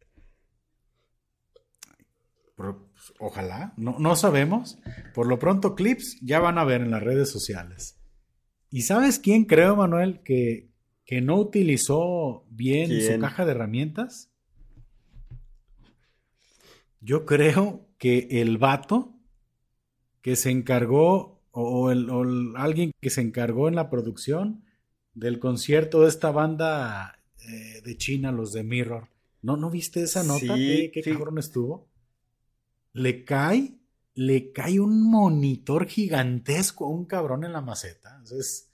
ojalá, 3.20 3.74
no, 3.78 3.97
no 3.99 4.16
sabemos. 4.16 4.80
Por 5.14 5.28
lo 5.28 5.38
pronto, 5.39 5.76
clips 5.76 6.18
ya 6.22 6.39
van 6.39 6.58
a 6.58 6.64
ver 6.64 6.82
en 6.82 6.91
las 6.91 7.04
redes 7.04 7.30
sociales. 7.30 7.99
¿Y 8.70 8.82
sabes 8.82 9.20
quién 9.20 9.45
creo, 9.45 9.76
Manuel, 9.76 10.22
que, 10.24 10.72
que 11.06 11.22
no 11.22 11.38
utilizó 11.38 12.45
bien 12.49 12.89
su 13.01 13.20
caja 13.20 13.45
de 13.45 13.51
herramientas? 13.51 14.33
Yo 17.04 17.26
creo 17.26 17.88
que 17.97 18.28
el 18.41 18.58
vato 18.58 19.14
que 20.22 20.36
se 20.36 20.49
encargó, 20.49 21.41
o, 21.51 21.91
el, 21.91 22.54
alguien 22.56 22.91
que 23.01 23.10
se 23.10 23.22
encargó 23.22 23.68
en 23.68 23.76
la 23.76 23.89
producción 23.89 24.64
del 25.14 25.39
concierto 25.39 26.01
de 26.01 26.10
esta 26.10 26.32
banda 26.32 27.20
eh, 27.47 27.82
de 27.84 27.97
China, 27.97 28.32
los 28.32 28.54
de 28.54 28.64
Mirror. 28.64 29.10
¿No, 29.41 29.58
¿no 29.58 29.70
viste 29.70 30.01
esa 30.04 30.24
nota? 30.24 30.56
¿Qué, 30.56 30.91
qué 30.93 31.01
cabrón 31.01 31.38
estuvo? 31.38 31.93
le 32.93 33.26
cae, 33.26 33.74
le 34.14 34.51
cae 34.51 34.80
un 34.80 35.10
monitor 35.10 35.88
gigantesco 35.88 36.86
a 36.86 36.89
un 36.89 37.06
cabrón 37.06 37.43
en 37.43 37.51
la 37.51 37.62
maceta. 37.62 38.22
Es 38.32 38.72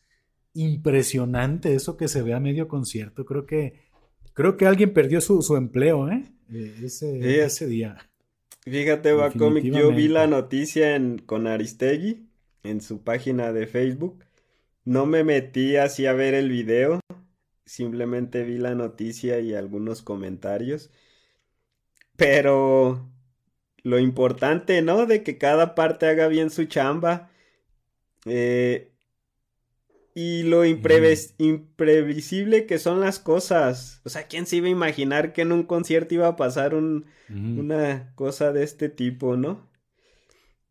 impresionante 0.54 1.74
eso 1.74 1.98
que 1.98 2.08
se 2.08 2.22
ve 2.22 2.34
a 2.34 2.40
medio 2.40 2.68
concierto. 2.68 3.26
Creo 3.26 3.46
que, 3.46 3.82
creo 4.34 4.58
que 4.58 4.68
alguien 4.68 4.94
perdió 4.94 5.22
su, 5.22 5.56
empleo, 5.56 6.10
¿eh? 6.10 6.32
eh 6.52 6.76
ese, 6.84 7.44
ese 7.44 7.68
día. 7.68 7.98
Fíjate, 8.70 9.14
Bacomic, 9.14 9.64
yo 9.64 9.92
vi 9.92 10.08
la 10.08 10.28
noticia 10.28 10.96
en, 10.96 11.18
con 11.18 11.48
Aristegui 11.48 12.28
en 12.64 12.82
su 12.82 13.04
página 13.04 13.52
de 13.52 13.68
Facebook. 13.68 14.24
No 14.86 15.06
me 15.06 15.24
metí 15.24 15.76
así 15.76 16.06
a 16.06 16.14
ver 16.14 16.34
el 16.34 16.50
video. 16.50 17.00
simplemente 17.66 18.44
vi 18.44 18.58
la 18.58 18.76
noticia 18.76 19.40
y 19.40 19.54
algunos 19.54 20.02
comentarios. 20.02 20.90
Pero 22.16 23.10
lo 23.84 24.00
importante, 24.00 24.82
¿no? 24.82 25.06
De 25.06 25.24
que 25.24 25.38
cada 25.38 25.76
parte 25.76 26.08
haga 26.08 26.28
bien 26.28 26.50
su 26.50 26.66
chamba. 26.66 27.30
Eh, 28.26 28.89
y 30.22 30.44
lo 30.44 30.66
imprevisible 30.66 32.66
que 32.66 32.78
son 32.78 33.00
las 33.00 33.20
cosas. 33.20 34.02
O 34.04 34.10
sea, 34.10 34.28
¿quién 34.28 34.48
se 34.48 34.58
iba 34.58 34.68
a 34.68 34.72
imaginar 34.72 35.32
que 35.32 35.44
en 35.44 35.54
un 35.54 35.64
concierto 35.64 36.14
iba 36.14 36.28
a 36.28 36.36
pasar 36.36 36.76
un, 36.76 37.06
una 37.30 38.12
cosa 38.16 38.52
de 38.52 38.64
este 38.64 38.90
tipo, 38.90 39.38
no? 39.38 39.72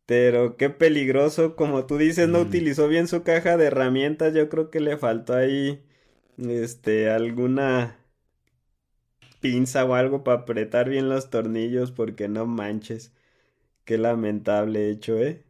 Pero 0.05 0.55
qué 0.55 0.69
peligroso, 0.69 1.55
como 1.55 1.87
tú 1.87 1.97
dices, 1.97 2.29
no 2.29 2.41
utilizó 2.41 2.87
bien 2.87 3.07
su 3.07 3.23
caja 3.23 3.57
de 3.57 3.65
herramientas, 3.65 4.35
yo 4.35 4.49
creo 4.49 4.69
que 4.69 4.81
le 4.81 4.97
faltó 4.97 5.33
ahí, 5.33 5.83
este, 6.37 7.09
alguna 7.09 7.97
pinza 9.39 9.83
o 9.83 9.95
algo 9.95 10.23
para 10.23 10.41
apretar 10.41 10.89
bien 10.89 11.09
los 11.09 11.31
tornillos, 11.31 11.91
porque 11.91 12.27
no 12.27 12.45
manches, 12.45 13.13
qué 13.83 13.97
lamentable 13.97 14.91
hecho, 14.91 15.17
¿eh? 15.17 15.43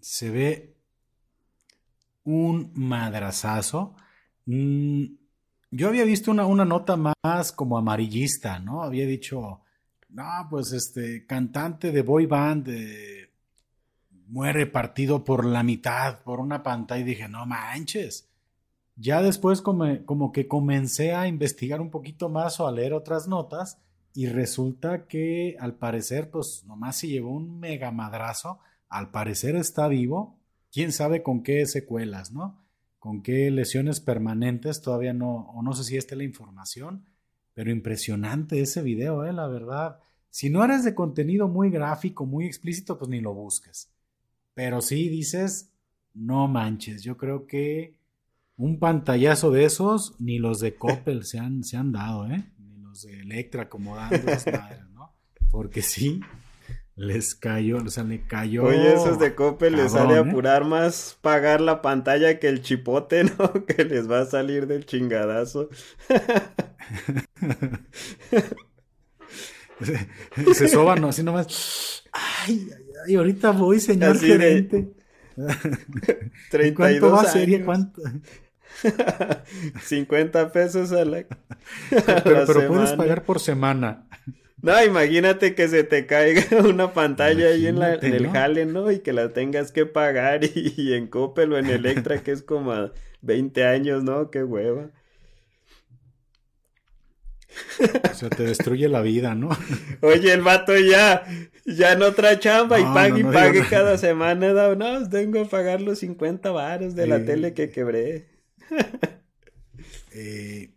Se 0.00 0.30
ve 0.30 0.79
un 2.24 2.72
madrazazo. 2.74 3.94
Mm, 4.46 5.04
yo 5.70 5.88
había 5.88 6.04
visto 6.04 6.30
una, 6.30 6.46
una, 6.46 6.64
nota 6.64 6.96
más 6.96 7.52
como 7.52 7.78
amarillista, 7.78 8.58
¿no? 8.58 8.82
Había 8.82 9.06
dicho, 9.06 9.60
no, 10.08 10.46
pues 10.50 10.72
este, 10.72 11.26
cantante 11.26 11.92
de 11.92 12.02
boy 12.02 12.26
band 12.26 12.68
muere 14.30 14.66
partido 14.66 15.24
por 15.24 15.44
la 15.44 15.62
mitad 15.62 16.22
por 16.22 16.40
una 16.40 16.62
pantalla 16.62 17.00
y 17.00 17.04
dije, 17.04 17.28
no 17.28 17.46
manches. 17.46 18.28
Ya 18.96 19.22
después 19.22 19.60
como, 19.60 20.04
como 20.04 20.32
que 20.32 20.46
comencé 20.46 21.14
a 21.14 21.26
investigar 21.26 21.80
un 21.80 21.90
poquito 21.90 22.28
más 22.28 22.60
o 22.60 22.66
a 22.66 22.72
leer 22.72 22.92
otras 22.92 23.26
notas 23.26 23.78
y 24.14 24.26
resulta 24.26 25.06
que 25.06 25.56
al 25.58 25.74
parecer 25.74 26.30
pues 26.30 26.64
nomás 26.66 26.96
se 26.96 27.08
llevó 27.08 27.30
un 27.30 27.58
mega 27.58 27.90
madrazo, 27.90 28.60
al 28.88 29.10
parecer 29.10 29.56
está 29.56 29.88
vivo, 29.88 30.39
quién 30.72 30.92
sabe 30.92 31.22
con 31.22 31.42
qué 31.42 31.66
secuelas, 31.66 32.32
¿no? 32.32 32.62
Con 32.98 33.22
qué 33.22 33.50
lesiones 33.50 34.00
permanentes, 34.00 34.82
todavía 34.82 35.12
no, 35.12 35.50
o 35.50 35.62
no 35.62 35.72
sé 35.72 35.84
si 35.84 35.96
esta 35.96 36.14
es 36.14 36.18
la 36.18 36.24
información, 36.24 37.06
pero 37.54 37.70
impresionante 37.70 38.60
ese 38.60 38.82
video, 38.82 39.24
¿eh? 39.24 39.32
La 39.32 39.48
verdad. 39.48 40.00
Si 40.28 40.48
no 40.48 40.64
eres 40.64 40.84
de 40.84 40.94
contenido 40.94 41.48
muy 41.48 41.70
gráfico, 41.70 42.24
muy 42.24 42.46
explícito, 42.46 42.98
pues 42.98 43.08
ni 43.08 43.20
lo 43.20 43.34
busques. 43.34 43.90
Pero 44.54 44.80
sí 44.80 45.08
dices, 45.08 45.72
no 46.14 46.46
manches, 46.46 47.02
yo 47.02 47.16
creo 47.16 47.46
que 47.46 47.96
un 48.56 48.78
pantallazo 48.78 49.50
de 49.50 49.64
esos, 49.64 50.14
ni 50.20 50.38
los 50.38 50.60
de 50.60 50.74
Coppel 50.74 51.24
se 51.24 51.38
han, 51.38 51.64
se 51.64 51.76
han 51.78 51.92
dado, 51.92 52.26
¿eh? 52.30 52.52
Ni 52.58 52.76
los 52.78 53.02
de 53.02 53.20
Electra 53.20 53.68
como 53.68 53.96
dando 53.96 54.30
¿no? 54.92 55.14
Porque 55.50 55.80
sí, 55.80 56.20
les 57.00 57.34
cayó, 57.34 57.78
o 57.78 57.88
sea, 57.88 58.04
le 58.04 58.26
cayó. 58.26 58.64
Oye, 58.64 58.92
esos 58.92 59.18
de 59.18 59.34
Coppel 59.34 59.74
les 59.74 59.92
sale 59.92 60.14
a 60.14 60.16
¿eh? 60.18 60.20
apurar 60.20 60.66
más 60.66 61.16
pagar 61.22 61.62
la 61.62 61.80
pantalla 61.80 62.38
que 62.38 62.46
el 62.46 62.60
chipote, 62.60 63.24
¿no? 63.38 63.64
Que 63.64 63.86
les 63.86 64.08
va 64.08 64.20
a 64.20 64.26
salir 64.26 64.66
del 64.66 64.84
chingadazo. 64.84 65.70
se, 69.80 70.54
se 70.54 70.68
soban 70.68 71.02
así 71.04 71.22
nomás. 71.22 72.04
Ay, 72.12 72.68
ay, 72.70 72.84
ay, 73.06 73.14
ahorita 73.14 73.52
voy, 73.52 73.80
señor 73.80 74.18
gerente. 74.18 74.92
¿Cuánto 76.76 77.12
va 77.12 77.22
a 77.22 77.24
ser? 77.24 77.64
¿Cuánto? 77.64 78.02
50 79.84 80.52
pesos 80.52 80.92
a 80.92 81.06
la. 81.06 81.24
pero, 81.88 82.44
pero 82.46 82.68
puedes 82.68 82.92
pagar 82.92 83.24
por 83.24 83.40
semana. 83.40 84.06
No, 84.62 84.84
imagínate 84.84 85.54
que 85.54 85.68
se 85.68 85.84
te 85.84 86.06
caiga 86.06 86.42
una 86.64 86.92
pantalla 86.92 87.48
ahí 87.48 87.66
en, 87.66 87.78
la, 87.78 87.94
el 87.94 88.28
jale, 88.28 88.66
¿no? 88.66 88.90
Y 88.90 89.00
que 89.00 89.12
la 89.12 89.32
tengas 89.32 89.72
que 89.72 89.86
pagar 89.86 90.40
y, 90.54 90.92
en 90.92 91.06
Coppel 91.06 91.52
o 91.52 91.58
en 91.58 91.66
Electra, 91.66 92.22
que 92.22 92.32
es 92.32 92.42
como 92.42 92.72
a 92.72 92.92
20 93.22 93.64
años, 93.64 94.02
¿no? 94.04 94.30
Qué 94.30 94.44
hueva. 94.44 94.90
O 98.10 98.14
sea, 98.14 98.30
te 98.30 98.44
destruye 98.44 98.88
la 98.88 99.00
vida, 99.00 99.34
¿no? 99.34 99.50
Oye, 100.02 100.32
el 100.32 100.42
vato 100.42 100.76
ya, 100.76 101.24
ya 101.64 101.92
en 101.92 102.02
otra 102.02 102.38
chamba 102.38 102.78
y 102.78 102.84
pague 102.84 103.20
y 103.20 103.24
pague 103.24 103.64
cada 103.68 103.98
semana. 103.98 104.52
No, 104.52 104.74
no, 104.76 105.08
tengo 105.08 105.42
que 105.42 105.48
pagar 105.48 105.80
los 105.80 105.98
50 106.00 106.50
varos 106.50 106.94
de 106.94 107.06
la 107.06 107.24
tele 107.24 107.54
que 107.54 107.70
quebré. 107.70 108.28
eh, 110.12 110.70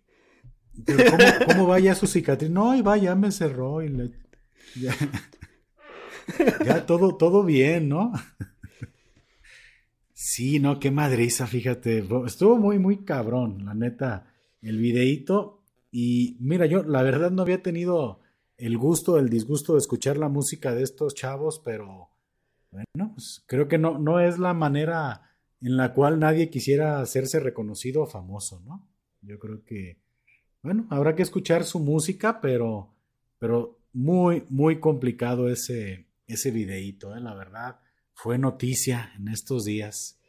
¿cómo, 1.48 1.68
va 1.68 1.80
ya 1.80 1.96
su 1.96 2.08
cicatriz? 2.08 2.50
No, 2.50 2.76
y 2.76 2.82
va, 2.82 2.98
ya 2.98 3.16
me 3.16 3.32
cerró 3.32 3.84
y 3.84 4.12
ya, 6.66 6.86
todo, 6.86 7.16
todo 7.16 7.44
bien, 7.44 7.90
¿no? 7.90 8.12
sí, 10.14 10.60
no, 10.60 10.80
qué 10.80 10.92
madriza, 10.92 11.48
fíjate. 11.48 12.06
Estuvo 12.26 12.58
muy, 12.58 12.80
muy 12.80 13.04
cabrón, 13.04 13.66
la 13.66 13.74
neta, 13.74 14.34
el 14.62 14.78
videíto. 14.78 15.62
Y 15.92 16.38
mira, 16.40 16.66
yo 16.66 16.84
la 16.84 17.04
verdad 17.04 17.32
no 17.32 17.44
había 17.44 17.62
tenido 17.62 18.22
el 18.58 18.78
gusto, 18.78 19.20
el 19.20 19.30
disgusto 19.30 19.74
de 19.74 19.80
escuchar 19.80 20.18
la 20.18 20.30
música 20.30 20.74
de 20.74 20.84
estos 20.84 21.14
chavos, 21.14 21.62
pero 21.64 22.10
bueno, 22.72 23.12
pues 23.14 23.44
creo 23.46 23.68
que 23.68 23.78
no, 23.78 24.00
no 24.00 24.20
es 24.20 24.40
la 24.40 24.54
manera 24.54 25.22
en 25.62 25.78
la 25.78 25.94
cual 25.94 26.20
nadie 26.20 26.50
quisiera 26.50 27.00
hacerse 27.00 27.40
reconocido 27.40 28.04
o 28.04 28.08
famoso, 28.08 28.62
¿no? 28.66 28.88
Yo 29.22 29.40
creo 29.40 29.64
que 29.64 30.03
bueno, 30.64 30.88
habrá 30.90 31.16
que 31.16 31.24
escuchar 31.24 31.66
su 31.66 31.80
música, 31.80 32.40
pero, 32.40 32.90
pero 33.38 33.78
muy, 33.92 34.46
muy 34.50 34.80
complicado 34.80 35.50
ese, 35.50 36.08
ese 36.26 36.52
videíto, 36.52 37.16
¿eh? 37.16 37.20
la 37.20 37.36
verdad. 37.36 37.80
Fue 38.14 38.38
noticia 38.38 39.12
en 39.18 39.28
estos 39.28 39.66
días. 39.66 40.20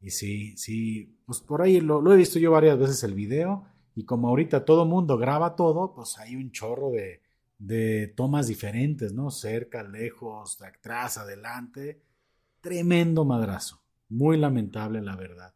Y 0.00 0.10
sí, 0.10 0.56
sí, 0.56 1.18
pues 1.26 1.40
por 1.40 1.60
ahí 1.60 1.80
lo, 1.80 2.12
he 2.12 2.16
visto 2.16 2.38
yo 2.38 2.52
varias 2.52 2.78
veces 2.78 3.02
el 3.02 3.14
video. 3.14 3.66
Y 3.96 4.04
como 4.04 4.28
ahorita 4.28 4.64
todo 4.64 4.86
mundo 4.86 5.18
graba 5.18 5.56
todo, 5.56 5.92
pues 5.92 6.16
hay 6.18 6.36
un 6.36 6.52
chorro 6.52 6.92
de, 6.92 7.20
de 7.58 8.06
tomas 8.16 8.46
diferentes, 8.46 9.12
¿no? 9.12 9.30
Cerca, 9.30 9.82
lejos, 9.82 10.58
de 10.58 10.68
atrás, 10.68 11.18
adelante. 11.18 12.00
Tremendo 12.60 13.24
madrazo. 13.24 13.82
Muy 14.08 14.36
lamentable, 14.36 15.02
la 15.02 15.16
verdad. 15.16 15.52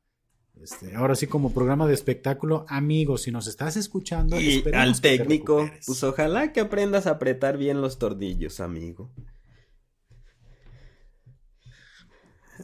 Este, 0.62 0.94
ahora 0.94 1.14
sí, 1.14 1.26
como 1.26 1.52
programa 1.52 1.86
de 1.86 1.94
espectáculo, 1.94 2.64
amigos, 2.68 3.22
si 3.22 3.30
nos 3.30 3.46
estás 3.46 3.76
escuchando. 3.76 4.40
Y 4.40 4.64
al 4.72 5.00
técnico, 5.00 5.68
pues 5.84 6.02
ojalá 6.02 6.52
que 6.52 6.60
aprendas 6.60 7.06
a 7.06 7.12
apretar 7.12 7.58
bien 7.58 7.80
los 7.80 7.98
tornillos, 7.98 8.60
amigo. 8.60 9.10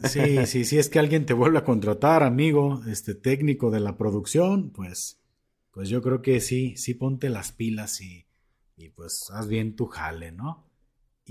Sí, 0.03 0.19
sí, 0.45 0.65
sí, 0.65 0.77
es 0.77 0.89
que 0.89 0.99
alguien 0.99 1.25
te 1.25 1.33
vuelve 1.33 1.59
a 1.59 1.63
contratar, 1.63 2.23
amigo, 2.23 2.81
este 2.87 3.13
técnico 3.13 3.71
de 3.71 3.81
la 3.81 3.97
producción, 3.97 4.71
pues, 4.71 5.21
pues 5.71 5.89
yo 5.89 6.01
creo 6.01 6.21
que 6.21 6.39
sí, 6.39 6.75
sí 6.77 6.93
ponte 6.93 7.29
las 7.29 7.51
pilas 7.51 8.01
y, 8.01 8.25
y 8.77 8.89
pues 8.89 9.25
haz 9.31 9.47
bien 9.47 9.75
tu 9.75 9.87
jale, 9.87 10.31
¿no? 10.31 10.67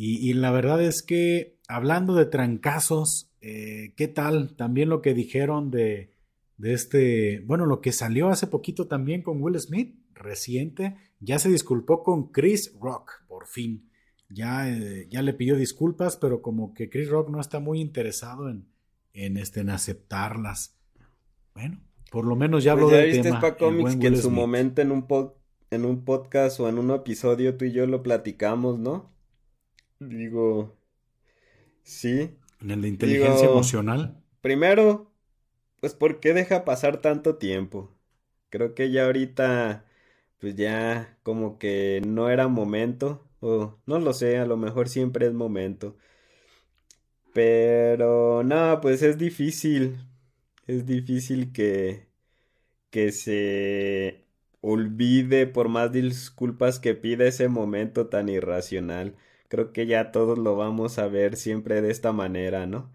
Y, 0.03 0.33
la 0.33 0.51
verdad 0.51 0.83
es 0.83 1.03
que 1.03 1.59
hablando 1.69 2.15
de 2.15 2.25
trancazos, 2.25 3.31
eh, 3.43 3.93
¿qué 3.97 4.09
tal? 4.09 4.57
También 4.57 4.89
lo 4.89 5.03
que 5.03 5.13
dijeron 5.13 5.71
de, 5.71 6.15
de 6.61 6.75
este, 6.75 7.41
bueno, 7.47 7.65
lo 7.65 7.81
que 7.81 7.91
salió 7.91 8.29
hace 8.29 8.47
poquito 8.47 8.87
también 8.87 9.23
con 9.23 9.43
Will 9.43 9.59
Smith, 9.59 9.97
reciente, 10.13 10.95
ya 11.19 11.39
se 11.39 11.49
disculpó 11.49 12.05
con 12.05 12.33
Chris 12.33 12.77
Rock, 12.79 13.25
por 13.29 13.47
fin. 13.47 13.89
Ya, 14.29 14.69
eh, 14.69 15.09
ya 15.09 15.23
le 15.23 15.33
pidió 15.33 15.57
disculpas, 15.57 16.19
pero 16.19 16.43
como 16.43 16.75
que 16.75 16.91
Chris 16.91 17.09
Rock 17.09 17.31
no 17.31 17.41
está 17.41 17.61
muy 17.61 17.81
interesado 17.81 18.51
en, 18.51 18.67
en, 19.15 19.39
este, 19.39 19.61
en 19.61 19.71
aceptarlas. 19.71 20.79
Bueno, 21.55 21.81
por 22.11 22.27
lo 22.27 22.37
menos 22.37 22.63
ya 22.63 22.73
habló 22.73 22.91
pues 22.91 23.15
del 23.15 23.23
tema. 23.23 23.41
Pa 23.41 23.57
Comics 23.57 23.97
que 23.97 24.09
en 24.09 24.19
su 24.19 24.31
momento 24.31 24.83
en 24.83 24.93
un, 24.93 25.07
en 25.71 25.87
un 25.87 26.05
podcast 26.05 26.61
o 26.61 26.69
en 26.69 26.77
un 26.77 26.91
episodio 26.91 27.57
tú 27.57 27.65
y 27.65 27.73
yo 27.73 27.87
lo 27.87 28.03
platicamos, 28.03 28.79
¿no? 28.79 29.11
Digo, 29.99 30.77
sí. 31.85 32.37
En 32.61 32.71
el 32.71 32.83
de 32.83 32.89
inteligencia 32.89 33.49
emocional. 33.49 34.23
Primero, 34.43 35.10
pues 35.81 35.95
¿por 35.95 36.21
qué 36.21 36.33
deja 36.35 36.65
pasar 36.65 37.01
tanto 37.01 37.37
tiempo? 37.37 37.91
Creo 38.51 38.75
que 38.75 38.91
ya 38.93 39.07
ahorita, 39.07 39.87
pues 40.41 40.57
ya 40.57 41.19
como 41.25 41.59
que 41.59 42.03
no 42.07 42.31
era 42.31 42.49
momento, 42.49 43.27
o 43.41 43.79
no 43.87 43.99
lo 44.01 44.13
sé, 44.15 44.39
a 44.39 44.47
lo 44.47 44.57
mejor 44.59 44.89
siempre 44.89 45.27
es 45.27 45.35
momento. 45.35 45.97
Pero 47.33 48.43
no, 48.43 48.81
pues 48.81 49.03
es 49.03 49.17
difícil, 49.19 49.99
es 50.67 50.87
difícil 50.87 51.53
que, 51.53 52.09
que 52.91 53.13
se 53.13 54.27
olvide 54.63 55.47
por 55.47 55.69
más 55.69 55.93
disculpas 55.93 56.81
que 56.81 56.95
pida 56.95 57.27
ese 57.27 57.49
momento 57.49 58.09
tan 58.09 58.29
irracional. 58.31 59.17
Creo 59.49 59.73
que 59.73 59.87
ya 59.87 60.13
todos 60.13 60.39
lo 60.39 60.57
vamos 60.57 60.99
a 60.99 61.09
ver 61.09 61.37
siempre 61.37 61.83
de 61.83 61.91
esta 61.93 62.13
manera, 62.13 62.67
¿no? 62.67 62.93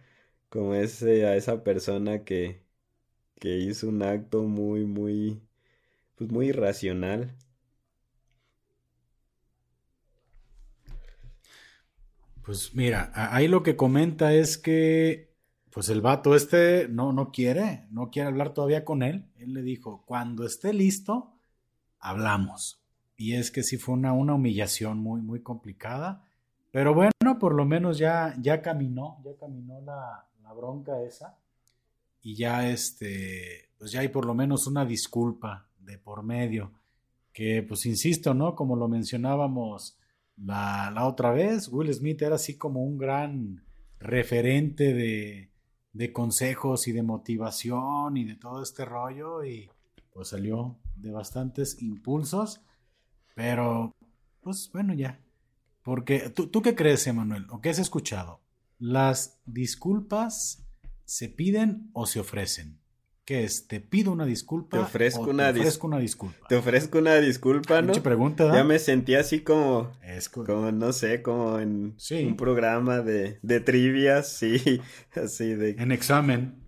Como 0.50 0.76
ese, 0.76 1.26
a 1.28 1.36
esa 1.38 1.64
persona 1.64 2.24
que, 2.26 2.62
que 3.40 3.58
hizo 3.58 3.90
un 3.90 4.02
acto 4.04 4.44
muy, 4.44 4.86
muy, 4.86 5.42
pues 6.16 6.32
muy 6.32 6.48
irracional. 6.50 7.36
Pues 12.44 12.76
mira, 12.76 13.12
ahí 13.14 13.48
lo 13.48 13.64
que 13.64 13.76
comenta 13.76 14.34
es 14.34 14.58
que 14.58 15.34
pues 15.72 15.90
el 15.90 16.00
vato 16.00 16.36
este 16.36 16.88
no, 16.88 17.12
no 17.12 17.32
quiere, 17.32 17.88
no 17.92 18.10
quiere 18.10 18.30
hablar 18.30 18.54
todavía 18.54 18.86
con 18.86 19.04
él. 19.04 19.26
Él 19.38 19.54
le 19.54 19.62
dijo, 19.62 20.04
cuando 20.06 20.46
esté 20.46 20.72
listo, 20.72 21.34
hablamos. 22.00 22.82
Y 23.18 23.36
es 23.36 23.52
que 23.52 23.64
sí 23.64 23.78
fue 23.78 23.96
una, 23.96 24.14
una 24.14 24.36
humillación 24.36 25.00
muy, 25.00 25.22
muy 25.22 25.42
complicada. 25.42 26.24
Pero 26.72 26.94
bueno, 26.94 27.40
por 27.40 27.54
lo 27.54 27.66
menos 27.66 27.98
ya, 27.98 28.36
ya 28.40 28.62
caminó, 28.62 29.22
ya 29.26 29.36
caminó 29.38 29.82
la, 29.82 30.26
la 30.44 30.54
bronca 30.54 31.02
esa. 31.02 31.36
Y 32.26 32.34
ya 32.34 32.68
este, 32.68 33.70
pues 33.78 33.92
ya 33.92 34.00
hay 34.00 34.08
por 34.08 34.26
lo 34.26 34.34
menos 34.34 34.66
una 34.66 34.84
disculpa 34.84 35.70
de 35.78 36.00
por 36.00 36.24
medio. 36.24 36.72
Que 37.32 37.62
pues 37.62 37.86
insisto, 37.86 38.34
¿no? 38.34 38.56
Como 38.56 38.76
lo 38.76 38.88
mencionábamos 38.88 40.00
la, 40.36 40.90
la, 40.90 41.06
otra 41.06 41.32
vez, 41.32 41.68
Will 41.68 41.94
Smith 41.94 42.24
era 42.24 42.34
así 42.34 42.58
como 42.58 42.84
un 42.84 42.98
gran 42.98 43.64
referente 44.00 44.96
de, 44.96 45.52
de, 45.94 46.12
consejos 46.12 46.88
y 46.88 46.94
de 46.94 47.04
motivación 47.04 48.18
y 48.18 48.24
de 48.26 48.36
todo 48.38 48.64
este 48.64 48.86
rollo 48.86 49.44
y 49.44 49.70
pues 50.12 50.30
salió 50.30 50.80
de 50.96 51.12
bastantes 51.12 51.80
impulsos, 51.80 52.60
pero 53.36 53.94
pues 54.42 54.68
bueno 54.74 54.96
ya. 54.96 55.20
Porque 55.84 56.32
¿tú, 56.32 56.48
tú 56.48 56.64
qué 56.64 56.74
crees, 56.74 57.06
Emanuel? 57.06 57.46
¿O 57.52 57.62
qué 57.62 57.70
has 57.70 57.78
escuchado? 57.78 58.42
¿Las 58.80 59.40
disculpas 59.46 60.65
se 61.06 61.30
piden 61.30 61.90
o 61.94 62.06
se 62.06 62.20
ofrecen? 62.20 62.80
¿Qué 63.26 63.44
es? 63.44 63.68
¿Te 63.68 63.80
pido 63.80 64.12
una 64.12 64.26
disculpa? 64.26 64.78
Te 64.78 64.84
ofrezco, 64.84 65.22
una, 65.22 65.52
te 65.52 65.60
ofrezco 65.60 65.88
una 65.88 65.98
disculpa. 65.98 66.48
Te 66.48 66.56
ofrezco 66.56 67.00
una 67.00 67.16
disculpa, 67.16 67.82
¿no? 67.82 67.88
Mucha 67.88 68.04
pregunta, 68.04 68.54
Ya 68.54 68.64
me 68.64 68.78
sentí 68.78 69.16
así 69.16 69.40
como, 69.40 69.92
como 70.46 70.72
no 70.72 70.94
sé, 70.94 71.24
como 71.24 71.60
en 71.60 71.96
un 72.12 72.38
programa 72.38 73.02
de, 73.02 73.40
de 73.42 73.60
trivias, 73.62 74.32
sí, 74.38 74.80
así 75.16 75.56
de... 75.56 75.72
En 75.72 75.92
examen. 75.92 76.64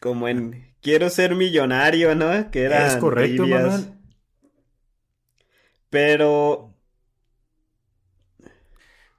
Como 0.00 0.28
en 0.28 0.68
Quiero 0.80 1.10
ser 1.10 1.34
millonario, 1.34 2.14
¿no? 2.14 2.50
Que 2.50 2.62
era... 2.62 2.86
Es 2.86 2.96
correcto, 2.96 3.46
Manuel. 3.46 3.92
Pero... 5.90 6.74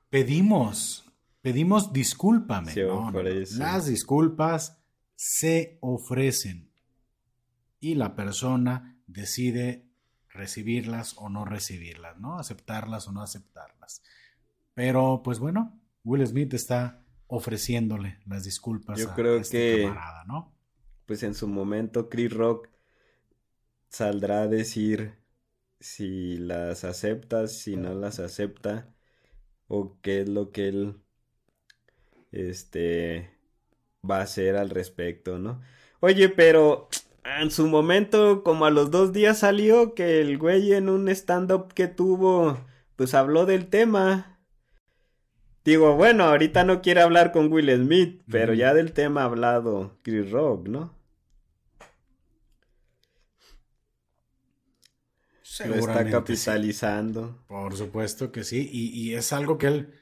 Pedimos, 0.09 1.08
pedimos 1.41 1.93
discúlpame. 1.93 2.73
Las 3.57 3.87
disculpas 3.87 4.81
se 5.15 5.77
ofrecen 5.81 6.71
y 7.79 7.95
la 7.95 8.15
persona 8.15 8.97
decide 9.07 9.89
recibirlas 10.29 11.15
o 11.17 11.29
no 11.29 11.45
recibirlas, 11.45 12.17
¿no? 12.19 12.39
Aceptarlas 12.39 13.07
o 13.07 13.11
no 13.11 13.21
aceptarlas. 13.21 14.03
Pero 14.73 15.21
pues 15.23 15.39
bueno, 15.39 15.79
Will 16.03 16.25
Smith 16.25 16.53
está 16.53 17.03
ofreciéndole 17.27 18.19
las 18.25 18.43
disculpas 18.43 18.99
Yo 18.99 19.13
creo 19.13 19.37
este 19.37 19.75
que, 19.75 19.83
camarada, 19.83 20.23
¿no? 20.25 20.53
Pues 21.05 21.23
en 21.23 21.33
su 21.33 21.47
momento 21.47 22.09
Chris 22.09 22.31
Rock 22.31 22.69
saldrá 23.89 24.43
a 24.43 24.47
decir 24.47 25.19
si 25.79 26.37
las 26.37 26.83
acepta, 26.83 27.47
si 27.47 27.75
no 27.75 27.93
las 27.93 28.19
acepta 28.19 28.93
o 29.67 29.99
qué 30.01 30.21
es 30.21 30.29
lo 30.29 30.51
que 30.51 30.67
él 30.67 31.01
este 32.31 33.31
va 34.09 34.17
a 34.19 34.23
hacer 34.23 34.55
al 34.55 34.69
respecto, 34.69 35.39
¿no? 35.39 35.61
Oye, 35.99 36.29
pero 36.29 36.89
en 37.39 37.51
su 37.51 37.67
momento, 37.67 38.43
como 38.43 38.65
a 38.65 38.69
los 38.71 38.91
dos 38.91 39.13
días 39.13 39.39
salió 39.39 39.93
que 39.93 40.21
el 40.21 40.37
güey 40.37 40.73
en 40.73 40.89
un 40.89 41.09
stand-up 41.09 41.73
que 41.73 41.87
tuvo, 41.87 42.57
pues 42.95 43.13
habló 43.13 43.45
del 43.45 43.67
tema. 43.67 44.39
Digo, 45.65 45.95
bueno, 45.95 46.23
ahorita 46.23 46.63
no 46.63 46.81
quiere 46.81 47.01
hablar 47.01 47.31
con 47.31 47.51
Will 47.51 47.69
Smith, 47.75 48.23
pero 48.31 48.53
ya 48.53 48.73
del 48.73 48.93
tema 48.93 49.21
ha 49.21 49.25
hablado 49.25 49.99
Chris 50.03 50.31
Rock, 50.31 50.67
¿no? 50.67 50.97
Lo 55.65 55.75
está 55.75 56.09
capitalizando. 56.09 57.43
Por 57.47 57.75
supuesto 57.75 58.31
que 58.31 58.45
sí, 58.45 58.69
y, 58.71 58.89
y 58.97 59.15
es 59.15 59.33
algo 59.33 59.57
que 59.57 59.67
él 59.67 59.93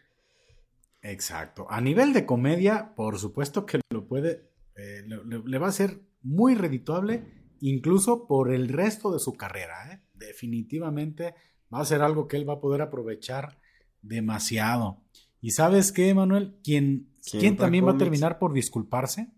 Exacto. 1.01 1.67
A 1.69 1.79
nivel 1.81 2.13
de 2.13 2.25
comedia, 2.25 2.93
por 2.95 3.17
supuesto 3.17 3.65
que 3.65 3.79
lo 3.89 4.07
puede, 4.07 4.49
eh, 4.75 5.03
le, 5.45 5.57
va 5.57 5.67
a 5.67 5.71
ser 5.71 6.01
muy 6.21 6.55
redituable, 6.55 7.23
incluso 7.59 8.27
por 8.27 8.53
el 8.53 8.69
resto 8.69 9.13
de 9.13 9.19
su 9.19 9.33
carrera. 9.33 9.93
¿eh? 9.93 10.01
Definitivamente 10.13 11.35
va 11.73 11.81
a 11.81 11.85
ser 11.85 12.01
algo 12.01 12.27
que 12.27 12.37
él 12.37 12.47
va 12.47 12.55
a 12.55 12.61
poder 12.61 12.81
aprovechar 12.81 13.59
demasiado. 14.01 15.03
¿Y 15.41 15.51
sabes 15.51 15.91
qué, 15.91 16.13
Manuel? 16.13 16.57
¿Quién, 16.63 17.13
¿quién 17.31 17.57
también 17.57 17.85
va 17.85 17.91
a 17.91 17.97
terminar 17.97 18.39
por 18.39 18.53
disculparse? 18.53 19.31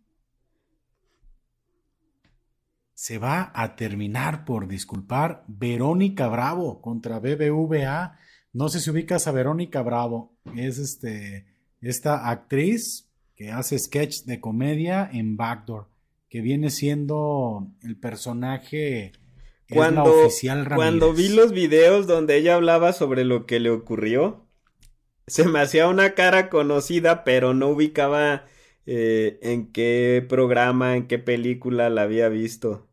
Se 2.94 3.18
va 3.18 3.52
a 3.54 3.76
terminar 3.76 4.46
por 4.46 4.68
disculpar 4.68 5.44
Verónica 5.48 6.28
Bravo 6.28 6.82
contra 6.82 7.20
BBVA. 7.20 8.18
No 8.54 8.70
sé 8.70 8.80
si 8.80 8.90
ubicas 8.90 9.28
a 9.28 9.32
Verónica 9.32 9.82
Bravo. 9.82 10.34
Es 10.56 10.78
este 10.78 11.46
esta 11.82 12.30
actriz 12.30 13.10
que 13.36 13.52
hace 13.52 13.80
sketch 13.80 14.24
de 14.24 14.42
comedia 14.42 15.10
en 15.12 15.38
Backdoor, 15.38 15.88
que 16.30 16.42
viene 16.42 16.70
siendo 16.70 17.68
el 17.82 17.98
personaje 17.98 19.14
cuando, 19.70 20.04
oficial 20.04 20.68
Cuando 20.76 21.14
vi 21.14 21.30
los 21.30 21.54
videos 21.54 22.08
donde 22.08 22.38
ella 22.38 22.56
hablaba 22.56 22.92
sobre 22.92 23.24
lo 23.24 23.46
que 23.46 23.60
le 23.60 23.70
ocurrió, 23.70 24.46
se 25.28 25.48
me 25.48 25.60
hacía 25.60 25.88
una 25.88 26.16
cara 26.16 26.50
conocida, 26.50 27.24
pero 27.24 27.54
no 27.54 27.70
ubicaba 27.70 28.46
eh, 28.86 29.40
en 29.42 29.72
qué 29.72 30.26
programa, 30.28 30.98
en 30.98 31.08
qué 31.08 31.20
película 31.20 31.90
la 31.90 32.02
había 32.02 32.30
visto. 32.30 32.88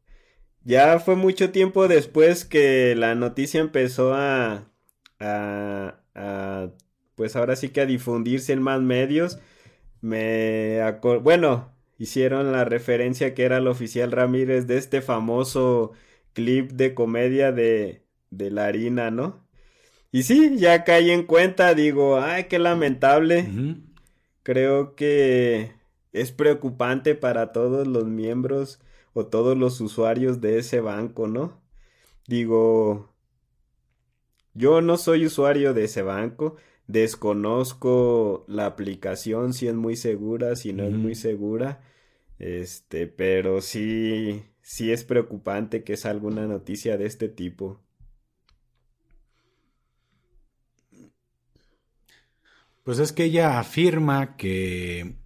Ya 0.62 0.98
fue 0.98 1.16
mucho 1.16 1.50
tiempo 1.50 1.88
después 1.88 2.44
que 2.44 2.94
la 2.94 3.14
noticia 3.14 3.60
empezó 3.60 4.12
a, 4.14 4.70
a, 5.20 6.00
a 6.14 6.70
pues 7.14 7.36
ahora 7.36 7.56
sí 7.56 7.70
que 7.70 7.80
a 7.82 7.86
difundirse 7.86 8.52
en 8.52 8.62
más 8.62 8.80
medios. 8.80 9.38
Me 10.00 10.80
bueno, 11.22 11.72
hicieron 11.98 12.52
la 12.52 12.64
referencia 12.64 13.34
que 13.34 13.44
era 13.44 13.58
el 13.58 13.68
oficial 13.68 14.12
Ramírez 14.12 14.66
de 14.66 14.78
este 14.78 15.00
famoso 15.02 15.92
clip 16.32 16.72
de 16.72 16.94
comedia 16.94 17.52
de, 17.52 18.02
de 18.30 18.50
la 18.50 18.66
harina, 18.66 19.10
¿no? 19.10 19.46
Y 20.12 20.22
sí, 20.22 20.56
ya 20.58 20.84
caí 20.84 21.10
en 21.10 21.24
cuenta, 21.24 21.74
digo, 21.74 22.18
ay, 22.20 22.44
qué 22.44 22.58
lamentable. 22.58 23.48
Creo 24.42 24.94
que 24.94 25.72
es 26.12 26.32
preocupante 26.32 27.14
para 27.14 27.52
todos 27.52 27.86
los 27.86 28.06
miembros 28.06 28.80
o 29.12 29.26
todos 29.26 29.56
los 29.58 29.80
usuarios 29.80 30.40
de 30.40 30.58
ese 30.58 30.80
banco, 30.80 31.26
¿no? 31.26 31.60
Digo, 32.26 33.12
yo 34.56 34.80
no 34.80 34.96
soy 34.96 35.26
usuario 35.26 35.74
de 35.74 35.84
ese 35.84 36.02
banco, 36.02 36.56
Desconozco 36.88 38.44
la 38.46 38.66
aplicación, 38.66 39.54
si 39.54 39.66
es 39.66 39.74
muy 39.74 39.96
segura, 39.96 40.54
si 40.54 40.72
no 40.72 40.84
es 40.84 40.92
muy 40.92 41.16
segura. 41.16 41.82
Este, 42.38 43.08
pero 43.08 43.60
sí, 43.60 44.44
sí 44.62 44.92
es 44.92 45.04
preocupante 45.04 45.82
que 45.82 45.94
es 45.94 46.06
alguna 46.06 46.46
noticia 46.46 46.96
de 46.96 47.06
este 47.06 47.28
tipo. 47.28 47.80
Pues 52.84 53.00
es 53.00 53.12
que 53.12 53.24
ella 53.24 53.58
afirma 53.58 54.36
que, 54.36 55.16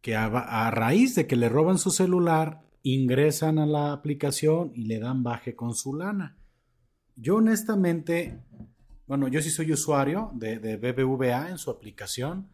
que 0.00 0.16
a, 0.16 0.24
a, 0.26 0.70
raíz 0.72 1.14
de 1.14 1.28
que 1.28 1.36
le 1.36 1.48
roban 1.48 1.78
su 1.78 1.92
celular, 1.92 2.62
ingresan 2.82 3.60
a 3.60 3.66
la 3.66 3.92
aplicación 3.92 4.72
y 4.74 4.86
le 4.86 4.98
dan 4.98 5.22
baje 5.22 5.54
con 5.54 5.76
su 5.76 5.94
lana. 5.94 6.36
Yo 7.16 7.36
honestamente 7.36 8.38
bueno, 9.06 9.28
yo 9.28 9.40
sí 9.40 9.50
soy 9.50 9.72
usuario 9.72 10.32
de, 10.34 10.76
BBVA 10.76 11.50
en 11.50 11.58
su 11.58 11.70
aplicación. 11.70 12.48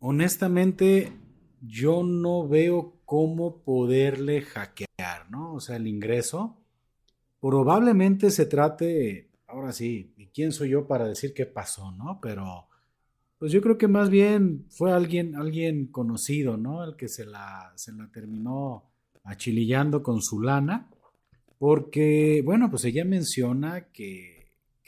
Honestamente, 0.00 1.12
yo 1.60 2.02
no 2.02 2.48
veo 2.48 2.96
cómo 3.04 3.62
poderle 3.62 4.42
hackear, 4.42 5.30
¿no? 5.30 5.54
O 5.54 5.60
sea, 5.60 5.76
el 5.76 5.86
ingreso. 5.86 6.56
Probablemente 7.40 8.32
se 8.32 8.46
trate, 8.46 9.30
ahora 9.46 9.72
sí, 9.72 10.12
¿y 10.16 10.26
quién 10.28 10.50
soy 10.50 10.70
yo 10.70 10.88
para 10.88 11.06
decir 11.06 11.34
qué 11.34 11.46
pasó, 11.46 11.92
no? 11.92 12.18
Pero, 12.20 12.66
pues 13.38 13.52
yo 13.52 13.62
creo 13.62 13.78
que 13.78 13.88
más 13.88 14.10
bien 14.10 14.66
fue 14.70 14.92
alguien, 14.92 15.36
alguien 15.36 15.86
conocido, 15.86 16.56
¿no? 16.56 16.82
El 16.82 16.96
que 16.96 17.06
se 17.06 17.26
la, 17.26 17.72
se 17.76 17.92
la 17.92 18.10
terminó 18.10 18.90
achilillando 19.22 20.02
con 20.02 20.20
su 20.20 20.40
lana. 20.40 20.90
Porque, 21.60 22.42
bueno, 22.44 22.70
pues 22.70 22.84
ella 22.86 23.04
menciona 23.04 23.92
que 23.92 24.40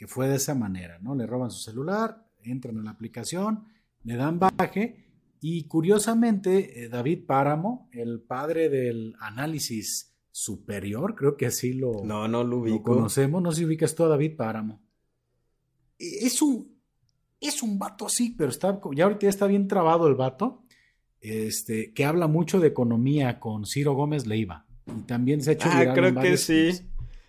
que 0.03 0.07
fue 0.07 0.27
de 0.27 0.35
esa 0.35 0.53
manera, 0.53 0.99
¿no? 0.99 1.15
Le 1.15 1.25
roban 1.25 1.49
su 1.49 1.59
celular, 1.59 2.27
entran 2.43 2.75
en 2.75 2.83
la 2.83 2.91
aplicación, 2.91 3.65
le 4.03 4.17
dan 4.17 4.37
baje 4.37 5.05
y 5.39 5.63
curiosamente 5.63 6.83
eh, 6.83 6.89
David 6.89 7.25
Páramo, 7.25 7.89
el 7.93 8.19
padre 8.19 8.67
del 8.67 9.15
análisis 9.21 10.13
superior, 10.29 11.15
creo 11.15 11.37
que 11.37 11.45
así 11.45 11.71
lo, 11.71 12.03
no, 12.03 12.27
no 12.27 12.43
lo, 12.43 12.57
ubico. 12.57 12.83
conocemos. 12.83 13.41
No 13.41 13.51
sé 13.51 13.59
si 13.59 13.65
ubicas 13.65 13.95
tú 13.95 14.03
a 14.03 14.09
David 14.09 14.35
Páramo. 14.35 14.81
E, 15.97 16.25
es 16.25 16.41
un, 16.41 16.75
es 17.39 17.63
un 17.63 17.79
vato 17.79 18.07
así, 18.07 18.35
pero 18.37 18.49
está, 18.49 18.81
ya 18.93 19.05
ahorita 19.05 19.27
está 19.27 19.47
bien 19.47 19.69
trabado 19.69 20.07
el 20.07 20.15
vato, 20.15 20.63
este, 21.21 21.93
que 21.93 22.03
habla 22.03 22.27
mucho 22.27 22.59
de 22.59 22.67
economía 22.67 23.39
con 23.39 23.65
Ciro 23.65 23.93
Gómez 23.93 24.27
Leiva. 24.27 24.62
Y 24.87 25.01
también 25.03 25.41
se 25.41 25.51
ha 25.51 25.53
hecho 25.53 25.69
Ah, 25.71 25.93
creo 25.93 26.13
que 26.15 26.37
sí. 26.37 26.71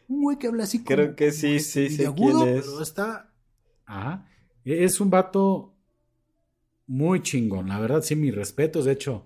Un 0.09 0.23
güey 0.23 0.39
que 0.39 0.49
habla 0.49 0.65
así 0.65 0.79
como, 0.79 0.89
Creo 0.89 1.17
que 1.17 1.33
sí, 1.33 1.61
sí, 1.61 1.91
sí. 1.91 2.05
Agudo, 2.05 2.45
pero 2.45 2.83
está. 2.83 3.33
Ajá. 3.87 4.29
E, 4.65 4.85
es 4.85 5.01
un 5.01 5.11
vato 5.11 5.75
muy 6.87 7.23
chingón. 7.23 7.69
La 7.69 7.79
verdad, 7.79 8.03
sí, 8.03 8.17
mis 8.17 8.35
respetos. 8.35 8.85
De 8.85 8.93
hecho, 8.93 9.25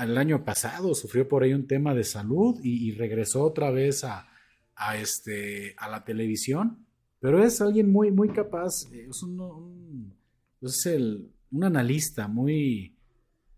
el 0.00 0.18
año 0.18 0.44
pasado 0.44 0.94
sufrió 0.94 1.28
por 1.28 1.42
ahí 1.42 1.52
un 1.52 1.66
tema 1.66 1.94
de 1.94 2.04
salud 2.04 2.58
y, 2.62 2.92
regresó 2.92 3.44
otra 3.44 3.70
vez 3.70 4.04
a, 4.04 4.28
a, 4.74 4.96
este, 4.96 5.74
a 5.78 5.88
la 5.88 6.04
televisión. 6.04 6.86
Pero 7.20 7.44
es 7.44 7.60
alguien 7.60 7.92
muy, 7.92 8.10
muy 8.10 8.30
capaz. 8.30 8.86
Es 8.92 9.22
un, 9.22 10.14
es 10.60 10.86
el, 10.86 11.30
un 11.52 11.64
analista 11.64 12.28
muy, 12.28 12.96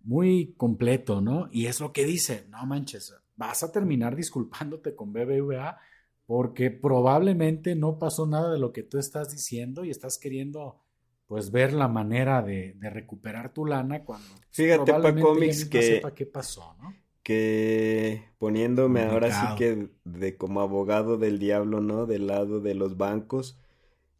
muy 0.02 0.54
completo, 0.56 1.20
¿no? 1.20 1.48
Y 1.50 1.66
es 1.66 1.80
lo 1.80 1.92
que 1.92 2.04
dice, 2.04 2.46
no 2.50 2.66
manches, 2.66 3.14
vas 3.36 3.62
a 3.62 3.72
terminar 3.72 4.16
disculpándote 4.16 4.94
con 4.94 5.12
BBVA 5.12 5.78
porque 6.26 6.70
probablemente 6.70 7.74
no 7.74 7.98
pasó 7.98 8.26
nada 8.26 8.52
de 8.52 8.58
lo 8.58 8.72
que 8.72 8.82
tú 8.82 8.98
estás 8.98 9.32
diciendo 9.32 9.84
y 9.84 9.90
estás 9.90 10.18
queriendo 10.18 10.80
pues 11.26 11.50
ver 11.50 11.72
la 11.72 11.88
manera 11.88 12.42
de, 12.42 12.76
recuperar 12.80 13.52
tu 13.52 13.64
lana 13.64 14.04
cuando 14.04 14.28
fíjate 14.50 14.92
para 14.92 15.14
cómics 15.14 15.64
que 15.64 15.82
sepa 15.82 16.14
qué 16.14 16.26
pasó, 16.26 16.76
¿no? 16.80 16.94
Que 17.22 18.24
poniéndome 18.38 19.02
ahora 19.02 19.30
sí 19.30 19.46
que 19.56 19.88
de 20.04 20.36
como 20.36 20.60
abogado 20.60 21.16
del 21.18 21.38
diablo, 21.38 21.80
¿no? 21.80 22.06
Del 22.06 22.26
lado 22.26 22.60
de 22.60 22.74
los 22.74 22.96
bancos, 22.96 23.58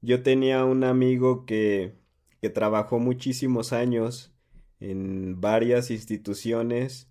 yo 0.01 0.23
tenía 0.23 0.65
un 0.65 0.85
amigo 0.85 1.45
que, 1.45 1.99
que 2.41 2.49
trabajó 2.49 2.99
muchísimos 2.99 3.73
años 3.73 4.33
en 4.81 5.41
varias 5.41 5.91
instituciones 5.91 7.09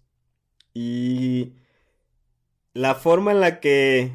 y 0.74 1.54
la 2.74 2.96
forma 2.96 3.32
en 3.32 3.42
la 3.42 3.60
que 3.60 4.14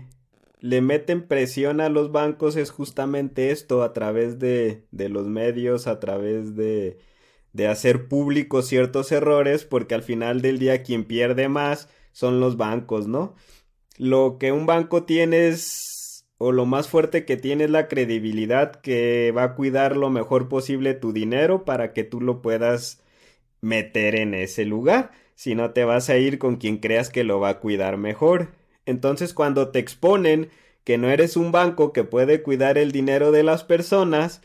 le 0.61 0.81
meten 0.81 1.27
presión 1.29 1.81
a 1.81 1.89
los 1.89 2.13
bancos 2.13 2.57
es 2.57 2.71
justamente 2.71 3.51
esto, 3.51 3.83
a 3.83 3.93
través 3.93 4.39
de, 4.39 4.87
de 4.91 5.09
los 5.09 5.27
medios, 5.27 5.87
a 5.87 6.01
través 6.01 6.57
de, 6.57 6.99
de 7.53 7.69
hacer 7.69 8.09
públicos 8.09 8.67
ciertos 8.67 9.13
errores, 9.13 9.65
porque 9.65 9.95
al 9.95 10.03
final 10.03 10.43
del 10.43 10.59
día 10.59 10.83
quien 10.83 11.05
pierde 11.05 11.49
más 11.49 11.89
son 12.13 12.41
los 12.41 12.57
bancos, 12.57 13.07
¿no? 13.09 13.35
Lo 13.99 14.39
que 14.39 14.53
un 14.53 14.67
banco 14.67 15.05
tiene 15.05 15.49
es, 15.49 16.27
o 16.39 16.53
lo 16.53 16.67
más 16.67 16.89
fuerte 16.89 17.25
que 17.25 17.37
tiene 17.37 17.65
es 17.65 17.71
la 17.71 17.89
credibilidad 17.89 18.81
que 18.81 19.33
va 19.37 19.45
a 19.45 19.55
cuidar 19.55 19.97
lo 19.97 20.11
mejor 20.11 20.49
posible 20.49 20.95
tu 20.95 21.13
dinero 21.13 21.65
para 21.65 21.93
que 21.93 22.05
tú 22.05 22.21
lo 22.21 22.43
puedas 22.43 23.03
meter 23.61 24.17
en 24.17 24.35
ese 24.35 24.65
lugar. 24.65 25.13
Si 25.37 25.55
no 25.55 25.70
te 25.70 25.84
vas 25.84 26.11
a 26.11 26.16
ir 26.18 26.41
con 26.41 26.57
quien 26.57 26.78
creas 26.78 27.11
que 27.11 27.22
lo 27.22 27.39
va 27.39 27.51
a 27.51 27.61
cuidar 27.61 27.97
mejor. 27.99 28.49
Entonces 28.87 29.34
cuando 29.34 29.70
te 29.70 29.78
exponen 29.78 30.51
que 30.82 30.99
no 30.99 31.09
eres 31.11 31.37
un 31.37 31.53
banco 31.53 31.93
que 31.93 32.03
puede 32.03 32.43
cuidar 32.43 32.78
el 32.78 32.91
dinero 32.91 33.30
de 33.30 33.45
las 33.45 33.62
personas, 33.62 34.43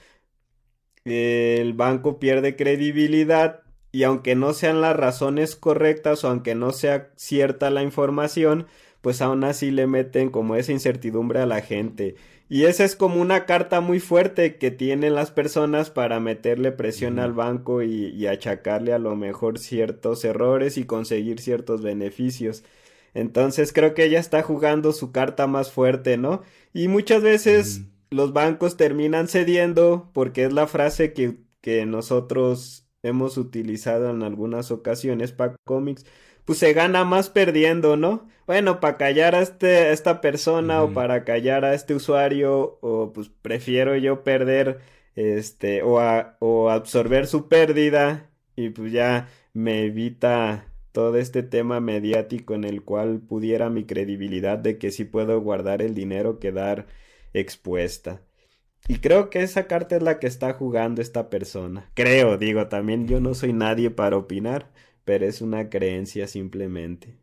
el 1.05 1.73
banco 1.73 2.19
pierde 2.19 2.55
credibilidad 2.55 3.63
y 3.91 4.03
aunque 4.03 4.35
no 4.35 4.53
sean 4.53 4.81
las 4.81 4.95
razones 4.95 5.55
correctas 5.55 6.23
o 6.23 6.29
aunque 6.29 6.55
no 6.55 6.71
sea 6.71 7.11
cierta 7.15 7.69
la 7.69 7.83
información, 7.83 8.67
pues 9.01 9.21
aún 9.21 9.43
así 9.43 9.71
le 9.71 9.87
meten 9.87 10.29
como 10.29 10.55
esa 10.55 10.71
incertidumbre 10.71 11.39
a 11.39 11.45
la 11.45 11.61
gente. 11.61 12.15
Y 12.51 12.65
esa 12.65 12.83
es 12.83 12.97
como 12.97 13.21
una 13.21 13.45
carta 13.45 13.79
muy 13.79 14.01
fuerte 14.01 14.57
que 14.57 14.71
tienen 14.71 15.15
las 15.15 15.31
personas 15.31 15.89
para 15.89 16.19
meterle 16.19 16.73
presión 16.73 17.17
al 17.17 17.31
banco 17.31 17.81
y, 17.81 18.07
y, 18.07 18.27
achacarle 18.27 18.91
a 18.91 18.99
lo 18.99 19.15
mejor 19.15 19.57
ciertos 19.57 20.25
errores 20.25 20.77
y 20.77 20.83
conseguir 20.83 21.39
ciertos 21.39 21.81
beneficios. 21.81 22.65
Entonces 23.13 23.71
creo 23.71 23.93
que 23.93 24.03
ella 24.03 24.19
está 24.19 24.43
jugando 24.43 24.91
su 24.91 25.13
carta 25.13 25.47
más 25.47 25.71
fuerte, 25.71 26.17
¿no? 26.17 26.41
Y 26.73 26.89
muchas 26.89 27.23
veces 27.23 27.83
los 28.09 28.33
bancos 28.33 28.75
terminan 28.75 29.29
cediendo 29.29 30.09
porque 30.13 30.43
es 30.43 30.51
la 30.51 30.67
frase 30.67 31.13
que, 31.13 31.37
que 31.61 31.85
nosotros 31.85 32.85
hemos 33.01 33.37
utilizado 33.37 34.09
en 34.09 34.23
algunas 34.23 34.71
ocasiones 34.71 35.31
para 35.31 35.55
cómics, 35.63 36.05
pues 36.51 36.59
se 36.59 36.73
gana 36.73 37.05
más 37.05 37.29
perdiendo, 37.29 37.95
¿no? 37.95 38.27
Bueno, 38.45 38.81
para 38.81 38.97
callar 38.97 39.35
a, 39.35 39.41
este, 39.41 39.93
esta 39.93 40.19
persona 40.19 40.83
o 40.83 40.91
para 40.91 41.23
callar 41.23 41.63
a 41.63 41.73
este 41.73 41.95
usuario, 41.95 42.77
o 42.81 43.13
pues 43.13 43.29
prefiero 43.29 43.95
yo 43.95 44.25
perder, 44.25 44.81
este, 45.15 45.81
o, 45.81 46.01
o 46.39 46.69
absorber 46.69 47.27
su 47.27 47.47
pérdida 47.47 48.29
y 48.57 48.67
pues 48.67 48.91
ya 48.91 49.29
me 49.53 49.85
evita 49.85 50.65
todo 50.91 51.15
este 51.17 51.41
tema 51.41 51.79
mediático 51.79 52.53
en 52.53 52.65
el 52.65 52.83
cual 52.83 53.21
pudiera 53.21 53.69
mi 53.69 53.85
credibilidad 53.85 54.57
de 54.57 54.77
que 54.77 54.91
sí 54.91 55.05
puedo 55.05 55.39
guardar 55.39 55.81
el 55.81 55.95
dinero 55.95 56.37
quedar 56.37 56.87
expuesta. 57.31 58.23
Y 58.89 58.97
creo 58.97 59.29
que 59.29 59.41
esa 59.41 59.67
carta 59.67 59.95
es 59.95 60.03
la 60.03 60.19
que 60.19 60.27
está 60.27 60.51
jugando 60.51 61.01
esta 61.01 61.29
persona. 61.29 61.89
Creo, 61.93 62.37
digo, 62.37 62.67
también 62.67 63.07
yo 63.07 63.21
no 63.21 63.35
soy 63.35 63.53
nadie 63.53 63.89
para 63.89 64.17
opinar, 64.17 64.69
pero 65.05 65.25
es 65.25 65.41
una 65.41 65.69
creencia 65.69 66.27
simplemente. 66.27 67.17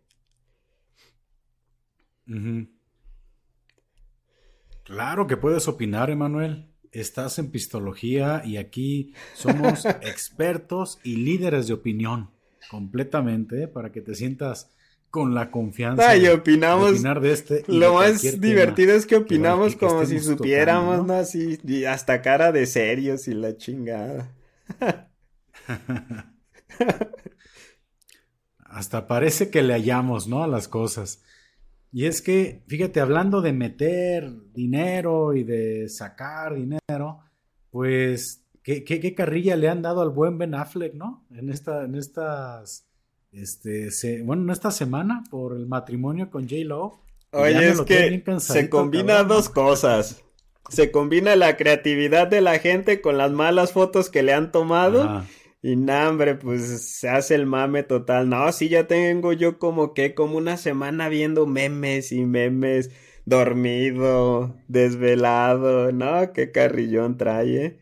Claro 4.84 5.26
que 5.26 5.36
puedes 5.36 5.68
opinar, 5.68 6.10
Emanuel. 6.10 6.68
Estás 6.92 7.38
en 7.38 7.50
pistología 7.50 8.42
y 8.44 8.56
aquí 8.56 9.12
somos 9.34 9.84
expertos 10.02 10.98
y 11.02 11.16
líderes 11.16 11.66
de 11.68 11.74
opinión 11.74 12.30
completamente, 12.70 13.64
¿eh? 13.64 13.68
para 13.68 13.92
que 13.92 14.00
te 14.00 14.14
sientas 14.14 14.70
con 15.10 15.34
la 15.34 15.50
confianza 15.50 16.16
y 16.16 16.28
opinamos, 16.28 16.90
de 16.90 16.96
opinar 16.96 17.20
de 17.20 17.32
este. 17.32 17.64
lo 17.66 17.94
más 17.94 18.40
divertido 18.40 18.94
es 18.94 19.06
que 19.06 19.16
opinamos 19.16 19.74
como 19.74 20.04
si 20.04 20.20
supiéramos, 20.20 21.06
¿no? 21.06 21.14
Así, 21.14 21.58
hasta 21.86 22.20
cara 22.20 22.52
de 22.52 22.66
serios 22.66 23.26
y 23.26 23.34
la 23.34 23.56
chingada. 23.56 24.34
hasta 28.68 29.06
parece 29.06 29.50
que 29.50 29.62
le 29.62 29.74
hallamos, 29.74 30.28
¿no? 30.28 30.42
A 30.42 30.48
las 30.48 30.68
cosas. 30.68 31.22
Y 31.90 32.04
es 32.04 32.20
que, 32.20 32.62
fíjate, 32.66 33.00
hablando 33.00 33.40
de 33.40 33.52
meter 33.52 34.30
dinero 34.52 35.34
y 35.34 35.42
de 35.44 35.88
sacar 35.88 36.54
dinero, 36.54 37.20
pues 37.70 38.44
¿Qué, 38.84 39.14
carrilla 39.14 39.56
le 39.56 39.70
han 39.70 39.80
dado 39.80 40.02
al 40.02 40.10
buen 40.10 40.36
Ben 40.36 40.54
Affleck, 40.54 40.92
¿no? 40.92 41.24
En, 41.34 41.48
esta, 41.48 41.84
en 41.84 41.94
estas, 41.94 42.86
este, 43.32 44.22
bueno, 44.22 44.42
en 44.42 44.50
esta 44.50 44.70
semana 44.70 45.24
por 45.30 45.56
el 45.56 45.66
matrimonio 45.66 46.30
con 46.30 46.42
J. 46.42 46.64
Lo. 46.64 47.00
Oye, 47.30 47.70
es 47.70 47.80
que 47.80 48.22
se 48.40 48.68
combina 48.68 49.24
dos 49.24 49.48
cosas. 49.48 50.22
Se 50.68 50.90
combina 50.90 51.34
la 51.34 51.56
creatividad 51.56 52.28
de 52.28 52.42
la 52.42 52.58
gente 52.58 53.00
con 53.00 53.16
las 53.16 53.30
malas 53.30 53.72
fotos 53.72 54.10
que 54.10 54.22
le 54.22 54.34
han 54.34 54.52
tomado. 54.52 55.24
Y 55.62 55.76
nah, 55.76 56.08
hombre, 56.08 56.36
pues 56.36 56.62
se 56.98 57.08
hace 57.08 57.34
el 57.34 57.46
mame 57.46 57.82
total. 57.82 58.28
No, 58.28 58.50
sí, 58.52 58.68
ya 58.68 58.86
tengo 58.86 59.32
yo 59.32 59.58
como 59.58 59.94
que, 59.94 60.14
como 60.14 60.36
una 60.38 60.56
semana 60.56 61.08
viendo 61.08 61.46
memes 61.46 62.12
y 62.12 62.24
memes, 62.24 62.90
dormido, 63.26 64.56
desvelado. 64.68 65.92
No, 65.92 66.32
qué 66.32 66.52
carrillón 66.52 67.16
trae. 67.18 67.64
¿eh? 67.64 67.80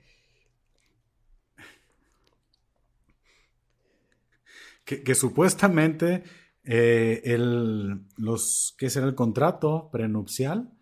que, 4.87 5.15
supuestamente 5.17 6.23
eh, 6.65 7.21
el, 7.25 8.07
los, 8.17 8.75
¿qué 8.79 8.89
será 8.89 9.07
el 9.07 9.15
contrato 9.17 9.91
prenupcial? 9.91 10.73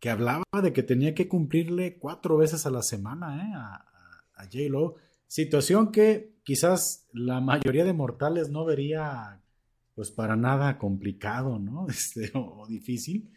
Que 0.00 0.10
hablaba 0.10 0.44
de 0.60 0.72
que 0.72 0.82
tenía 0.82 1.14
que 1.14 1.28
cumplirle 1.28 1.96
cuatro 1.98 2.36
veces 2.36 2.66
a 2.66 2.70
la 2.70 2.82
semana 2.82 3.36
¿eh? 3.36 3.52
a, 3.54 3.86
a, 4.34 4.44
J-Lo. 4.44 4.96
Situación 5.32 5.92
que 5.92 6.34
quizás 6.42 7.06
la 7.14 7.40
mayoría 7.40 7.86
de 7.86 7.94
mortales 7.94 8.50
no 8.50 8.66
vería 8.66 9.40
pues 9.94 10.10
para 10.10 10.36
nada 10.36 10.76
complicado, 10.76 11.58
¿no? 11.58 11.86
Este, 11.88 12.30
o, 12.34 12.66
difícil. 12.68 13.30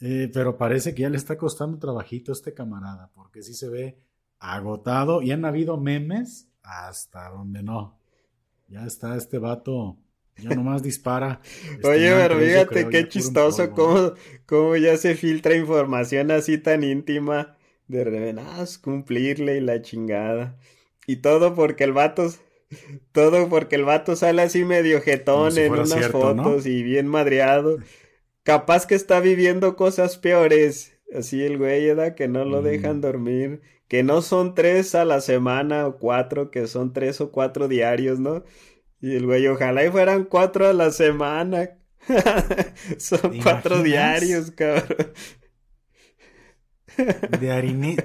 Eh, 0.00 0.30
pero 0.32 0.56
parece 0.56 0.94
que 0.94 1.02
ya 1.02 1.10
le 1.10 1.16
está 1.16 1.36
costando 1.36 1.76
trabajito 1.76 2.30
a 2.30 2.34
este 2.34 2.54
camarada, 2.54 3.10
porque 3.16 3.42
sí 3.42 3.54
se 3.54 3.68
ve 3.68 3.98
agotado 4.38 5.22
y 5.22 5.32
han 5.32 5.44
habido 5.44 5.76
memes 5.76 6.46
hasta 6.62 7.30
donde 7.30 7.64
no. 7.64 7.98
Ya 8.68 8.86
está 8.86 9.16
este 9.16 9.38
vato. 9.38 9.96
Ya 10.36 10.50
nomás 10.50 10.84
dispara. 10.84 11.40
Este 11.72 11.88
Oye, 11.88 12.12
pero 12.12 12.38
fíjate 12.38 12.88
qué 12.90 13.08
chistoso 13.08 13.72
cómo, 13.72 14.12
cómo, 14.46 14.76
ya 14.76 14.96
se 14.96 15.16
filtra 15.16 15.56
información 15.56 16.30
así 16.30 16.58
tan 16.58 16.84
íntima 16.84 17.56
de 17.88 18.04
revenas, 18.04 18.78
cumplirle 18.78 19.56
y 19.56 19.60
la 19.60 19.82
chingada. 19.82 20.56
Y 21.10 21.16
todo 21.16 21.56
porque 21.56 21.82
el 21.82 21.92
vato, 21.92 22.30
todo 23.10 23.48
porque 23.48 23.74
el 23.74 23.84
vato 23.84 24.14
sale 24.14 24.42
así 24.42 24.64
medio 24.64 25.00
jetón 25.00 25.58
en 25.58 25.72
unas 25.72 26.06
fotos 26.06 26.66
y 26.66 26.84
bien 26.84 27.08
madreado. 27.08 27.78
capaz 28.44 28.86
que 28.86 28.94
está 28.94 29.18
viviendo 29.18 29.74
cosas 29.74 30.18
peores. 30.18 30.96
Así 31.12 31.42
el 31.42 31.58
güey, 31.58 31.84
¿verdad? 31.88 32.14
Que 32.14 32.28
no 32.28 32.44
lo 32.44 32.62
dejan 32.62 32.98
mm. 32.98 33.00
dormir. 33.00 33.60
Que 33.88 34.04
no 34.04 34.22
son 34.22 34.54
tres 34.54 34.94
a 34.94 35.04
la 35.04 35.20
semana 35.20 35.84
o 35.88 35.98
cuatro, 35.98 36.52
que 36.52 36.68
son 36.68 36.92
tres 36.92 37.20
o 37.20 37.32
cuatro 37.32 37.66
diarios, 37.66 38.20
¿no? 38.20 38.44
Y 39.00 39.16
el 39.16 39.26
güey, 39.26 39.48
ojalá 39.48 39.84
y 39.84 39.90
fueran 39.90 40.22
cuatro 40.22 40.68
a 40.68 40.72
la 40.72 40.92
semana. 40.92 41.70
son 42.98 43.36
cuatro 43.42 43.82
diarios, 43.82 44.52
cabrón. 44.52 45.12
De 47.40 47.50
harina, 47.50 47.96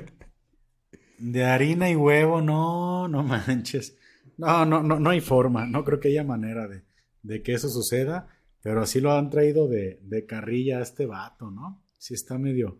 de 1.31 1.43
harina 1.43 1.89
y 1.89 1.95
huevo, 1.95 2.41
no, 2.41 3.07
no 3.07 3.23
manches. 3.23 3.97
No, 4.37 4.65
no, 4.65 4.83
no, 4.83 4.99
no 4.99 5.09
hay 5.09 5.21
forma, 5.21 5.65
no 5.65 5.83
creo 5.83 5.99
que 5.99 6.09
haya 6.09 6.23
manera 6.23 6.67
de, 6.67 6.83
de 7.23 7.41
que 7.41 7.53
eso 7.53 7.69
suceda, 7.69 8.27
pero 8.61 8.81
así 8.81 8.99
lo 8.99 9.11
han 9.13 9.29
traído 9.29 9.67
de, 9.67 9.99
de 10.03 10.25
carrilla 10.25 10.79
a 10.79 10.81
este 10.81 11.05
vato, 11.05 11.49
¿no? 11.49 11.83
Sí 11.97 12.13
está 12.13 12.37
medio, 12.37 12.77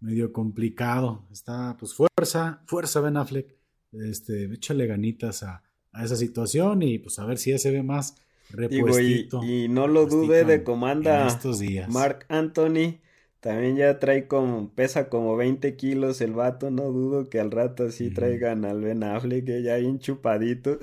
medio 0.00 0.32
complicado. 0.32 1.26
Está, 1.32 1.76
pues, 1.78 1.94
fuerza, 1.94 2.62
fuerza 2.66 3.00
Ben 3.00 3.16
Affleck. 3.16 3.56
Este, 3.92 4.44
échale 4.52 4.86
ganitas 4.86 5.42
a, 5.42 5.62
a 5.92 6.04
esa 6.04 6.16
situación 6.16 6.82
y 6.82 6.98
pues 6.98 7.18
a 7.18 7.24
ver 7.24 7.38
si 7.38 7.52
ese 7.52 7.70
ve 7.70 7.82
más 7.82 8.16
repuestito. 8.50 9.42
y, 9.42 9.64
y, 9.64 9.68
no 9.68 9.88
lo 9.88 10.06
dude 10.06 10.44
de 10.44 10.62
comanda 10.62 11.26
estos 11.26 11.58
días. 11.58 11.88
Mark 11.88 12.26
Anthony 12.28 13.00
también 13.40 13.76
ya 13.76 13.98
trae 14.00 14.26
como, 14.26 14.74
pesa 14.74 15.08
como 15.08 15.36
20 15.36 15.76
kilos 15.76 16.20
el 16.20 16.32
vato, 16.32 16.70
no 16.70 16.84
dudo 16.84 17.28
que 17.28 17.38
al 17.38 17.52
rato 17.52 17.84
así 17.84 18.10
traigan 18.10 18.64
al 18.64 18.80
Ben 18.80 19.04
Affleck, 19.04 19.44
que 19.44 19.62
ya 19.62 19.76
bien 19.76 20.00
chupadito. 20.00 20.78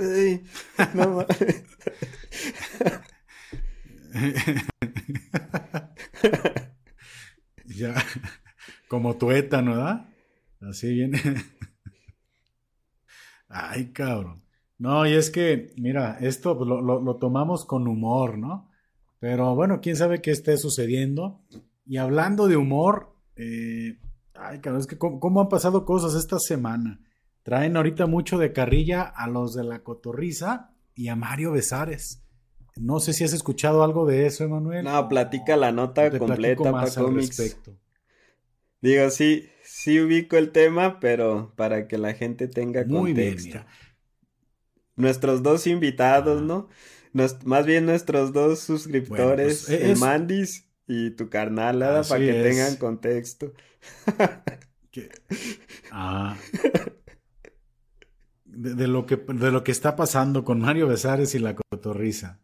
no 0.93 1.25
ya, 7.65 7.95
como 8.87 9.17
tuétano, 9.17 9.71
¿verdad? 9.71 10.07
Así 10.61 10.93
viene. 10.93 11.19
Ay, 13.49 13.91
cabrón. 13.91 14.43
No, 14.77 15.05
y 15.05 15.13
es 15.13 15.29
que, 15.29 15.73
mira, 15.77 16.17
esto 16.21 16.55
lo, 16.63 16.81
lo 16.81 17.15
tomamos 17.17 17.65
con 17.65 17.87
humor, 17.87 18.37
¿no? 18.37 18.69
Pero 19.19 19.55
bueno, 19.55 19.81
quién 19.81 19.97
sabe 19.97 20.21
qué 20.21 20.31
esté 20.31 20.57
sucediendo. 20.57 21.41
Y 21.85 21.97
hablando 21.97 22.47
de 22.47 22.57
humor, 22.57 23.15
eh, 23.35 23.99
ay, 24.33 24.59
cabrón, 24.59 24.81
es 24.81 24.87
que 24.87 24.97
cómo, 24.97 25.41
han 25.41 25.49
pasado 25.49 25.85
cosas 25.85 26.15
esta 26.15 26.39
semana. 26.39 26.99
Traen 27.43 27.77
ahorita 27.77 28.07
mucho 28.07 28.39
de 28.39 28.53
carrilla 28.53 29.03
a 29.03 29.27
los 29.27 29.53
de 29.53 29.63
la 29.63 29.83
Cotorriza 29.83 30.71
y 30.95 31.09
a 31.09 31.15
Mario 31.15 31.51
Besares. 31.51 32.23
No 32.75 32.99
sé 32.99 33.13
si 33.13 33.23
has 33.23 33.33
escuchado 33.33 33.83
algo 33.83 34.05
de 34.05 34.25
eso, 34.25 34.43
Emanuel. 34.43 34.83
No, 34.83 35.07
platica 35.07 35.55
la 35.55 35.71
nota 35.71 36.09
completa 36.17 36.71
para 36.71 36.91
cómics. 36.91 37.57
Digo, 38.81 39.09
sí, 39.09 39.47
sí 39.63 39.99
ubico 39.99 40.37
el 40.37 40.51
tema, 40.51 40.99
pero 40.99 41.53
para 41.55 41.87
que 41.87 41.97
la 41.97 42.13
gente 42.13 42.47
tenga 42.47 42.83
Muy 42.85 43.13
contexto. 43.13 43.49
Bien, 43.49 43.65
Nuestros 44.95 45.43
dos 45.43 45.67
invitados, 45.67 46.41
¿no? 46.41 46.67
más 47.45 47.65
bien 47.65 47.85
nuestros 47.85 48.33
dos 48.33 48.59
suscriptores, 48.59 49.65
pues, 49.67 49.81
el 49.81 49.97
Mandis 49.97 50.64
y 50.87 51.11
tu 51.11 51.29
carnalada 51.29 52.03
para 52.03 52.19
que 52.19 52.33
tengan 52.43 52.75
contexto. 52.77 53.53
Ah. 55.91 56.37
De, 58.45 58.87
lo 58.87 59.05
que, 59.05 59.17
de 59.17 59.51
lo 59.51 59.61
que 59.61 59.73
está 59.73 59.97
pasando 59.97 60.45
con 60.45 60.61
Mario 60.61 60.87
Besares 60.87 61.35
y 61.35 61.39
la 61.39 61.53
cotorriza. 61.53 62.39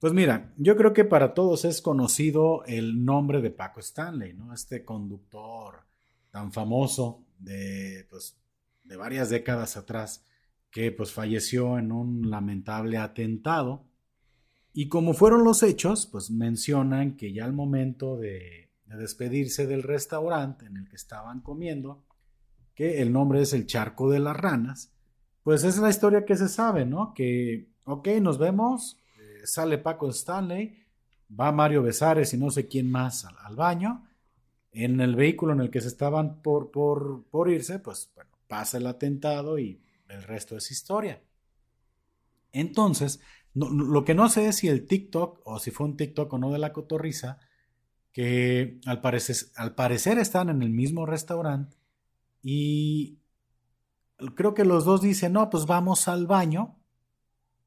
Pues 0.00 0.12
mira, 0.12 0.52
yo 0.56 0.76
creo 0.76 0.92
que 0.92 1.04
para 1.04 1.32
todos 1.32 1.64
es 1.64 1.80
conocido 1.80 2.64
el 2.64 3.04
nombre 3.04 3.40
de 3.40 3.50
Paco 3.50 3.78
Stanley, 3.78 4.34
¿no? 4.34 4.52
Este 4.52 4.84
conductor 4.84 5.86
tan 6.30 6.52
famoso 6.52 7.24
de, 7.38 8.06
pues, 8.10 8.36
de 8.84 8.96
varias 8.96 9.30
décadas 9.30 9.76
atrás, 9.76 10.24
que 10.70 10.92
pues 10.92 11.12
falleció 11.12 11.78
en 11.78 11.92
un 11.92 12.30
lamentable 12.30 12.98
atentado 12.98 13.86
y 14.78 14.90
como 14.90 15.14
fueron 15.14 15.42
los 15.42 15.62
hechos, 15.62 16.04
pues 16.04 16.30
mencionan 16.30 17.16
que 17.16 17.32
ya 17.32 17.46
al 17.46 17.54
momento 17.54 18.18
de, 18.18 18.68
despedirse 18.84 19.66
del 19.66 19.82
restaurante 19.82 20.66
en 20.66 20.76
el 20.76 20.86
que 20.86 20.96
estaban 20.96 21.40
comiendo, 21.40 22.04
que 22.74 23.00
el 23.00 23.10
nombre 23.10 23.40
es 23.40 23.54
el 23.54 23.66
Charco 23.66 24.10
de 24.10 24.18
las 24.18 24.36
Ranas, 24.36 24.92
pues 25.42 25.64
es 25.64 25.78
la 25.78 25.88
historia 25.88 26.26
que 26.26 26.36
se 26.36 26.50
sabe, 26.50 26.84
¿no? 26.84 27.14
Que, 27.14 27.70
ok, 27.84 28.06
nos 28.20 28.36
vemos, 28.36 28.98
eh, 29.18 29.46
sale 29.46 29.78
Paco 29.78 30.10
Stanley, 30.10 30.84
va 31.28 31.52
Mario 31.52 31.82
Besares 31.82 32.34
y 32.34 32.36
no 32.36 32.50
sé 32.50 32.68
quién 32.68 32.90
más 32.90 33.24
al, 33.24 33.56
baño, 33.56 34.06
en 34.72 35.00
el 35.00 35.16
vehículo 35.16 35.54
en 35.54 35.60
el 35.60 35.70
que 35.70 35.80
se 35.80 35.88
estaban 35.88 36.42
por, 36.42 36.70
por, 36.70 37.24
por 37.30 37.50
irse, 37.50 37.78
pues 37.78 38.10
bueno, 38.14 38.30
pasa 38.46 38.76
el 38.76 38.86
atentado 38.86 39.58
y 39.58 39.80
el 40.10 40.22
resto 40.22 40.54
es 40.54 40.70
historia. 40.70 41.22
Entonces, 42.52 43.20
lo 43.56 44.04
que 44.04 44.14
no 44.14 44.28
sé 44.28 44.48
es 44.48 44.56
si 44.56 44.68
el 44.68 44.86
TikTok 44.86 45.40
o 45.44 45.58
si 45.58 45.70
fue 45.70 45.86
un 45.86 45.96
TikTok 45.96 46.32
o 46.32 46.38
no 46.38 46.52
de 46.52 46.58
la 46.58 46.72
cotorriza, 46.72 47.38
que 48.12 48.78
al 48.86 49.00
parecer, 49.00 49.36
al 49.56 49.74
parecer 49.74 50.18
están 50.18 50.50
en 50.50 50.62
el 50.62 50.70
mismo 50.70 51.06
restaurante 51.06 51.76
y 52.42 53.18
creo 54.34 54.54
que 54.54 54.64
los 54.64 54.84
dos 54.84 55.02
dicen, 55.02 55.32
no, 55.32 55.50
pues 55.50 55.66
vamos 55.66 56.08
al 56.08 56.26
baño, 56.26 56.78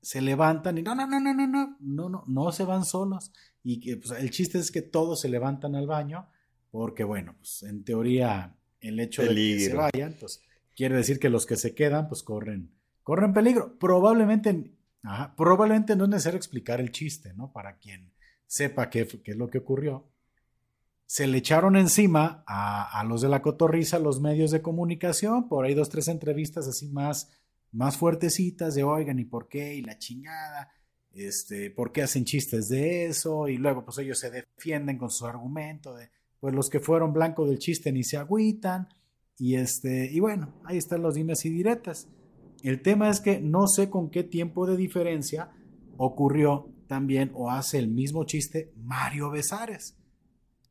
se 0.01 0.21
levantan 0.21 0.77
y 0.77 0.81
no, 0.81 0.95
no, 0.95 1.05
no, 1.05 1.19
no, 1.19 1.33
no, 1.33 1.47
no, 1.47 1.77
no, 1.79 2.09
no, 2.09 2.23
no 2.25 2.51
se 2.51 2.63
van 2.63 2.85
solos. 2.85 3.31
Y 3.63 3.79
que 3.79 3.97
pues, 3.97 4.11
el 4.19 4.31
chiste 4.31 4.57
es 4.57 4.71
que 4.71 4.81
todos 4.81 5.21
se 5.21 5.29
levantan 5.29 5.75
al 5.75 5.87
baño 5.87 6.29
porque, 6.71 7.03
bueno, 7.03 7.35
pues 7.37 7.63
en 7.63 7.83
teoría 7.83 8.55
el 8.79 8.99
hecho 8.99 9.23
de 9.23 9.35
que 9.35 9.59
se 9.59 9.73
vayan, 9.73 10.15
pues 10.19 10.41
quiere 10.75 10.95
decir 10.95 11.19
que 11.19 11.29
los 11.29 11.45
que 11.45 11.57
se 11.57 11.75
quedan, 11.75 12.07
pues 12.07 12.23
corren, 12.23 12.71
corren 13.03 13.33
peligro. 13.33 13.77
Probablemente 13.77 14.77
Probablemente 15.38 15.95
no 15.95 16.04
es 16.04 16.10
necesario 16.10 16.38
explicar 16.38 16.82
el 16.82 16.91
chiste, 16.91 17.34
¿no? 17.34 17.52
Para 17.52 17.78
quien 17.78 18.12
sepa 18.45 18.89
qué, 18.89 19.08
es 19.24 19.38
lo 19.38 19.50
que 19.50 19.60
ocurrió. 19.60 20.06
Se 21.06 21.26
le 21.26 21.38
echaron 21.38 21.76
encima 21.76 22.43
a, 22.45 23.04
los 23.08 23.22
de 23.22 23.30
la 23.30 23.41
cotorriza, 23.41 23.97
los 24.00 24.20
medios 24.20 24.52
de 24.52 24.62
comunicación, 24.62 25.47
por 25.47 25.66
ahí 25.66 25.74
dos, 25.74 25.89
tres 25.89 26.08
entrevistas 26.08 26.68
así 26.68 26.88
más, 26.89 27.30
más 27.72 27.97
fuertecitas 27.97 28.76
de 28.76 28.84
oigan 28.84 29.20
y 29.20 29.26
por 29.26 29.47
qué 29.47 29.76
y 29.76 29.82
la 29.82 29.97
chingada, 29.97 30.72
este, 31.12 31.72
por 31.72 31.91
qué 31.91 32.04
hacen 32.04 32.26
chistes 32.26 32.70
de 32.70 33.06
eso 33.06 33.47
y 33.47 33.58
luego 33.58 33.86
pues 33.86 33.97
ellos 34.00 34.20
se 34.20 34.30
defienden 34.30 34.97
con 34.97 35.10
su 35.10 35.26
argumento 35.26 35.95
de 35.95 36.12
pues 36.39 36.54
los 36.54 36.70
que 36.70 36.80
fueron 36.80 37.12
blanco 37.12 37.47
del 37.47 37.58
chiste 37.58 37.91
ni 37.91 38.04
se 38.04 38.18
agüitan 38.18 38.88
y 39.38 39.56
este 39.56 40.12
y 40.12 40.20
bueno, 40.20 40.54
ahí 40.66 40.78
están 40.78 41.02
los 41.02 41.16
dimes 41.16 41.43
y 41.45 41.50
diretas. 41.50 42.08
El 42.64 42.82
tema 42.82 43.10
es 43.10 43.22
que 43.22 43.39
no 43.39 43.68
sé 43.68 43.89
con 43.89 44.10
qué 44.10 44.24
tiempo 44.24 44.66
de 44.66 44.76
diferencia 44.76 45.51
ocurrió 45.97 46.74
también 46.88 47.32
o 47.34 47.51
hace 47.51 47.78
el 47.78 47.88
mismo 47.88 48.26
chiste 48.26 48.74
Mario 48.76 49.30
Besares. 49.30 49.95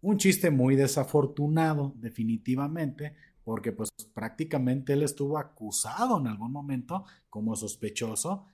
Un 0.01 0.19
chiste 0.19 0.51
muy 0.51 0.77
desafortunado, 0.77 1.95
definitivamente, 1.97 3.15
porque 3.43 3.73
pues 3.73 3.89
prácticamente 4.13 4.93
él 4.93 5.03
estuvo 5.03 5.39
acusado 5.39 6.21
en 6.21 6.27
algún 6.27 6.53
momento 6.53 7.05
como 7.31 7.57
sospechoso 7.57 8.47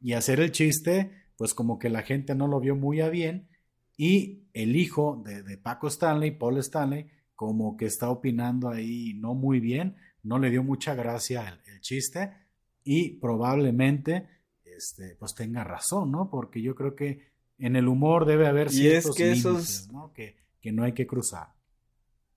y 0.00 0.12
hacer 0.12 0.40
el 0.40 0.52
chiste, 0.52 1.10
pues 1.36 1.54
como 1.54 1.78
que 1.78 1.90
la 1.90 2.02
gente 2.02 2.34
no 2.34 2.46
lo 2.46 2.60
vio 2.60 2.76
muy 2.76 3.00
bien 3.10 3.48
y 3.96 4.44
el 4.52 4.76
hijo 4.76 5.22
de, 5.24 5.58
Paco 5.58 5.88
Stanley, 5.88 6.32
Paul 6.32 6.58
Stanley, 6.58 7.08
como 7.34 7.76
que 7.76 7.86
está 7.86 8.10
opinando 8.10 8.68
ahí 8.68 9.14
no 9.14 9.34
muy 9.34 9.58
bien, 9.58 9.96
no 10.22 10.38
le 10.38 10.50
dio 10.50 10.62
mucha 10.62 10.94
gracia 10.94 11.60
el 11.66 11.80
chiste 11.80 12.45
y 12.86 13.18
probablemente 13.18 14.28
este, 14.64 15.16
pues 15.18 15.34
tenga 15.34 15.64
razón, 15.64 16.12
¿no? 16.12 16.30
Porque 16.30 16.62
yo 16.62 16.76
creo 16.76 16.94
que 16.94 17.20
en 17.58 17.74
el 17.74 17.88
humor 17.88 18.26
debe 18.26 18.46
haber 18.46 18.70
ciertos 18.70 19.18
límites, 19.18 19.88
¿no? 19.92 20.12
Que, 20.14 20.36
que, 20.60 20.70
no 20.70 20.84
hay 20.84 20.92
que 20.92 21.06
cruzar. 21.06 21.52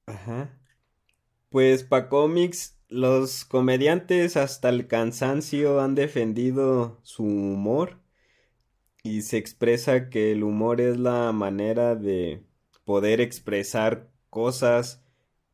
Ajá. 0.07 0.57
Pues 1.49 1.83
para 1.83 2.09
cómics, 2.09 2.79
los 2.87 3.45
comediantes 3.45 4.37
hasta 4.37 4.69
el 4.69 4.87
cansancio 4.87 5.81
han 5.81 5.93
defendido 5.93 6.99
su 7.03 7.23
humor 7.23 7.99
y 9.03 9.21
se 9.21 9.37
expresa 9.37 10.09
que 10.09 10.31
el 10.31 10.43
humor 10.43 10.81
es 10.81 10.97
la 10.97 11.31
manera 11.31 11.95
de 11.95 12.43
poder 12.85 13.21
expresar 13.21 14.09
cosas 14.31 15.03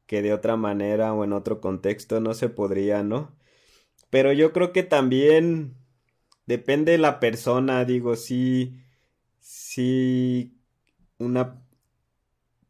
que 0.05 0.21
de 0.21 0.33
otra 0.33 0.55
manera 0.55 1.13
o 1.13 1.25
en 1.25 1.33
otro 1.33 1.59
contexto 1.59 2.21
no 2.21 2.33
se 2.33 2.47
podría, 2.47 3.03
¿no? 3.03 3.34
Pero 4.09 4.33
yo 4.33 4.53
creo 4.53 4.71
que 4.73 4.83
también 4.83 5.75
depende 6.45 6.93
de 6.93 6.97
la 6.99 7.19
persona, 7.19 7.85
digo, 7.85 8.15
si, 8.15 8.77
si 9.39 10.57
una 11.19 11.61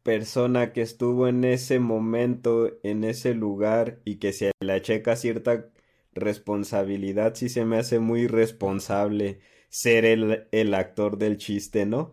persona 0.02 0.72
que 0.72 0.82
estuvo 0.82 1.28
en 1.28 1.44
ese 1.44 1.80
momento, 1.80 2.70
en 2.82 3.04
ese 3.04 3.34
lugar 3.34 4.00
y 4.04 4.16
que 4.16 4.32
se 4.32 4.52
le 4.60 4.80
checa 4.82 5.16
cierta 5.16 5.68
responsabilidad, 6.12 7.34
sí 7.34 7.48
se 7.48 7.64
me 7.64 7.78
hace 7.78 7.98
muy 7.98 8.26
responsable 8.28 9.40
ser 9.68 10.04
el, 10.04 10.48
el 10.52 10.74
actor 10.74 11.18
del 11.18 11.38
chiste, 11.38 11.86
¿no? 11.86 12.12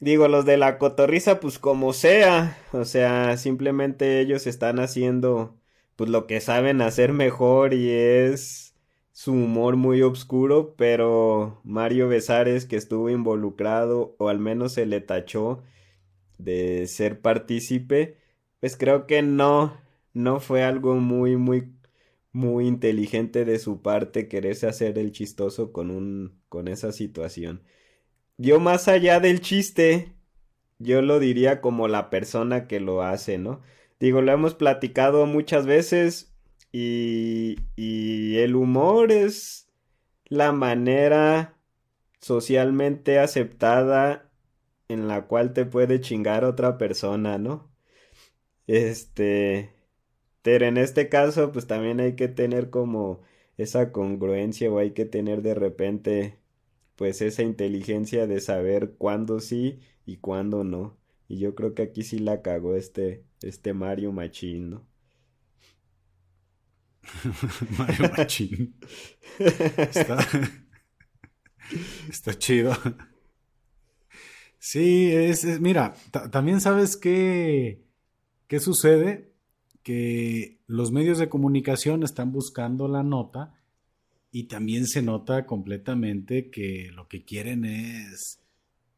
digo, 0.00 0.28
los 0.28 0.44
de 0.44 0.56
la 0.56 0.78
cotorriza, 0.78 1.40
pues 1.40 1.58
como 1.58 1.92
sea, 1.92 2.58
o 2.72 2.84
sea, 2.84 3.36
simplemente 3.36 4.20
ellos 4.20 4.46
están 4.46 4.78
haciendo, 4.80 5.55
pues 5.96 6.10
lo 6.10 6.26
que 6.26 6.40
saben 6.40 6.80
hacer 6.82 7.12
mejor 7.12 7.74
y 7.74 7.90
es 7.90 8.74
su 9.12 9.32
humor 9.32 9.76
muy 9.76 10.02
oscuro, 10.02 10.74
pero 10.76 11.60
Mario 11.64 12.08
Besares, 12.08 12.66
que 12.66 12.76
estuvo 12.76 13.10
involucrado, 13.10 14.14
o 14.18 14.28
al 14.28 14.38
menos 14.38 14.72
se 14.74 14.86
le 14.86 15.00
tachó 15.00 15.62
de 16.38 16.86
ser 16.86 17.20
partícipe, 17.20 18.18
pues 18.60 18.76
creo 18.76 19.06
que 19.06 19.22
no, 19.22 19.76
no 20.14 20.40
fue 20.40 20.62
algo 20.64 20.96
muy, 20.96 21.36
muy, 21.36 21.72
muy 22.32 22.66
inteligente 22.66 23.44
de 23.44 23.58
su 23.58 23.82
parte 23.82 24.28
quererse 24.28 24.66
hacer 24.68 24.98
el 24.98 25.12
chistoso 25.12 25.72
con 25.72 25.90
un, 25.90 26.40
con 26.48 26.68
esa 26.68 26.92
situación. 26.92 27.62
Yo 28.38 28.60
más 28.60 28.88
allá 28.88 29.20
del 29.20 29.40
chiste, 29.40 30.12
yo 30.78 31.02
lo 31.02 31.18
diría 31.20 31.60
como 31.60 31.88
la 31.88 32.10
persona 32.10 32.66
que 32.68 32.80
lo 32.80 33.02
hace, 33.02 33.38
¿no? 33.38 33.62
Digo, 34.00 34.20
lo 34.20 34.32
hemos 34.32 34.54
platicado 34.54 35.26
muchas 35.26 35.66
veces, 35.66 36.36
y, 36.78 37.56
el 38.36 38.54
humor 38.54 39.10
es 39.12 39.68
la 40.26 40.52
manera 40.52 41.58
socialmente 42.20 43.18
aceptada 43.18 44.30
en 44.88 45.08
la 45.08 45.26
cual 45.26 45.52
te 45.54 45.64
puede 45.64 46.00
chingar 46.00 46.44
otra 46.44 46.76
persona, 46.78 47.38
¿no? 47.38 47.70
Este, 48.66 49.72
pero 50.42 50.66
en 50.66 50.76
este 50.76 51.08
caso, 51.08 51.52
pues 51.52 51.66
también 51.66 52.00
hay 52.00 52.14
que 52.16 52.28
tener 52.28 52.70
como 52.70 53.22
esa 53.56 53.92
congruencia 53.92 54.70
o 54.70 54.78
hay 54.78 54.92
que 54.92 55.06
tener 55.06 55.42
de 55.42 55.54
repente, 55.54 56.38
pues 56.96 57.22
esa 57.22 57.42
inteligencia 57.42 58.26
de 58.26 58.40
saber 58.40 58.94
cuándo 58.98 59.40
sí 59.40 59.80
y 60.04 60.18
cuándo 60.18 60.64
no. 60.64 60.98
Y 61.28 61.38
yo 61.38 61.54
creo 61.54 61.74
que 61.74 61.82
aquí 61.84 62.02
sí 62.02 62.18
la 62.18 62.42
cagó 62.42 62.76
este, 62.76 63.24
este 63.42 63.72
Mario 63.72 64.12
Machín, 64.12 64.70
¿no? 64.70 64.86
Mario 67.78 68.10
Machín. 68.16 68.74
Está, 72.08 72.34
chido. 72.38 72.76
Sí, 74.58 75.12
es, 75.12 75.60
mira, 75.60 75.94
también 76.30 76.60
sabes 76.60 76.96
qué, 76.96 77.84
qué 78.46 78.60
sucede, 78.60 79.32
que 79.82 80.58
los 80.66 80.90
medios 80.90 81.18
de 81.18 81.28
comunicación 81.28 82.02
están 82.02 82.32
buscando 82.32 82.88
la 82.88 83.02
nota 83.04 83.54
y 84.32 84.44
también 84.44 84.86
se 84.86 85.02
nota 85.02 85.46
completamente 85.46 86.50
que 86.50 86.90
lo 86.92 87.06
que 87.08 87.24
quieren 87.24 87.64
es 87.64 88.40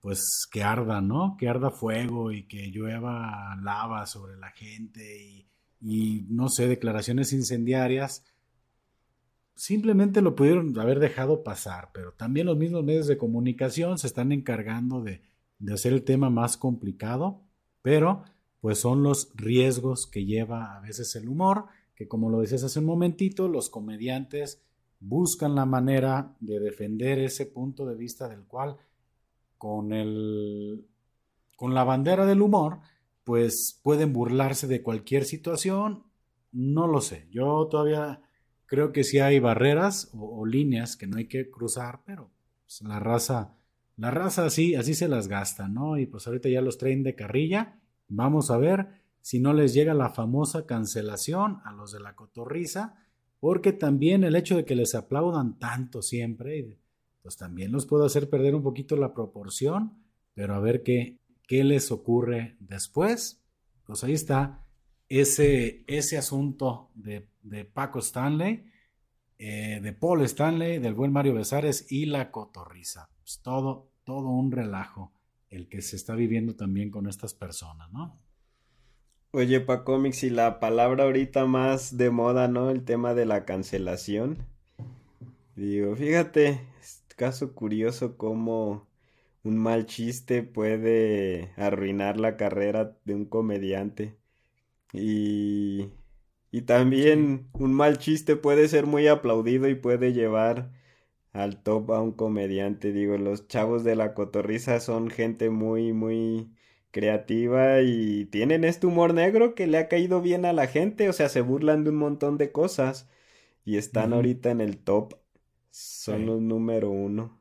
pues 0.01 0.47
que 0.51 0.63
arda, 0.63 1.01
¿no? 1.01 1.37
Que 1.39 1.49
arda 1.49 1.71
fuego 1.71 2.33
y 2.33 2.47
que 2.47 2.69
llueva 2.71 3.57
lava 3.63 4.07
sobre 4.07 4.37
la 4.37 4.51
gente 4.51 5.47
y 5.81 6.27
no 6.29 6.49
sé, 6.49 6.67
declaraciones 6.67 7.33
incendiarias, 7.33 8.25
simplemente 9.55 10.23
lo 10.23 10.35
pudieron 10.35 10.79
haber 10.79 11.01
dejado 11.01 11.43
pasar, 11.43 11.91
pero 11.93 12.13
también 12.13 12.47
los 12.47 12.57
mismos 12.57 12.85
medios 12.85 13.07
de 13.07 13.19
comunicación 13.19 13.99
se 13.99 14.07
están 14.07 14.33
encargando 14.33 15.03
de, 15.03 15.21
de 15.59 15.75
hacer 15.75 15.93
el 15.93 16.05
tema 16.05 16.31
más 16.31 16.57
complicado, 16.57 17.43
pero 17.83 18.23
pues 18.61 18.79
son 18.79 19.03
los 19.03 19.33
riesgos 19.35 20.07
que 20.07 20.25
lleva 20.25 20.77
a 20.77 20.81
veces 20.81 21.15
el 21.17 21.29
humor, 21.29 21.67
que 21.95 22.07
como 22.07 22.31
lo 22.31 22.41
decías 22.41 22.63
hace 22.63 22.79
un 22.79 22.87
momentito, 22.87 23.49
los 23.49 23.69
comediantes 23.69 24.63
buscan 25.01 25.55
la 25.55 25.65
manera 25.65 26.37
de 26.41 26.61
defender 26.61 27.19
ese 27.19 27.47
punto 27.47 27.87
de 27.87 27.97
vista 27.97 28.29
del 28.29 28.45
cual 28.45 28.77
con 29.59 29.93
el 29.93 30.87
con 31.57 31.75
la 31.75 31.85
bandera 31.85 32.25
del 32.25 32.41
humor 32.41 32.79
pues 33.29 33.79
pueden 33.83 34.15
burlarse 34.15 34.67
de 34.67 34.83
cualquier 34.83 35.27
situación. 35.27 36.05
No 36.51 36.87
lo 36.87 37.03
sé. 37.03 37.29
Yo 37.31 37.69
todavía 37.71 38.23
creo 38.65 38.91
que 38.91 39.05
sí 39.05 39.19
hay 39.19 39.39
barreras 39.39 40.11
o, 40.15 40.47
líneas 40.47 40.97
que 40.97 41.07
no 41.07 41.19
hay 41.19 41.27
que 41.27 41.51
cruzar, 41.51 42.01
pero 42.07 42.31
pues, 42.65 42.81
la 42.81 42.99
raza, 43.01 43.55
la 43.99 44.11
raza 44.11 44.47
así, 44.47 44.77
así 44.77 44.95
se 44.95 45.09
las 45.09 45.29
gasta, 45.29 45.69
¿no? 45.69 45.99
Y 45.99 46.07
pues 46.07 46.27
ahorita 46.27 46.49
ya 46.49 46.63
los 46.63 46.79
traen 46.79 47.03
de 47.03 47.15
carrilla. 47.15 47.79
Vamos 48.09 48.51
a 48.51 48.57
ver 48.57 48.89
si 49.21 49.41
no 49.41 49.53
les 49.53 49.75
llega 49.75 49.93
la 49.93 50.09
famosa 50.09 50.65
cancelación 50.65 51.61
a 51.67 51.73
los 51.73 51.93
de 51.93 52.01
la 52.01 52.17
cotorriza, 52.17 52.95
porque 53.41 53.75
también 53.75 54.25
el 54.25 54.37
hecho 54.37 54.57
de 54.57 54.65
que 54.65 54.75
les 54.75 54.95
aplaudan 54.95 55.59
tanto 55.59 56.01
siempre, 56.01 56.79
pues 57.29 57.37
también 57.37 57.73
los 57.73 57.87
puede 57.87 58.07
hacer 58.07 58.31
perder 58.31 58.55
un 58.55 58.63
poquito 58.63 58.97
la 58.97 59.13
proporción, 59.13 60.03
pero 60.35 60.55
a 60.55 60.61
ver 60.61 60.83
qué, 60.83 61.19
¿Qué 61.49 61.65
les 61.65 61.91
ocurre 61.91 62.57
después? 62.61 63.43
Pues 63.87 64.05
ahí 64.05 64.13
está 64.13 64.67
ese, 65.09 65.83
ese 65.87 66.19
asunto 66.19 66.91
de, 66.95 67.27
Paco 67.73 68.01
Stanley, 68.01 68.67
eh, 69.39 69.81
de 69.83 69.93
Paul 69.95 70.21
Stanley, 70.27 70.79
del 70.79 70.93
buen 70.93 71.11
Mario 71.11 71.33
Besares 71.33 71.91
y 71.91 72.05
la 72.05 72.31
cotorriza. 72.31 73.09
Pues 73.21 73.41
todo, 73.43 73.91
todo 74.05 74.29
un 74.29 74.53
relajo 74.53 75.15
el 75.49 75.71
que 75.71 75.81
se 75.81 75.97
está 75.97 76.15
viviendo 76.15 76.55
también 76.55 76.91
con 76.91 77.09
estas 77.09 77.33
personas, 77.33 77.91
¿no? 77.93 78.21
Oye, 79.31 79.61
Paco 79.61 79.99
Mix, 79.99 80.25
y 80.25 80.31
la 80.31 80.61
palabra 80.61 81.05
ahorita 81.05 81.47
más 81.47 81.97
de 81.97 82.11
moda, 82.11 82.49
¿no? 82.49 82.69
El 82.69 82.85
tema 82.85 83.15
de 83.15 83.25
la 83.25 83.47
cancelación. 83.47 84.37
Digo, 85.57 85.97
fíjate, 85.97 86.61
caso 87.19 87.55
curioso 87.55 88.17
cómo 88.19 88.89
un 89.45 89.59
mal 89.59 89.87
chiste 89.87 90.43
puede 90.45 91.53
arruinar 91.59 92.19
la 92.21 92.39
carrera 92.39 92.97
de 93.05 93.15
un 93.17 93.27
comediante. 93.27 94.19
Y, 94.93 95.91
y 96.51 96.63
también 96.63 97.49
un 97.55 97.75
mal 97.75 97.99
chiste 97.99 98.37
puede 98.37 98.69
ser 98.69 98.87
muy 98.87 99.07
aplaudido 99.09 99.69
y 99.69 99.75
puede 99.75 100.13
llevar 100.13 100.73
al 101.33 101.63
top 101.63 101.93
a 101.93 102.01
un 102.03 102.13
comediante. 102.13 102.93
Digo, 102.93 103.19
los 103.19 103.49
chavos 103.49 103.85
de 103.85 103.97
la 103.97 104.15
cotorriza 104.15 104.81
son 104.81 105.11
gente 105.11 105.51
muy, 105.51 105.93
muy 105.93 106.51
creativa 106.91 107.83
y 107.83 108.27
tienen 108.27 108.65
este 108.65 108.87
humor 108.87 109.15
negro 109.15 109.55
que 109.55 109.67
le 109.67 109.79
ha 109.79 109.89
caído 109.89 110.23
bien 110.23 110.45
a 110.45 110.53
la 110.53 110.67
gente. 110.67 111.09
O 111.09 111.13
sea, 111.13 111.29
se 111.29 111.41
burlan 111.43 111.85
de 111.85 111.91
un 111.91 111.97
montón 111.97 112.39
de 112.39 112.53
cosas 112.53 113.09
y 113.65 113.77
están 113.77 114.13
ahorita 114.13 114.51
en 114.51 114.61
el 114.61 114.79
top. 114.79 115.15
Son 115.81 116.27
los 116.27 116.41
número 116.41 116.91
uno. 116.91 117.41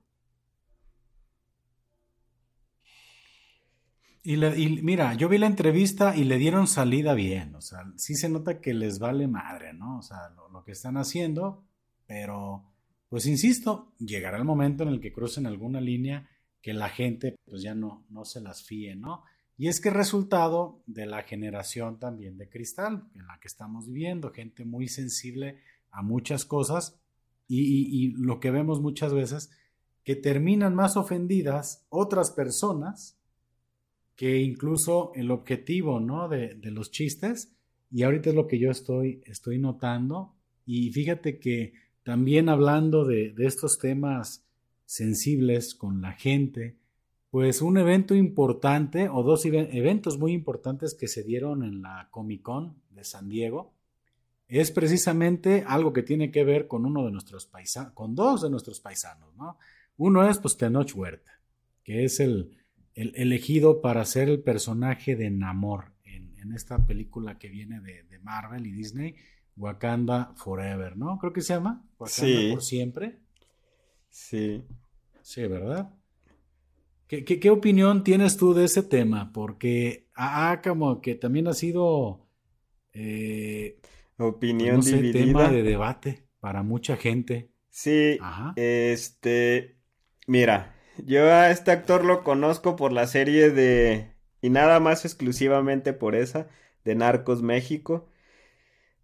Y, 4.22 4.38
mira, 4.84 5.16
yo 5.16 5.28
vi 5.28 5.40
la 5.40 5.48
entrevista 5.48 6.16
y 6.16 6.24
le 6.24 6.38
dieron 6.38 6.68
salida 6.68 7.16
bien, 7.16 7.56
o 7.56 7.62
sea, 7.62 7.92
sí 7.96 8.14
se 8.14 8.30
nota 8.30 8.62
que 8.62 8.76
les 8.76 9.00
vale 9.00 9.28
madre, 9.28 9.74
¿no? 9.74 9.98
O 9.98 10.02
sea, 10.04 10.30
lo, 10.52 10.64
que 10.64 10.74
están 10.74 10.98
haciendo, 10.98 11.66
pero, 12.06 12.64
pues 13.10 13.26
insisto, 13.26 13.96
llegará 13.98 14.38
el 14.38 14.44
momento 14.44 14.84
en 14.84 14.90
el 14.90 15.00
que 15.00 15.14
crucen 15.14 15.48
alguna 15.48 15.82
línea 15.82 16.30
que 16.62 16.74
la 16.74 16.90
gente 16.90 17.38
pues 17.44 17.64
ya 17.64 17.74
no, 17.74 18.06
no 18.10 18.24
se 18.24 18.42
las 18.42 18.64
fíe, 18.64 18.96
¿no? 18.96 19.24
Y 19.58 19.68
es 19.70 19.82
que 19.82 19.90
es 19.90 19.96
resultado 19.96 20.84
de 20.86 21.08
la 21.08 21.24
generación 21.24 21.98
también 21.98 22.38
de 22.38 22.50
cristal 22.50 23.10
en 23.16 23.26
la 23.26 23.40
que 23.40 23.48
estamos 23.48 23.88
viviendo, 23.88 24.32
gente 24.32 24.64
muy 24.64 24.90
sensible 24.90 25.60
a 25.90 26.04
muchas 26.04 26.46
cosas 26.46 27.00
y 27.48 28.12
lo 28.18 28.39
que 28.39 28.52
vemos 28.52 28.82
muchas 28.82 29.14
veces, 29.14 29.50
que 30.04 30.16
terminan 30.16 30.74
más 30.74 30.95
ofendidas 30.95 31.86
otras 31.89 32.32
personas 32.32 33.18
que 34.18 34.41
incluso 34.41 35.12
el 35.16 35.32
objetivo, 35.32 36.00
¿no? 36.00 36.28
De, 36.28 36.58
los 36.72 36.91
chistes, 36.91 37.56
y 37.91 38.04
ahorita 38.04 38.32
es 38.32 38.36
lo 38.36 38.48
que 38.48 38.58
yo 38.58 38.72
estoy, 38.72 39.22
estoy 39.26 39.60
notando, 39.60 40.34
y 40.66 40.91
fíjate 40.91 41.39
que 41.39 41.74
también 42.04 42.50
hablando 42.50 43.06
de, 43.06 43.32
de 43.32 43.45
estos 43.45 43.78
temas 43.78 44.43
sensibles 44.86 45.76
con 45.76 46.02
la 46.02 46.14
gente, 46.14 46.78
pues 47.30 47.62
un 47.62 47.78
evento 47.78 48.16
importante 48.16 49.08
o 49.08 49.22
dos 49.22 49.45
eventos 49.45 50.18
muy 50.18 50.34
importantes 50.34 50.95
que 50.95 51.08
se 51.08 51.24
dieron 51.24 51.64
en 51.64 51.84
la 51.84 52.08
Comic 52.10 52.41
Con 52.41 52.82
de 52.89 53.04
San 53.04 53.30
Diego 53.30 53.76
es 54.48 54.72
precisamente 54.72 55.64
algo 55.68 55.93
que 55.93 56.04
tiene 56.04 56.32
que 56.32 56.43
ver 56.43 56.68
con 56.68 56.86
uno 56.86 57.06
de 57.06 57.12
nuestros 57.12 57.45
paisanos, 57.45 57.93
con 57.93 58.16
dos 58.16 58.41
de 58.41 58.50
nuestros 58.50 58.80
paisanos, 58.80 59.36
¿no? 59.36 59.58
Uno 59.98 60.28
es 60.30 60.38
pues 60.38 60.58
Tenoch 60.58 60.95
Huerta, 60.95 61.39
que 61.84 62.06
es 62.06 62.20
el, 62.20 62.58
el 62.93 63.14
elegido 63.16 63.82
para 63.82 64.06
ser 64.06 64.30
el 64.30 64.41
personaje 64.41 65.16
de 65.16 65.30
Namor 65.30 65.93
en, 66.06 66.54
esta 66.54 66.86
película 66.86 67.38
que 67.38 67.50
viene 67.50 67.82
de, 67.82 68.06
Marvel 68.22 68.66
y 68.66 68.72
Disney, 68.72 69.16
Wakanda 69.56 70.34
Forever, 70.36 70.98
¿no? 70.98 71.18
Creo 71.18 71.32
que 71.32 71.41
se 71.41 71.54
llama 71.54 71.86
Wakanda 71.98 72.52
por 72.52 72.62
siempre. 72.62 73.20
Sí. 74.10 74.64
Sí, 75.22 75.41
¿verdad? 75.48 75.93
¿Qué, 77.08 77.50
opinión 77.50 78.04
tienes 78.04 78.36
tú 78.36 78.54
de 78.54 78.66
ese 78.66 78.84
tema? 78.84 79.32
Porque 79.32 80.08
ha 80.14 80.62
como 80.62 81.00
que 81.00 81.16
también 81.16 81.48
ha 81.48 81.54
sido 81.54 82.28
eh, 82.91 83.80
opinión 84.18 84.78
no 84.78 85.11
tema 85.11 85.49
de 85.49 85.63
debate 85.63 86.24
para 86.39 86.63
mucha 86.63 86.97
gente. 86.97 87.51
Sí, 87.70 88.18
este, 88.55 89.78
mira, 90.26 90.76
Yo 91.05 91.32
a 91.32 91.51
este 91.51 91.72
actor 91.72 92.03
lo 92.03 92.24
conozco 92.24 92.76
por 92.76 92.91
la 92.91 93.07
serie 93.07 93.51
de... 93.51 94.15
Y 94.41 94.49
nada 94.49 94.80
más 94.80 95.05
exclusivamente 95.05 95.93
por 95.93 96.15
esa, 96.15 96.47
de 96.84 96.95
Narcos 96.95 97.41
México. 97.41 98.09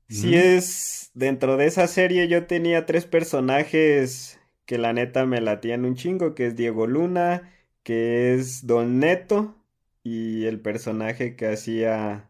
Si 0.10 0.36
es... 0.36 1.12
Dentro 1.14 1.58
de 1.58 1.68
esa 1.68 1.86
serie 1.86 2.28
yo 2.28 2.48
tenía 2.48 2.88
tres 2.88 3.06
personajes 3.06 4.40
que 4.66 4.80
la 4.80 4.94
neta 4.94 5.28
me 5.28 5.42
latían 5.42 5.86
un 5.86 5.96
chingo, 5.96 6.34
que 6.34 6.48
es 6.48 6.56
Diego 6.56 6.88
Luna, 6.88 7.54
que 7.84 8.34
es 8.34 8.66
Don 8.66 8.98
Neto 8.98 9.56
y 10.02 10.46
el 10.46 10.60
personaje 10.60 11.36
que 11.36 11.48
hacía 11.48 12.30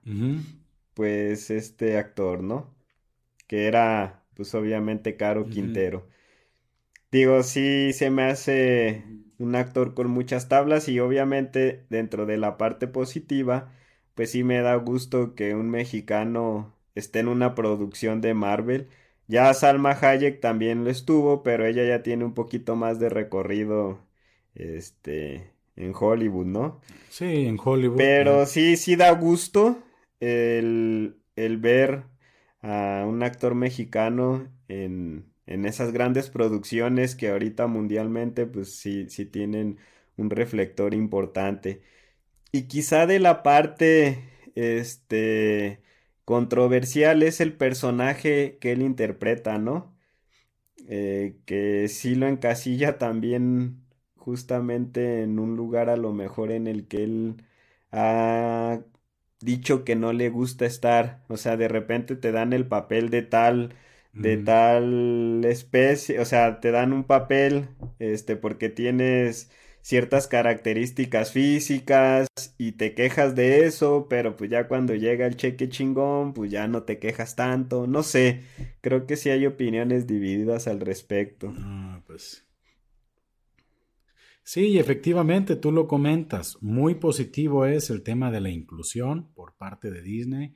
pues 0.94 1.50
este 1.50 1.98
actor, 1.98 2.44
¿no? 2.44 2.74
Que 3.48 3.68
era 3.68 4.24
pues 4.36 4.54
obviamente 4.56 5.16
Caro 5.16 5.48
Quintero. 5.50 6.08
Digo, 7.12 7.44
sí 7.44 7.94
se 7.94 8.10
me 8.10 8.24
hace 8.24 9.04
un 9.38 9.56
actor 9.56 9.94
con 9.94 10.10
muchas 10.10 10.50
tablas 10.50 10.90
y 10.90 11.00
obviamente 11.00 11.86
dentro 11.90 12.26
de 12.26 12.38
la 12.38 12.58
parte 12.58 12.88
positiva, 12.88 13.72
pues 14.16 14.32
sí 14.32 14.44
me 14.44 14.62
da 14.62 14.76
gusto 14.76 15.36
que 15.36 15.54
un 15.54 15.70
mexicano 15.70 16.76
esté 16.96 17.20
en 17.20 17.28
una 17.28 17.56
producción 17.56 18.22
de 18.22 18.34
Marvel. 18.34 18.90
Ya 19.28 19.54
Salma 19.54 19.92
Hayek 19.92 20.40
también 20.40 20.84
lo 20.84 20.90
estuvo, 20.90 21.44
pero 21.44 21.66
ella 21.66 21.84
ya 21.86 22.04
tiene 22.04 22.26
un 22.26 22.34
poquito 22.34 22.76
más 22.76 23.00
de 23.00 23.10
recorrido 23.10 24.00
este 24.56 25.52
en 25.76 25.94
Hollywood, 26.00 26.46
¿no? 26.46 26.82
Sí, 27.10 27.46
en 27.46 27.58
Hollywood. 27.64 27.98
Pero 27.98 28.46
sí, 28.46 28.78
sí 28.78 28.96
da 28.96 29.12
gusto 29.12 29.78
el, 30.24 31.18
el 31.36 31.58
ver 31.58 32.06
a 32.62 33.06
un 33.08 33.24
actor 33.24 33.56
mexicano 33.56 34.48
en, 34.68 35.32
en 35.46 35.66
esas 35.66 35.92
grandes 35.94 36.30
producciones 36.30 37.16
que 37.16 37.30
ahorita 37.30 37.68
mundialmente 37.68 38.46
pues 38.46 38.76
sí, 38.78 39.10
sí 39.10 39.26
tienen 39.26 39.80
un 40.18 40.30
reflector 40.30 40.94
importante. 40.94 41.82
Y 42.52 42.64
quizá 42.68 43.08
de 43.08 43.20
la 43.20 43.44
parte 43.44 44.24
este 44.56 45.82
controversial 46.26 47.24
es 47.24 47.42
el 47.42 47.56
personaje 47.58 48.58
que 48.60 48.72
él 48.74 48.82
interpreta, 48.84 49.58
¿no? 49.60 49.96
Eh, 50.88 51.40
que 51.46 51.88
sí 51.88 52.16
lo 52.16 52.28
encasilla 52.28 52.98
también 52.98 53.86
justamente 54.18 55.22
en 55.24 55.40
un 55.40 55.56
lugar 55.56 55.90
a 55.90 55.96
lo 55.98 56.12
mejor 56.14 56.52
en 56.52 56.68
el 56.68 56.88
que 56.88 57.04
él 57.04 57.44
ha 57.92 58.82
dicho 59.44 59.84
que 59.84 59.96
no 59.96 60.14
le 60.14 60.30
gusta 60.30 60.66
estar, 60.66 61.22
o 61.28 61.38
sea, 61.38 61.58
de 61.58 61.68
repente 61.68 62.16
te 62.16 62.32
dan 62.32 62.54
el 62.54 62.68
papel 62.68 63.10
de 63.10 63.22
tal 63.24 63.76
de 64.14 64.38
tal 64.38 65.44
especie, 65.46 66.20
o 66.20 66.26
sea, 66.26 66.60
te 66.60 66.70
dan 66.72 66.94
un 66.94 67.04
papel 67.04 67.70
este 68.00 68.36
porque 68.36 68.70
tienes 68.70 69.50
ciertas 69.82 70.28
características 70.28 71.32
físicas 71.32 72.28
y 72.58 72.74
te 72.74 72.94
quejas 72.94 73.36
de 73.36 73.66
eso, 73.66 74.08
pero 74.10 74.38
pues 74.38 74.50
ya 74.50 74.68
cuando 74.68 74.96
llega 74.96 75.26
el 75.26 75.36
cheque 75.36 75.68
chingón, 75.68 76.34
pues 76.34 76.52
ya 76.52 76.68
no 76.68 76.84
te 76.84 77.00
quejas 77.00 77.36
tanto, 77.36 77.88
no 77.88 78.04
sé, 78.04 78.44
creo 78.82 79.06
que 79.08 79.18
sí 79.18 79.30
hay 79.30 79.46
opiniones 79.46 80.08
divididas 80.08 80.68
al 80.68 80.80
respecto. 80.80 81.54
Ah, 81.58 82.02
pues 82.08 82.46
Sí, 84.44 84.78
efectivamente, 84.78 85.56
tú 85.56 85.72
lo 85.72 85.88
comentas. 85.88 86.58
Muy 86.62 86.96
positivo 86.96 87.66
es 87.66 87.90
el 87.90 88.04
tema 88.04 88.30
de 88.30 88.42
la 88.42 88.50
inclusión 88.50 89.32
por 89.34 89.56
parte 89.56 89.90
de 89.90 90.02
Disney. 90.02 90.54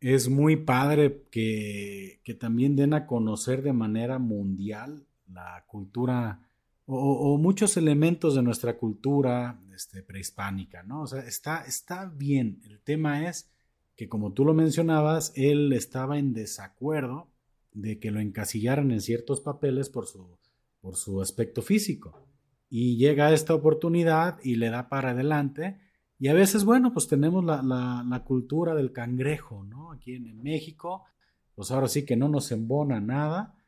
Es 0.00 0.28
muy 0.28 0.56
padre 0.56 1.24
que, 1.30 2.20
también 2.38 2.76
den 2.76 2.94
a 2.94 3.06
conocer 3.06 3.62
de 3.62 3.72
manera 3.72 4.18
mundial 4.18 5.06
la 5.26 5.64
cultura 5.66 6.48
o, 6.86 7.38
muchos 7.38 7.76
elementos 7.76 8.34
de 8.34 8.42
nuestra 8.42 8.76
cultura 8.76 9.60
este, 9.74 10.02
prehispánica, 10.02 10.82
¿no? 10.82 11.02
O 11.02 11.06
sea, 11.06 11.20
está, 11.20 11.64
está 11.64 12.06
bien. 12.06 12.60
El 12.64 12.80
tema 12.80 13.28
es 13.28 13.50
que, 13.96 14.08
como 14.08 14.32
tú 14.32 14.44
lo 14.44 14.54
mencionabas, 14.54 15.32
él 15.34 15.72
estaba 15.72 16.18
en 16.18 16.34
desacuerdo 16.34 17.28
de 17.72 17.98
que 17.98 18.10
lo 18.10 18.20
encasillaran 18.20 18.90
en 18.90 19.00
ciertos 19.00 19.40
papeles 19.40 19.88
por 19.88 20.06
su, 20.06 20.38
por 20.80 20.96
su 20.96 21.20
aspecto 21.22 21.62
físico 21.62 22.31
y 22.74 22.96
llega 22.96 23.34
esta 23.34 23.54
oportunidad 23.54 24.38
y 24.42 24.56
le 24.56 24.70
da 24.70 24.88
para 24.88 25.10
adelante. 25.10 25.78
Y 26.18 26.28
a 26.28 26.32
veces, 26.32 26.64
bueno, 26.64 26.94
pues 26.94 27.06
tenemos 27.06 27.44
la, 27.44 27.62
la, 27.62 28.24
cultura 28.24 28.74
del 28.74 28.92
cangrejo, 28.92 29.62
¿no? 29.64 29.92
Aquí 29.92 30.14
en, 30.14 30.42
México, 30.42 31.04
pues 31.54 31.70
ahora 31.70 31.86
sí 31.86 32.06
que 32.06 32.16
no 32.16 32.30
nos 32.30 32.50
embona 32.50 32.98
nada. 32.98 33.62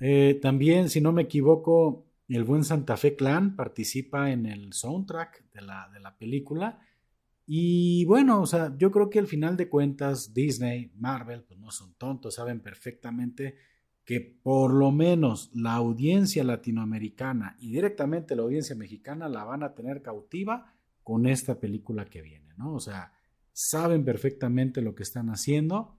Eh, 0.00 0.40
también, 0.42 0.90
si 0.90 1.00
no 1.00 1.12
me 1.12 1.22
equivoco, 1.22 2.06
el 2.26 2.42
buen 2.42 2.64
Santa 2.64 2.96
Fe 2.96 3.14
Clan 3.14 3.54
participa 3.54 4.32
en 4.32 4.46
el 4.46 4.72
soundtrack 4.72 5.52
de 5.52 5.60
la, 5.60 5.88
de 5.94 6.00
la 6.00 6.18
película. 6.18 6.80
Y 7.46 8.04
bueno, 8.06 8.42
o 8.42 8.46
sea, 8.46 8.76
yo 8.76 8.90
creo 8.90 9.08
que 9.08 9.20
al 9.20 9.28
final 9.28 9.56
de 9.56 9.68
cuentas, 9.68 10.34
Disney, 10.34 10.90
Marvel, 10.96 11.44
pues 11.44 11.60
no 11.60 11.70
son 11.70 11.94
tontos, 11.94 12.34
saben 12.34 12.58
perfectamente 12.58 13.54
que 14.10 14.20
por 14.20 14.74
lo 14.74 14.90
menos 14.90 15.52
la 15.54 15.74
audiencia 15.74 16.42
latinoamericana 16.42 17.56
y 17.60 17.70
directamente 17.70 18.34
la 18.34 18.42
audiencia 18.42 18.74
mexicana 18.74 19.28
la 19.28 19.44
van 19.44 19.62
a 19.62 19.72
tener 19.76 20.02
cautiva 20.02 20.74
con 21.04 21.28
esta 21.28 21.60
película 21.60 22.06
que 22.06 22.20
viene, 22.20 22.52
¿no? 22.56 22.74
O 22.74 22.80
sea, 22.80 23.12
saben 23.52 24.04
perfectamente 24.04 24.82
lo 24.82 24.96
que 24.96 25.04
están 25.04 25.28
haciendo. 25.28 25.96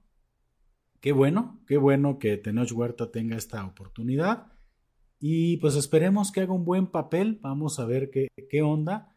Qué 1.00 1.12
bueno, 1.12 1.62
qué 1.66 1.78
bueno 1.78 2.18
que 2.18 2.36
Tenoch 2.36 2.70
Huerta 2.72 3.10
tenga 3.10 3.34
esta 3.34 3.64
oportunidad. 3.64 4.52
Y 5.18 5.56
pues 5.56 5.74
esperemos 5.74 6.32
que 6.32 6.42
haga 6.42 6.52
un 6.52 6.66
buen 6.66 6.88
papel. 6.88 7.38
Vamos 7.40 7.78
a 7.78 7.86
ver 7.86 8.10
qué, 8.10 8.28
qué 8.50 8.60
onda. 8.60 9.16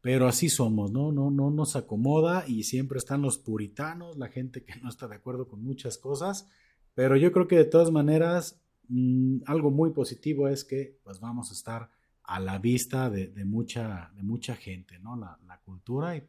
Pero 0.00 0.26
así 0.26 0.48
somos, 0.48 0.90
¿no? 0.90 1.12
¿no? 1.12 1.30
No 1.30 1.50
nos 1.50 1.76
acomoda 1.76 2.44
y 2.48 2.62
siempre 2.62 2.96
están 2.96 3.20
los 3.20 3.36
puritanos, 3.36 4.16
la 4.16 4.28
gente 4.28 4.64
que 4.64 4.80
no 4.80 4.88
está 4.88 5.08
de 5.08 5.16
acuerdo 5.16 5.46
con 5.46 5.62
muchas 5.62 5.98
cosas. 5.98 6.48
Pero 6.94 7.16
yo 7.16 7.32
creo 7.32 7.48
que 7.48 7.56
de 7.56 7.64
todas 7.64 7.90
maneras, 7.90 8.60
mm, 8.88 9.38
algo 9.46 9.70
muy 9.70 9.90
positivo 9.90 10.48
es 10.48 10.64
que 10.64 10.98
pues 11.02 11.20
vamos 11.20 11.50
a 11.50 11.54
estar 11.54 11.90
a 12.24 12.38
la 12.38 12.58
vista 12.58 13.10
de, 13.10 13.32
mucha, 13.44 14.12
de 14.14 14.22
mucha 14.22 14.54
gente, 14.54 14.98
¿no? 14.98 15.16
La, 15.16 15.38
cultura 15.64 16.16
y 16.16 16.26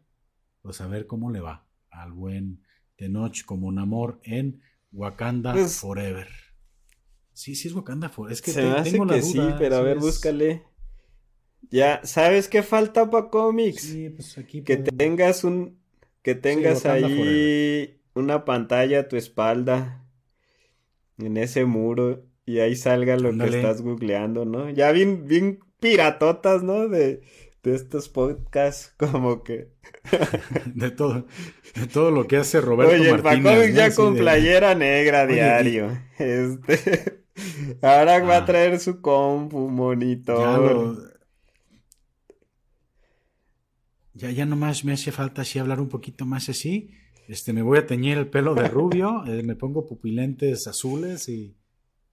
pues 0.61 0.81
a 0.81 0.87
ver 0.87 1.07
cómo 1.07 1.31
le 1.31 1.39
va 1.39 1.65
al 1.89 2.11
buen 2.11 2.61
Tenoch 2.95 3.43
como 3.43 3.67
un 3.67 3.79
amor 3.79 4.19
en 4.23 4.61
Wakanda 4.91 5.53
pues 5.53 5.79
Forever. 5.79 6.27
Sí, 7.33 7.55
sí 7.55 7.69
es 7.69 7.73
Wakanda 7.73 8.09
Forever. 8.09 8.33
Es 8.33 8.41
que 8.41 8.51
se 8.51 8.61
tengo 8.83 9.05
la 9.05 9.15
que 9.15 9.21
sí, 9.23 9.39
pero 9.57 9.77
a 9.77 9.81
ver, 9.81 9.97
búscale. 9.97 10.63
Ya, 11.71 12.01
¿sabes 12.03 12.47
qué 12.47 12.61
falta 12.61 13.09
para 13.09 13.29
cómics? 13.29 13.81
Sí, 13.81 14.09
pues 14.09 14.37
aquí 14.37 14.63
que 14.63 14.77
tengas 14.77 15.43
un 15.43 15.79
que 16.21 16.35
tengas 16.35 16.85
ahí 16.85 17.99
una 18.13 18.45
pantalla 18.45 19.01
a 19.01 19.07
tu 19.07 19.15
espalda 19.17 20.00
en 21.21 21.37
ese 21.37 21.65
muro 21.65 22.23
y 22.45 22.59
ahí 22.59 22.75
salga 22.75 23.17
lo 23.17 23.37
que 23.37 23.45
estás 23.45 23.81
googleando, 23.81 24.45
¿no? 24.45 24.69
Ya 24.69 24.91
bien, 24.91 25.27
bien 25.27 25.59
piratotas, 25.79 26.63
¿no? 26.63 26.87
De, 26.87 27.21
de 27.63 27.75
estos 27.75 28.09
podcasts, 28.09 28.93
como 28.97 29.43
que. 29.43 29.71
de 30.65 30.91
todo, 30.91 31.27
de 31.75 31.87
todo 31.87 32.11
lo 32.11 32.27
que 32.27 32.37
hace 32.37 32.61
Roberto 32.61 32.93
Oye, 32.93 33.09
el 33.09 33.73
ya 33.73 33.93
con 33.93 34.15
playera 34.15 34.75
negra 34.75 35.27
diario. 35.27 35.97
Este. 36.17 37.23
Ahora 37.81 38.19
va 38.19 38.35
a 38.35 38.37
ah. 38.39 38.45
traer 38.45 38.79
su 38.79 39.01
compu, 39.01 39.69
monitor. 39.69 41.11
Ya, 44.13 44.27
ya, 44.27 44.31
ya 44.31 44.45
nomás 44.45 44.83
me 44.83 44.93
hace 44.93 45.11
falta 45.11 45.41
así 45.41 45.57
hablar 45.57 45.79
un 45.79 45.89
poquito 45.89 46.25
más 46.25 46.49
así 46.49 46.91
este, 47.27 47.53
me 47.53 47.61
voy 47.61 47.79
a 47.79 47.85
teñir 47.85 48.17
el 48.17 48.27
pelo 48.27 48.55
de 48.55 48.67
rubio, 48.67 49.23
eh, 49.27 49.43
me 49.43 49.55
pongo 49.55 49.85
pupilentes 49.85 50.67
azules 50.67 51.29
y, 51.29 51.55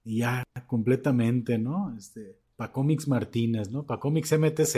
ya 0.03 0.43
completamente, 0.65 1.57
¿no? 1.57 1.95
Este, 1.97 2.39
Pacómix 2.55 3.07
Martínez, 3.07 3.69
¿no? 3.69 3.85
Pacómix 3.85 4.31
MTZ. 4.37 4.75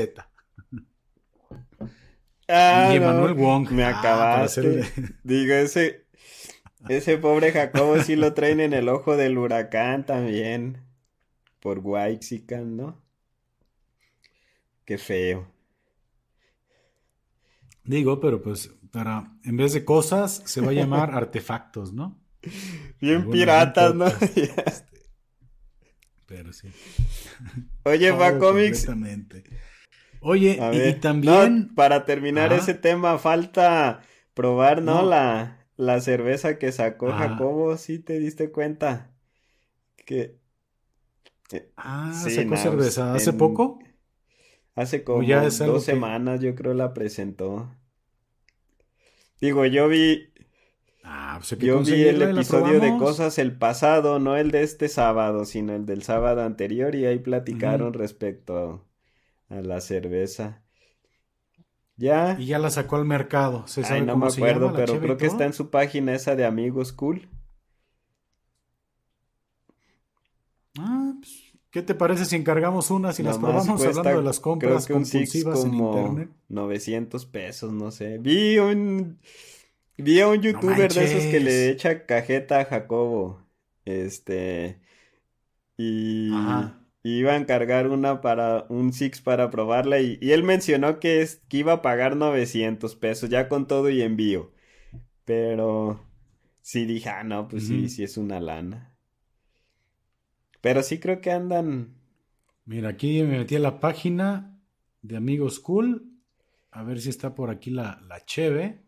Ah, 2.53 2.89
y 2.91 2.97
Emanuel 2.97 3.33
Wong. 3.33 3.69
Me 3.71 3.85
ah, 3.85 3.97
acabaste. 3.97 4.83
Digo, 5.23 5.53
ese, 5.53 6.05
ese 6.89 7.17
pobre 7.17 7.53
Jacobo 7.53 7.97
sí 8.01 8.17
lo 8.17 8.33
traen 8.33 8.59
en 8.59 8.73
el 8.73 8.89
ojo 8.89 9.15
del 9.15 9.37
huracán 9.37 10.05
también. 10.05 10.81
Por 11.61 11.79
Waxican, 11.79 12.75
¿no? 12.75 13.01
Qué 14.83 14.97
feo. 14.97 15.47
Digo, 17.85 18.19
pero 18.19 18.41
pues 18.41 18.73
para, 18.91 19.33
en 19.43 19.57
vez 19.57 19.73
de 19.73 19.85
cosas, 19.85 20.43
se 20.45 20.61
va 20.61 20.69
a 20.69 20.73
llamar 20.73 21.11
artefactos, 21.15 21.93
¿no? 21.93 22.19
Bien 22.99 23.29
piratas, 23.29 23.95
¿no? 23.95 24.05
Este, 24.35 24.91
pero 26.25 26.53
sí. 26.53 26.69
Oye, 27.83 28.11
va 28.11 28.37
cómics. 28.37 28.87
Oye, 30.21 30.59
y, 30.73 30.93
también. 30.93 31.73
para 31.75 32.05
terminar 32.05 32.53
ese 32.53 32.73
tema, 32.73 33.17
falta 33.17 34.01
probar, 34.33 34.81
¿no? 34.81 35.01
La, 35.01 35.67
la 35.75 35.99
cerveza 35.99 36.57
que 36.57 36.71
sacó 36.71 37.11
Jacobo, 37.11 37.75
¿sí 37.77 37.99
te 37.99 38.19
diste 38.19 38.51
cuenta? 38.51 39.11
Que. 40.05 40.37
ah, 41.75 42.13
sacó 42.13 42.55
cerveza. 42.55 43.13
¿Hace 43.13 43.33
poco? 43.33 43.79
Hace 44.75 45.03
como 45.03 45.21
dos 45.21 45.83
semanas 45.83 46.39
yo 46.39 46.55
creo 46.55 46.73
la 46.73 46.93
presentó. 46.93 47.69
Digo, 49.41 49.65
yo 49.65 49.87
vi... 49.87 50.31
Ah, 51.03 51.39
pues 51.39 51.59
yo 51.59 51.81
vi 51.81 52.03
el 52.03 52.21
episodio 52.21 52.79
de 52.79 52.95
cosas 52.97 53.39
el 53.39 53.57
pasado, 53.57 54.19
no 54.19 54.37
el 54.37 54.51
de 54.51 54.61
este 54.61 54.87
sábado, 54.87 55.45
sino 55.45 55.73
el 55.73 55.87
del 55.87 56.03
sábado 56.03 56.43
anterior 56.43 56.93
y 56.93 57.07
ahí 57.07 57.17
platicaron 57.17 57.93
respecto 57.93 58.85
a, 59.49 59.61
la 59.61 59.81
cerveza. 59.81 60.61
Ya. 61.97 62.37
Y 62.39 62.45
ya 62.45 62.59
la 62.59 62.69
sacó 62.69 62.97
al 62.97 63.05
mercado. 63.05 63.67
¿Se 63.67 63.83
sabe 63.83 64.01
Ay, 64.01 64.05
no 64.05 64.15
me 64.15 64.27
acuerdo, 64.27 64.73
pero 64.73 64.99
creo 64.99 65.17
que 65.17 65.25
está 65.25 65.45
en 65.45 65.53
su 65.53 65.71
página 65.71 66.13
esa 66.13 66.35
de 66.35 66.45
Amigos 66.45 66.93
Cool. 66.93 67.27
Ah, 70.77 71.13
pues 71.19 71.51
¿Qué 71.71 71.81
te 71.81 71.95
parece 71.95 72.25
si 72.25 72.35
encargamos 72.35 72.91
unas 72.91 73.17
y 73.19 73.23
las 73.23 73.37
probamos 73.37 73.81
hablando 73.81 74.17
de 74.17 74.23
las 74.23 74.41
compras 74.41 74.87
compulsivas 74.87 75.63
en 75.63 75.73
internet? 75.73 76.29
900 76.49 77.25
pesos, 77.25 77.71
no 77.71 77.91
sé. 77.91 78.17
Vi 78.17 78.59
un 78.59 79.19
vi 79.97 80.19
a 80.19 80.27
un 80.27 80.41
youtuber 80.41 80.91
de 80.91 81.03
esos 81.05 81.23
que 81.23 81.39
le 81.39 81.69
echa 81.69 82.05
cajeta 82.05 82.59
a 82.59 82.65
Jacobo. 82.65 83.41
Este 83.85 84.81
y 85.77 86.31
iba 87.03 87.31
a 87.31 87.37
encargar 87.37 87.87
una 87.87 88.21
para 88.21 88.65
un 88.69 88.93
Six 88.93 89.21
para 89.21 89.49
probarla 89.49 89.99
y, 89.99 90.19
él 90.21 90.43
mencionó 90.43 90.99
que, 90.99 91.21
es, 91.21 91.41
que 91.47 91.57
iba 91.57 91.73
a 91.73 91.81
pagar 91.81 92.15
900 92.15 92.95
pesos 92.95 93.29
ya 93.29 93.47
con 93.49 93.65
todo 93.65 93.89
y 93.89 94.01
envío. 94.01 94.51
Pero 95.25 96.05
sí 96.61 96.85
dije, 96.85 97.09
ah, 97.09 97.23
no, 97.23 97.47
pues 97.47 97.65
sí, 97.65 97.89
sí 97.89 98.03
es 98.03 98.17
una 98.17 98.39
lana. 98.39 98.90
Pero 100.61 100.83
sí 100.83 100.99
creo 100.99 101.21
que 101.21 101.31
andan. 101.31 101.95
Mira, 102.65 102.89
aquí 102.89 103.21
me 103.23 103.39
metí 103.39 103.55
a 103.55 103.59
la 103.59 103.79
página 103.79 104.59
de 105.01 105.17
Amigos 105.17 105.59
Cool. 105.59 106.07
A 106.69 106.83
ver 106.83 107.01
si 107.01 107.09
está 107.09 107.35
por 107.35 107.49
aquí 107.49 107.71
la, 107.71 107.99
la 108.07 108.23
Cheve. 108.23 108.85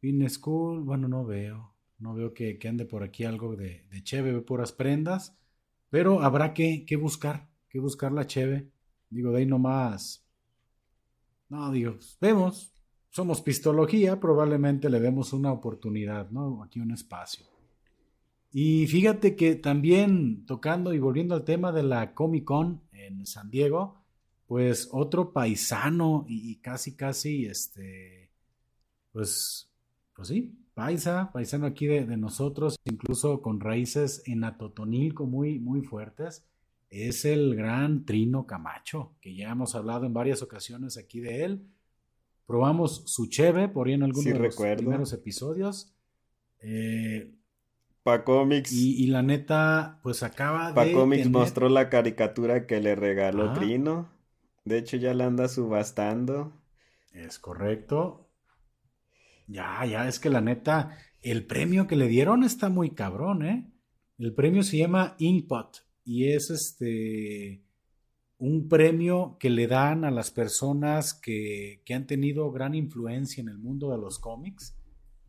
In 0.00 0.28
School, 0.28 0.82
bueno, 0.82 1.06
no 1.08 1.24
veo. 1.24 1.74
No 1.98 2.14
veo 2.14 2.32
que, 2.32 2.58
ande 2.68 2.84
por 2.84 3.02
aquí 3.02 3.24
algo 3.24 3.56
de, 3.56 3.84
de 3.90 4.02
Cheve, 4.02 4.30
veo 4.30 4.44
puras 4.44 4.72
prendas. 4.72 5.36
Pero 5.90 6.22
habrá 6.22 6.54
que, 6.54 6.84
que 6.86 6.96
buscar, 6.96 7.48
que 7.68 7.78
buscar 7.78 8.12
la 8.12 8.26
Cheve. 8.26 8.70
Digo, 9.10 9.32
de 9.32 9.38
ahí 9.38 9.46
nomás. 9.46 10.24
No, 11.48 11.70
digo, 11.70 11.94
pues, 11.94 12.16
vemos. 12.20 12.72
Somos 13.10 13.40
pistología, 13.40 14.20
probablemente 14.20 14.90
le 14.90 15.00
demos 15.00 15.32
una 15.32 15.50
oportunidad, 15.50 16.30
¿no? 16.30 16.62
Aquí 16.62 16.78
un 16.78 16.92
espacio. 16.92 17.46
Y 18.50 18.86
fíjate 18.86 19.36
que 19.36 19.56
también 19.56 20.46
tocando 20.46 20.94
y 20.94 20.98
volviendo 20.98 21.34
al 21.34 21.44
tema 21.44 21.70
de 21.72 21.82
la 21.82 22.14
Comic 22.14 22.44
Con 22.44 22.82
en 22.92 23.26
San 23.26 23.50
Diego, 23.50 23.98
pues 24.46 24.88
otro 24.92 25.32
paisano 25.32 26.24
y, 26.26 26.56
casi, 26.56 26.96
casi, 26.96 27.44
este, 27.44 28.30
pues, 29.12 29.70
pues 30.16 30.28
sí, 30.28 30.56
paisa, 30.72 31.30
paisano 31.32 31.66
aquí 31.66 31.86
de, 31.86 32.16
nosotros, 32.16 32.78
incluso 32.84 33.42
con 33.42 33.60
raíces 33.60 34.22
en 34.26 34.44
Atotonilco 34.44 35.26
muy, 35.26 35.58
muy 35.58 35.82
fuertes, 35.82 36.46
es 36.88 37.26
el 37.26 37.54
gran 37.54 38.06
Trino 38.06 38.46
Camacho, 38.46 39.12
que 39.20 39.34
ya 39.34 39.50
hemos 39.50 39.74
hablado 39.74 40.06
en 40.06 40.14
varias 40.14 40.40
ocasiones 40.40 40.96
aquí 40.96 41.20
de 41.20 41.44
él. 41.44 41.66
Probamos 42.46 43.02
su 43.04 43.26
cheve 43.26 43.68
por 43.68 43.88
ahí 43.88 43.94
en 43.94 44.04
algunos 44.04 44.24
de 44.24 44.38
los 44.38 44.56
primeros 44.56 45.12
episodios. 45.12 45.92
Eh, 46.60 47.34
Pacomics. 48.08 48.72
Y, 48.72 49.04
y 49.04 49.06
la 49.08 49.22
neta, 49.22 50.00
pues 50.02 50.22
acaba 50.22 50.68
de. 50.68 50.74
Pacomics 50.74 51.28
mostró 51.28 51.68
la 51.68 51.90
caricatura 51.90 52.66
que 52.66 52.80
le 52.80 52.94
regaló 52.94 53.52
Trino. 53.52 54.08
De 54.64 54.78
hecho, 54.78 54.96
ya 54.96 55.12
la 55.12 55.26
anda 55.26 55.46
subastando. 55.48 56.54
Es 57.12 57.38
correcto. 57.38 58.30
Ya, 59.46 59.84
ya, 59.84 60.08
es 60.08 60.18
que 60.18 60.30
la 60.30 60.40
neta, 60.40 60.96
el 61.20 61.44
premio 61.44 61.86
que 61.86 61.96
le 61.96 62.08
dieron 62.08 62.44
está 62.44 62.70
muy 62.70 62.90
cabrón, 62.90 63.44
¿eh? 63.44 63.70
El 64.18 64.34
premio 64.34 64.62
se 64.62 64.78
llama 64.78 65.14
Inkpot 65.18 65.86
y 66.04 66.32
es 66.32 66.50
este 66.50 67.62
un 68.38 68.68
premio 68.68 69.36
que 69.38 69.50
le 69.50 69.66
dan 69.66 70.04
a 70.04 70.10
las 70.10 70.30
personas 70.30 71.12
que, 71.12 71.82
que 71.84 71.94
han 71.94 72.06
tenido 72.06 72.50
gran 72.52 72.74
influencia 72.74 73.40
en 73.42 73.48
el 73.48 73.58
mundo 73.58 73.90
de 73.90 73.98
los 73.98 74.18
cómics. 74.18 74.76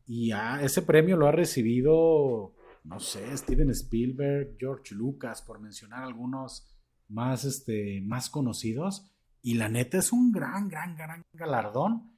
Y 0.05 0.31
ese 0.61 0.81
premio 0.81 1.17
lo 1.17 1.27
ha 1.27 1.31
recibido 1.31 2.53
no 2.83 2.99
sé, 2.99 3.35
Steven 3.37 3.69
Spielberg, 3.71 4.55
George 4.59 4.95
Lucas, 4.95 5.41
por 5.41 5.59
mencionar 5.59 6.03
algunos 6.03 6.67
más, 7.07 7.45
este, 7.45 8.01
más 8.01 8.29
conocidos. 8.29 9.11
Y 9.41 9.55
la 9.55 9.69
neta 9.69 9.97
es 9.97 10.11
un 10.11 10.31
gran, 10.31 10.67
gran, 10.67 10.95
gran 10.95 11.23
galardón, 11.33 12.11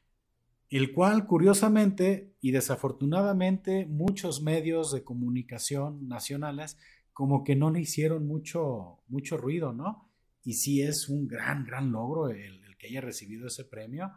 el 0.70 0.94
cual 0.94 1.28
curiosamente 1.28 2.36
y 2.42 2.52
desafortunadamente 2.52 3.86
muchos 3.86 4.42
medios 4.42 4.92
de 4.92 5.04
comunicación 5.04 6.08
nacionales 6.08 6.78
como 7.14 7.44
que 7.44 7.56
no 7.56 7.70
le 7.70 7.82
hicieron 7.82 8.26
mucho, 8.26 9.00
mucho 9.08 9.38
ruido, 9.38 9.74
¿no? 9.74 10.10
Y 10.44 10.54
sí 10.54 10.82
es 10.82 11.10
un 11.10 11.28
gran, 11.28 11.66
gran 11.66 11.92
logro 11.92 12.30
el, 12.30 12.64
el 12.64 12.78
que 12.78 12.88
haya 12.88 13.02
recibido 13.02 13.48
ese 13.48 13.66
premio. 13.66 14.12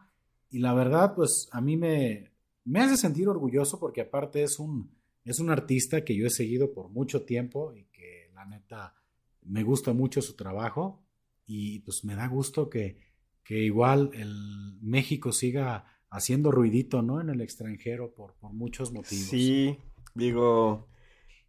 Y 0.48 0.60
la 0.60 0.72
verdad, 0.72 1.14
pues 1.14 1.48
a 1.52 1.60
mí 1.60 1.76
me, 1.76 2.30
me 2.64 2.80
hace 2.80 2.96
sentir 2.96 3.28
orgulloso 3.28 3.78
porque 3.78 4.02
aparte 4.02 4.42
es 4.42 4.58
un, 4.58 4.90
es 5.24 5.40
un 5.40 5.50
artista 5.50 6.04
que 6.04 6.14
yo 6.14 6.26
he 6.26 6.30
seguido 6.30 6.72
por 6.72 6.90
mucho 6.90 7.24
tiempo 7.24 7.74
y 7.74 7.84
que 7.86 8.30
la 8.34 8.44
neta 8.44 8.94
me 9.42 9.62
gusta 9.62 9.92
mucho 9.92 10.22
su 10.22 10.34
trabajo 10.34 11.02
y 11.46 11.80
pues 11.80 12.04
me 12.04 12.14
da 12.14 12.26
gusto 12.28 12.68
que, 12.70 12.98
que 13.42 13.58
igual 13.58 14.10
el 14.14 14.78
México 14.80 15.32
siga 15.32 15.86
haciendo 16.10 16.50
ruidito, 16.50 17.02
¿no? 17.02 17.20
En 17.20 17.30
el 17.30 17.40
extranjero 17.40 18.14
por, 18.14 18.34
por 18.34 18.52
muchos 18.52 18.92
motivos. 18.92 19.26
Sí, 19.26 19.78
digo, 20.14 20.88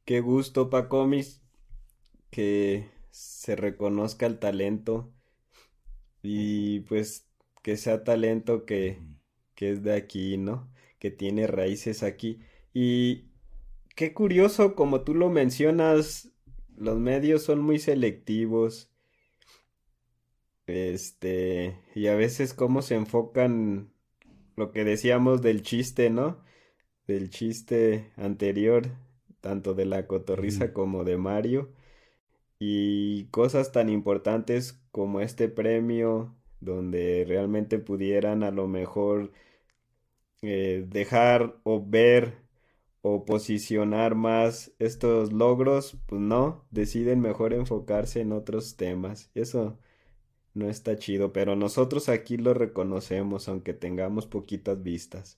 qué 0.05 0.21
gusto, 0.21 0.69
Pacomis, 0.69 1.41
que 2.31 2.89
se 3.11 3.55
reconozca 3.55 4.25
el 4.25 4.39
talento 4.39 5.13
y 6.21 6.81
pues 6.81 7.27
que 7.61 7.77
sea 7.77 8.03
talento 8.03 8.65
que, 8.65 8.99
que 9.53 9.71
es 9.71 9.83
de 9.83 9.93
aquí, 9.93 10.37
¿no? 10.37 10.69
Que 10.99 11.11
tiene 11.11 11.47
raíces 11.47 12.03
aquí. 12.03 12.39
Y 12.73 13.29
Qué 13.95 14.13
curioso, 14.13 14.75
como 14.75 15.01
tú 15.01 15.15
lo 15.15 15.29
mencionas, 15.29 16.29
los 16.75 16.99
medios 16.99 17.43
son 17.43 17.61
muy 17.61 17.79
selectivos. 17.79 18.91
Este, 20.67 21.79
y 21.95 22.07
a 22.07 22.15
veces 22.15 22.53
cómo 22.53 22.81
se 22.81 22.95
enfocan 22.95 23.93
lo 24.57 24.71
que 24.71 24.83
decíamos 24.83 25.41
del 25.41 25.61
chiste, 25.61 26.09
¿no? 26.09 26.43
Del 27.07 27.29
chiste 27.29 28.11
anterior, 28.17 28.89
tanto 29.41 29.73
de 29.73 29.85
la 29.85 30.07
cotorriza 30.07 30.73
como 30.73 31.05
de 31.05 31.17
Mario. 31.17 31.71
Y 32.59 33.27
cosas 33.27 33.71
tan 33.71 33.89
importantes 33.89 34.81
como 34.91 35.21
este 35.21 35.47
premio, 35.49 36.35
donde 36.59 37.25
realmente 37.27 37.79
pudieran 37.79 38.43
a 38.43 38.51
lo 38.51 38.67
mejor 38.67 39.31
eh, 40.41 40.85
dejar 40.87 41.59
o 41.63 41.83
ver 41.85 42.44
o 43.07 43.23
posicionar 43.23 44.15
más 44.15 44.71
estos 44.79 45.31
logros, 45.31 45.95
pues 46.07 46.19
no, 46.19 46.65
deciden 46.71 47.21
mejor 47.21 47.53
enfocarse 47.53 48.21
en 48.21 48.31
otros 48.31 48.77
temas. 48.77 49.29
Eso 49.35 49.77
no 50.55 50.67
está 50.67 50.97
chido, 50.97 51.31
pero 51.31 51.55
nosotros 51.55 52.09
aquí 52.09 52.37
lo 52.37 52.55
reconocemos, 52.55 53.47
aunque 53.47 53.75
tengamos 53.75 54.25
poquitas 54.25 54.81
vistas. 54.81 55.37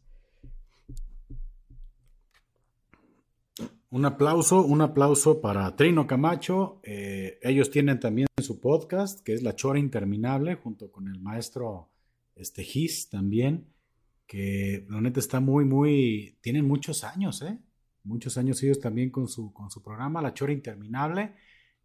Un 3.90 4.06
aplauso, 4.06 4.62
un 4.66 4.80
aplauso 4.80 5.42
para 5.42 5.76
Trino 5.76 6.08
Camacho. 6.08 6.80
Eh, 6.84 7.38
ellos 7.42 7.70
tienen 7.70 8.00
también 8.00 8.30
su 8.42 8.62
podcast, 8.62 9.20
que 9.20 9.34
es 9.34 9.44
La 9.44 9.58
Chora 9.58 9.78
Interminable, 9.78 10.56
junto 10.56 10.90
con 10.90 11.10
el 11.10 11.20
maestro 11.20 11.90
este, 12.34 12.64
Gis 12.64 13.10
también 13.10 13.66
que 14.28 14.86
la 14.90 15.02
neta 15.02 15.20
está 15.20 15.40
muy, 15.40 15.66
muy, 15.66 16.38
tienen 16.42 16.68
muchos 16.68 17.04
años, 17.04 17.42
¿eh? 17.42 17.58
Muchos 18.04 18.38
años 18.38 18.62
ellos 18.62 18.80
también 18.80 19.10
con 19.10 19.28
su, 19.28 19.52
con 19.54 19.72
su 19.72 19.82
programa, 19.82 20.22
La 20.22 20.34
Chora 20.34 20.54
Interminable, 20.54 21.34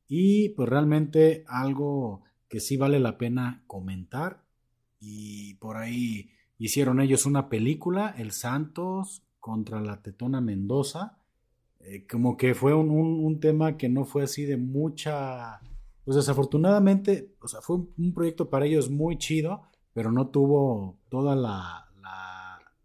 y 0.08 0.50
pues 0.50 0.68
realmente 0.68 1.44
algo 1.46 2.22
que 2.48 2.60
sí 2.60 2.76
vale 2.76 3.00
la 3.00 3.16
pena 3.16 3.62
comentar, 3.66 4.42
y 5.00 5.54
por 5.54 5.76
ahí 5.76 6.30
hicieron 6.58 7.00
ellos 7.00 7.26
una 7.26 7.48
película, 7.48 8.14
El 8.16 8.32
Santos 8.32 9.22
contra 9.40 9.80
la 9.80 10.02
Tetona 10.02 10.40
Mendoza, 10.40 11.18
eh, 11.80 12.06
como 12.06 12.36
que 12.36 12.54
fue 12.54 12.74
un, 12.74 12.90
un, 12.90 13.40
tema 13.40 13.76
que 13.76 13.88
no 13.88 14.04
fue 14.04 14.22
así 14.22 14.44
de 14.44 14.56
mucha, 14.56 15.60
pues 16.04 16.16
desafortunadamente, 16.16 17.34
o 17.40 17.48
sea, 17.48 17.60
fue 17.60 17.76
un, 17.96 18.14
proyecto 18.14 18.48
para 18.48 18.66
ellos 18.66 18.90
muy 18.90 19.18
chido, 19.18 19.62
pero 19.92 20.12
no 20.12 20.28
tuvo 20.28 20.98
toda 21.08 21.34
la 21.34 21.91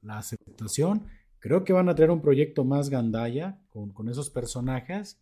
la 0.08 0.18
aceptación. 0.18 1.06
Creo 1.40 1.64
que 1.64 1.74
van 1.74 1.90
a 1.90 1.96
traer 1.96 2.12
un 2.12 2.22
proyecto 2.22 2.66
más 2.66 2.90
gandaya 2.90 3.62
con, 3.70 4.10
esos 4.10 4.30
personajes. 4.30 5.22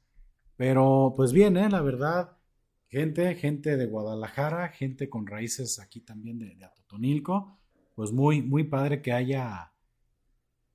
Pero 0.56 1.14
pues 1.16 1.34
bien, 1.34 1.58
¿eh? 1.58 1.70
la 1.70 1.82
verdad, 1.82 2.38
gente, 2.88 3.36
gente 3.36 3.76
de 3.76 3.86
Guadalajara, 3.86 4.70
gente 4.70 5.10
con 5.10 5.28
raíces 5.28 5.80
aquí 5.80 6.00
también 6.00 6.40
de, 6.40 6.64
Atotonilco, 6.64 7.58
pues 7.94 8.12
muy, 8.12 8.42
muy 8.42 8.64
padre 8.64 9.02
que 9.02 9.12
haya, 9.12 9.74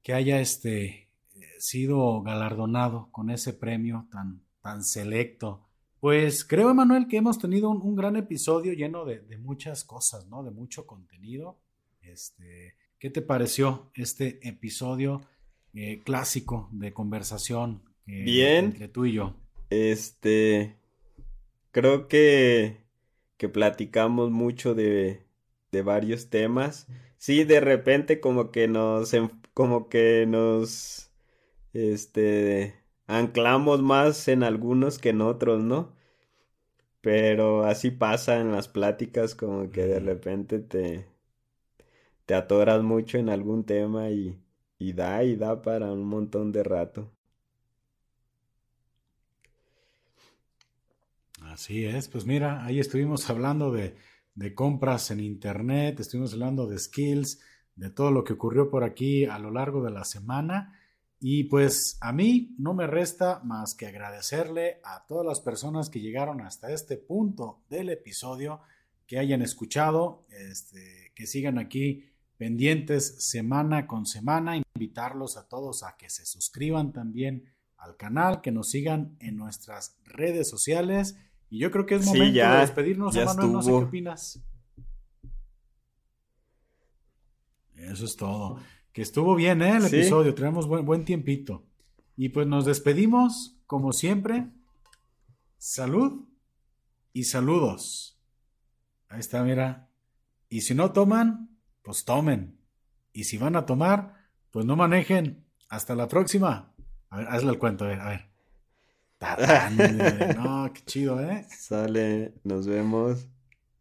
que 0.03 0.13
haya 0.13 0.41
este, 0.41 1.09
sido 1.59 2.23
galardonado 2.23 3.09
con 3.11 3.31
ese 3.31 3.55
premio 3.55 4.07
tan, 4.11 4.43
tan 4.61 4.85
selecto. 4.85 5.67
Pues 6.01 6.45
creo, 6.45 6.71
Emanuel, 6.71 7.09
que 7.09 7.19
hemos 7.19 7.39
tenido 7.39 7.71
un, 7.71 7.95
gran 7.95 8.17
episodio 8.17 8.73
lleno 8.73 9.05
de, 9.05 9.21
de, 9.21 9.37
muchas 9.37 9.85
cosas, 9.85 10.27
¿no? 10.29 10.43
De 10.43 10.51
mucho 10.51 10.87
contenido. 10.87 11.59
Este, 12.01 12.75
¿Qué 13.01 13.09
te 13.09 13.23
pareció 13.23 13.91
este 13.95 14.47
episodio 14.47 15.23
eh, 15.73 16.03
clásico 16.05 16.69
de 16.71 16.93
conversación 16.93 17.83
eh, 18.07 18.25
Bien. 18.25 18.67
entre 18.67 18.89
tú 18.89 19.07
y 19.07 19.15
yo? 19.15 19.35
Este, 19.71 20.77
creo 21.71 22.09
que, 22.09 22.77
que 23.39 23.49
platicamos 23.49 24.31
mucho 24.31 24.75
de, 24.75 25.25
de 25.73 25.81
varios 25.81 26.29
temas. 26.29 26.89
Sí, 27.17 27.45
de 27.45 27.61
repente 27.61 28.21
como 28.21 28.51
que 28.51 28.69
nos, 28.69 29.13
como 29.55 29.89
que 29.89 30.27
nos, 30.29 31.11
este, 31.73 32.75
anclamos 33.07 33.81
más 33.81 34.29
en 34.29 34.43
algunos 34.43 34.99
que 34.99 35.09
en 35.09 35.23
otros, 35.23 35.63
¿no? 35.63 35.97
Pero 37.01 37.65
así 37.65 37.91
pasa 37.91 38.41
en 38.41 38.53
las 38.53 38.69
pláticas, 38.69 39.35
como 39.35 39.71
que 39.71 39.87
de 39.87 40.01
repente 40.01 40.59
te, 40.59 41.07
te 42.31 42.37
atoras 42.37 42.81
mucho 42.81 43.19
en 43.19 43.29
algún 43.29 43.65
tema 43.65 44.09
y, 44.09 44.41
y 44.79 44.93
da 44.93 45.25
y 45.25 45.35
da 45.35 45.61
para 45.61 45.93
un 45.93 46.05
montón 46.05 46.53
de 46.53 46.63
rato. 46.63 47.11
Así 51.43 51.85
es, 51.85 52.07
pues 52.07 52.27
mira, 52.27 52.65
ahí 52.65 52.79
estuvimos 52.79 53.29
hablando 53.31 53.73
de, 53.73 53.97
de 54.37 54.55
compras 54.55 55.11
en 55.11 55.19
internet, 55.19 55.99
estuvimos 55.99 56.33
hablando 56.35 56.69
de 56.69 56.79
skills, 56.79 57.41
de 57.75 57.91
todo 57.91 58.13
lo 58.13 58.23
que 58.23 58.35
ocurrió 58.35 58.71
por 58.71 58.85
aquí 58.85 59.25
a 59.25 59.41
lo 59.41 59.51
largo 59.51 59.83
de 59.83 59.91
la 59.91 60.05
semana. 60.05 60.79
Y 61.19 61.49
pues 61.49 61.99
a 62.01 62.13
mí 62.13 62.55
no 62.61 62.75
me 62.75 62.87
resta 62.87 63.41
más 63.43 63.75
que 63.75 63.89
agradecerle 63.89 64.81
a 64.85 65.05
todas 65.05 65.27
las 65.27 65.41
personas 65.41 65.91
que 65.91 66.01
llegaron 66.01 66.43
hasta 66.43 66.73
este 66.73 66.97
punto 66.97 67.65
del 67.69 67.89
episodio, 67.89 68.61
que 69.05 69.19
hayan 69.19 69.43
escuchado, 69.43 70.27
este, 70.31 71.11
que 71.17 71.27
sigan 71.27 71.59
aquí 71.59 72.10
pendientes 72.41 73.23
semana 73.23 73.87
con 73.87 74.07
semana, 74.07 74.57
invitarlos 74.57 75.37
a 75.37 75.47
todos 75.47 75.83
a 75.83 75.99
que 75.99 76.09
se 76.09 76.25
suscriban 76.25 76.91
también 76.91 77.45
al 77.77 77.99
canal, 77.99 78.41
que 78.41 78.51
nos 78.51 78.71
sigan 78.71 79.15
en 79.21 79.37
nuestras 79.37 79.99
redes 80.07 80.49
sociales. 80.49 81.19
Y 81.51 81.59
yo 81.59 81.71
creo 81.71 81.85
que 81.85 81.97
es 81.97 82.07
momento 82.07 82.41
de 82.41 82.57
despedirnos, 82.61 83.15
Emanuel, 83.15 83.53
no 83.53 83.61
sé 83.63 83.71
qué 83.71 83.77
opinas. 83.77 84.43
Eso 87.75 88.07
es 88.07 88.17
todo. 88.17 88.59
Que 88.95 89.03
estuvo 89.03 89.35
bien, 89.35 89.61
¿eh? 89.61 89.77
El 89.77 89.85
episodio, 89.85 90.35
tenemos 90.35 90.67
buen, 90.67 90.87
buen 90.87 91.05
tiempito. 91.05 91.67
Y 92.17 92.31
pues 92.31 92.47
nos 92.47 92.65
despedimos, 92.65 93.59
como 93.67 93.93
siempre. 93.93 94.49
Salud 95.59 96.25
y 97.13 97.25
saludos. 97.25 98.19
Ahí 99.11 99.21
está, 99.21 99.45
mira. 99.45 99.91
Y 100.49 100.63
si 100.63 100.75
no 100.75 100.93
toman, 100.93 101.50
pues 101.91 102.05
tomen. 102.05 102.57
Y 103.13 103.25
si 103.25 103.37
van 103.37 103.57
a 103.57 103.67
tomar, 103.67 104.15
pues 104.53 104.65
no 104.65 104.77
manejen. 104.77 105.45
Hasta 105.69 105.97
la 105.97 106.07
próxima. 106.07 106.73
A 107.09 107.17
ver, 107.17 107.27
hazle 107.27 107.51
el 107.51 107.59
cuento, 107.59 107.85
a 107.85 107.89
ver, 107.89 108.01
a 108.01 108.09
ver. 108.11 108.31
no, 110.37 110.73
qué 110.73 110.85
chido, 110.85 111.21
¿eh? 111.21 111.45
Sale, 111.51 112.35
nos 112.45 112.69
vemos. 112.69 113.27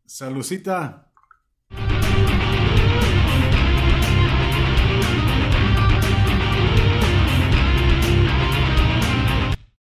Salucita. 0.07 1.08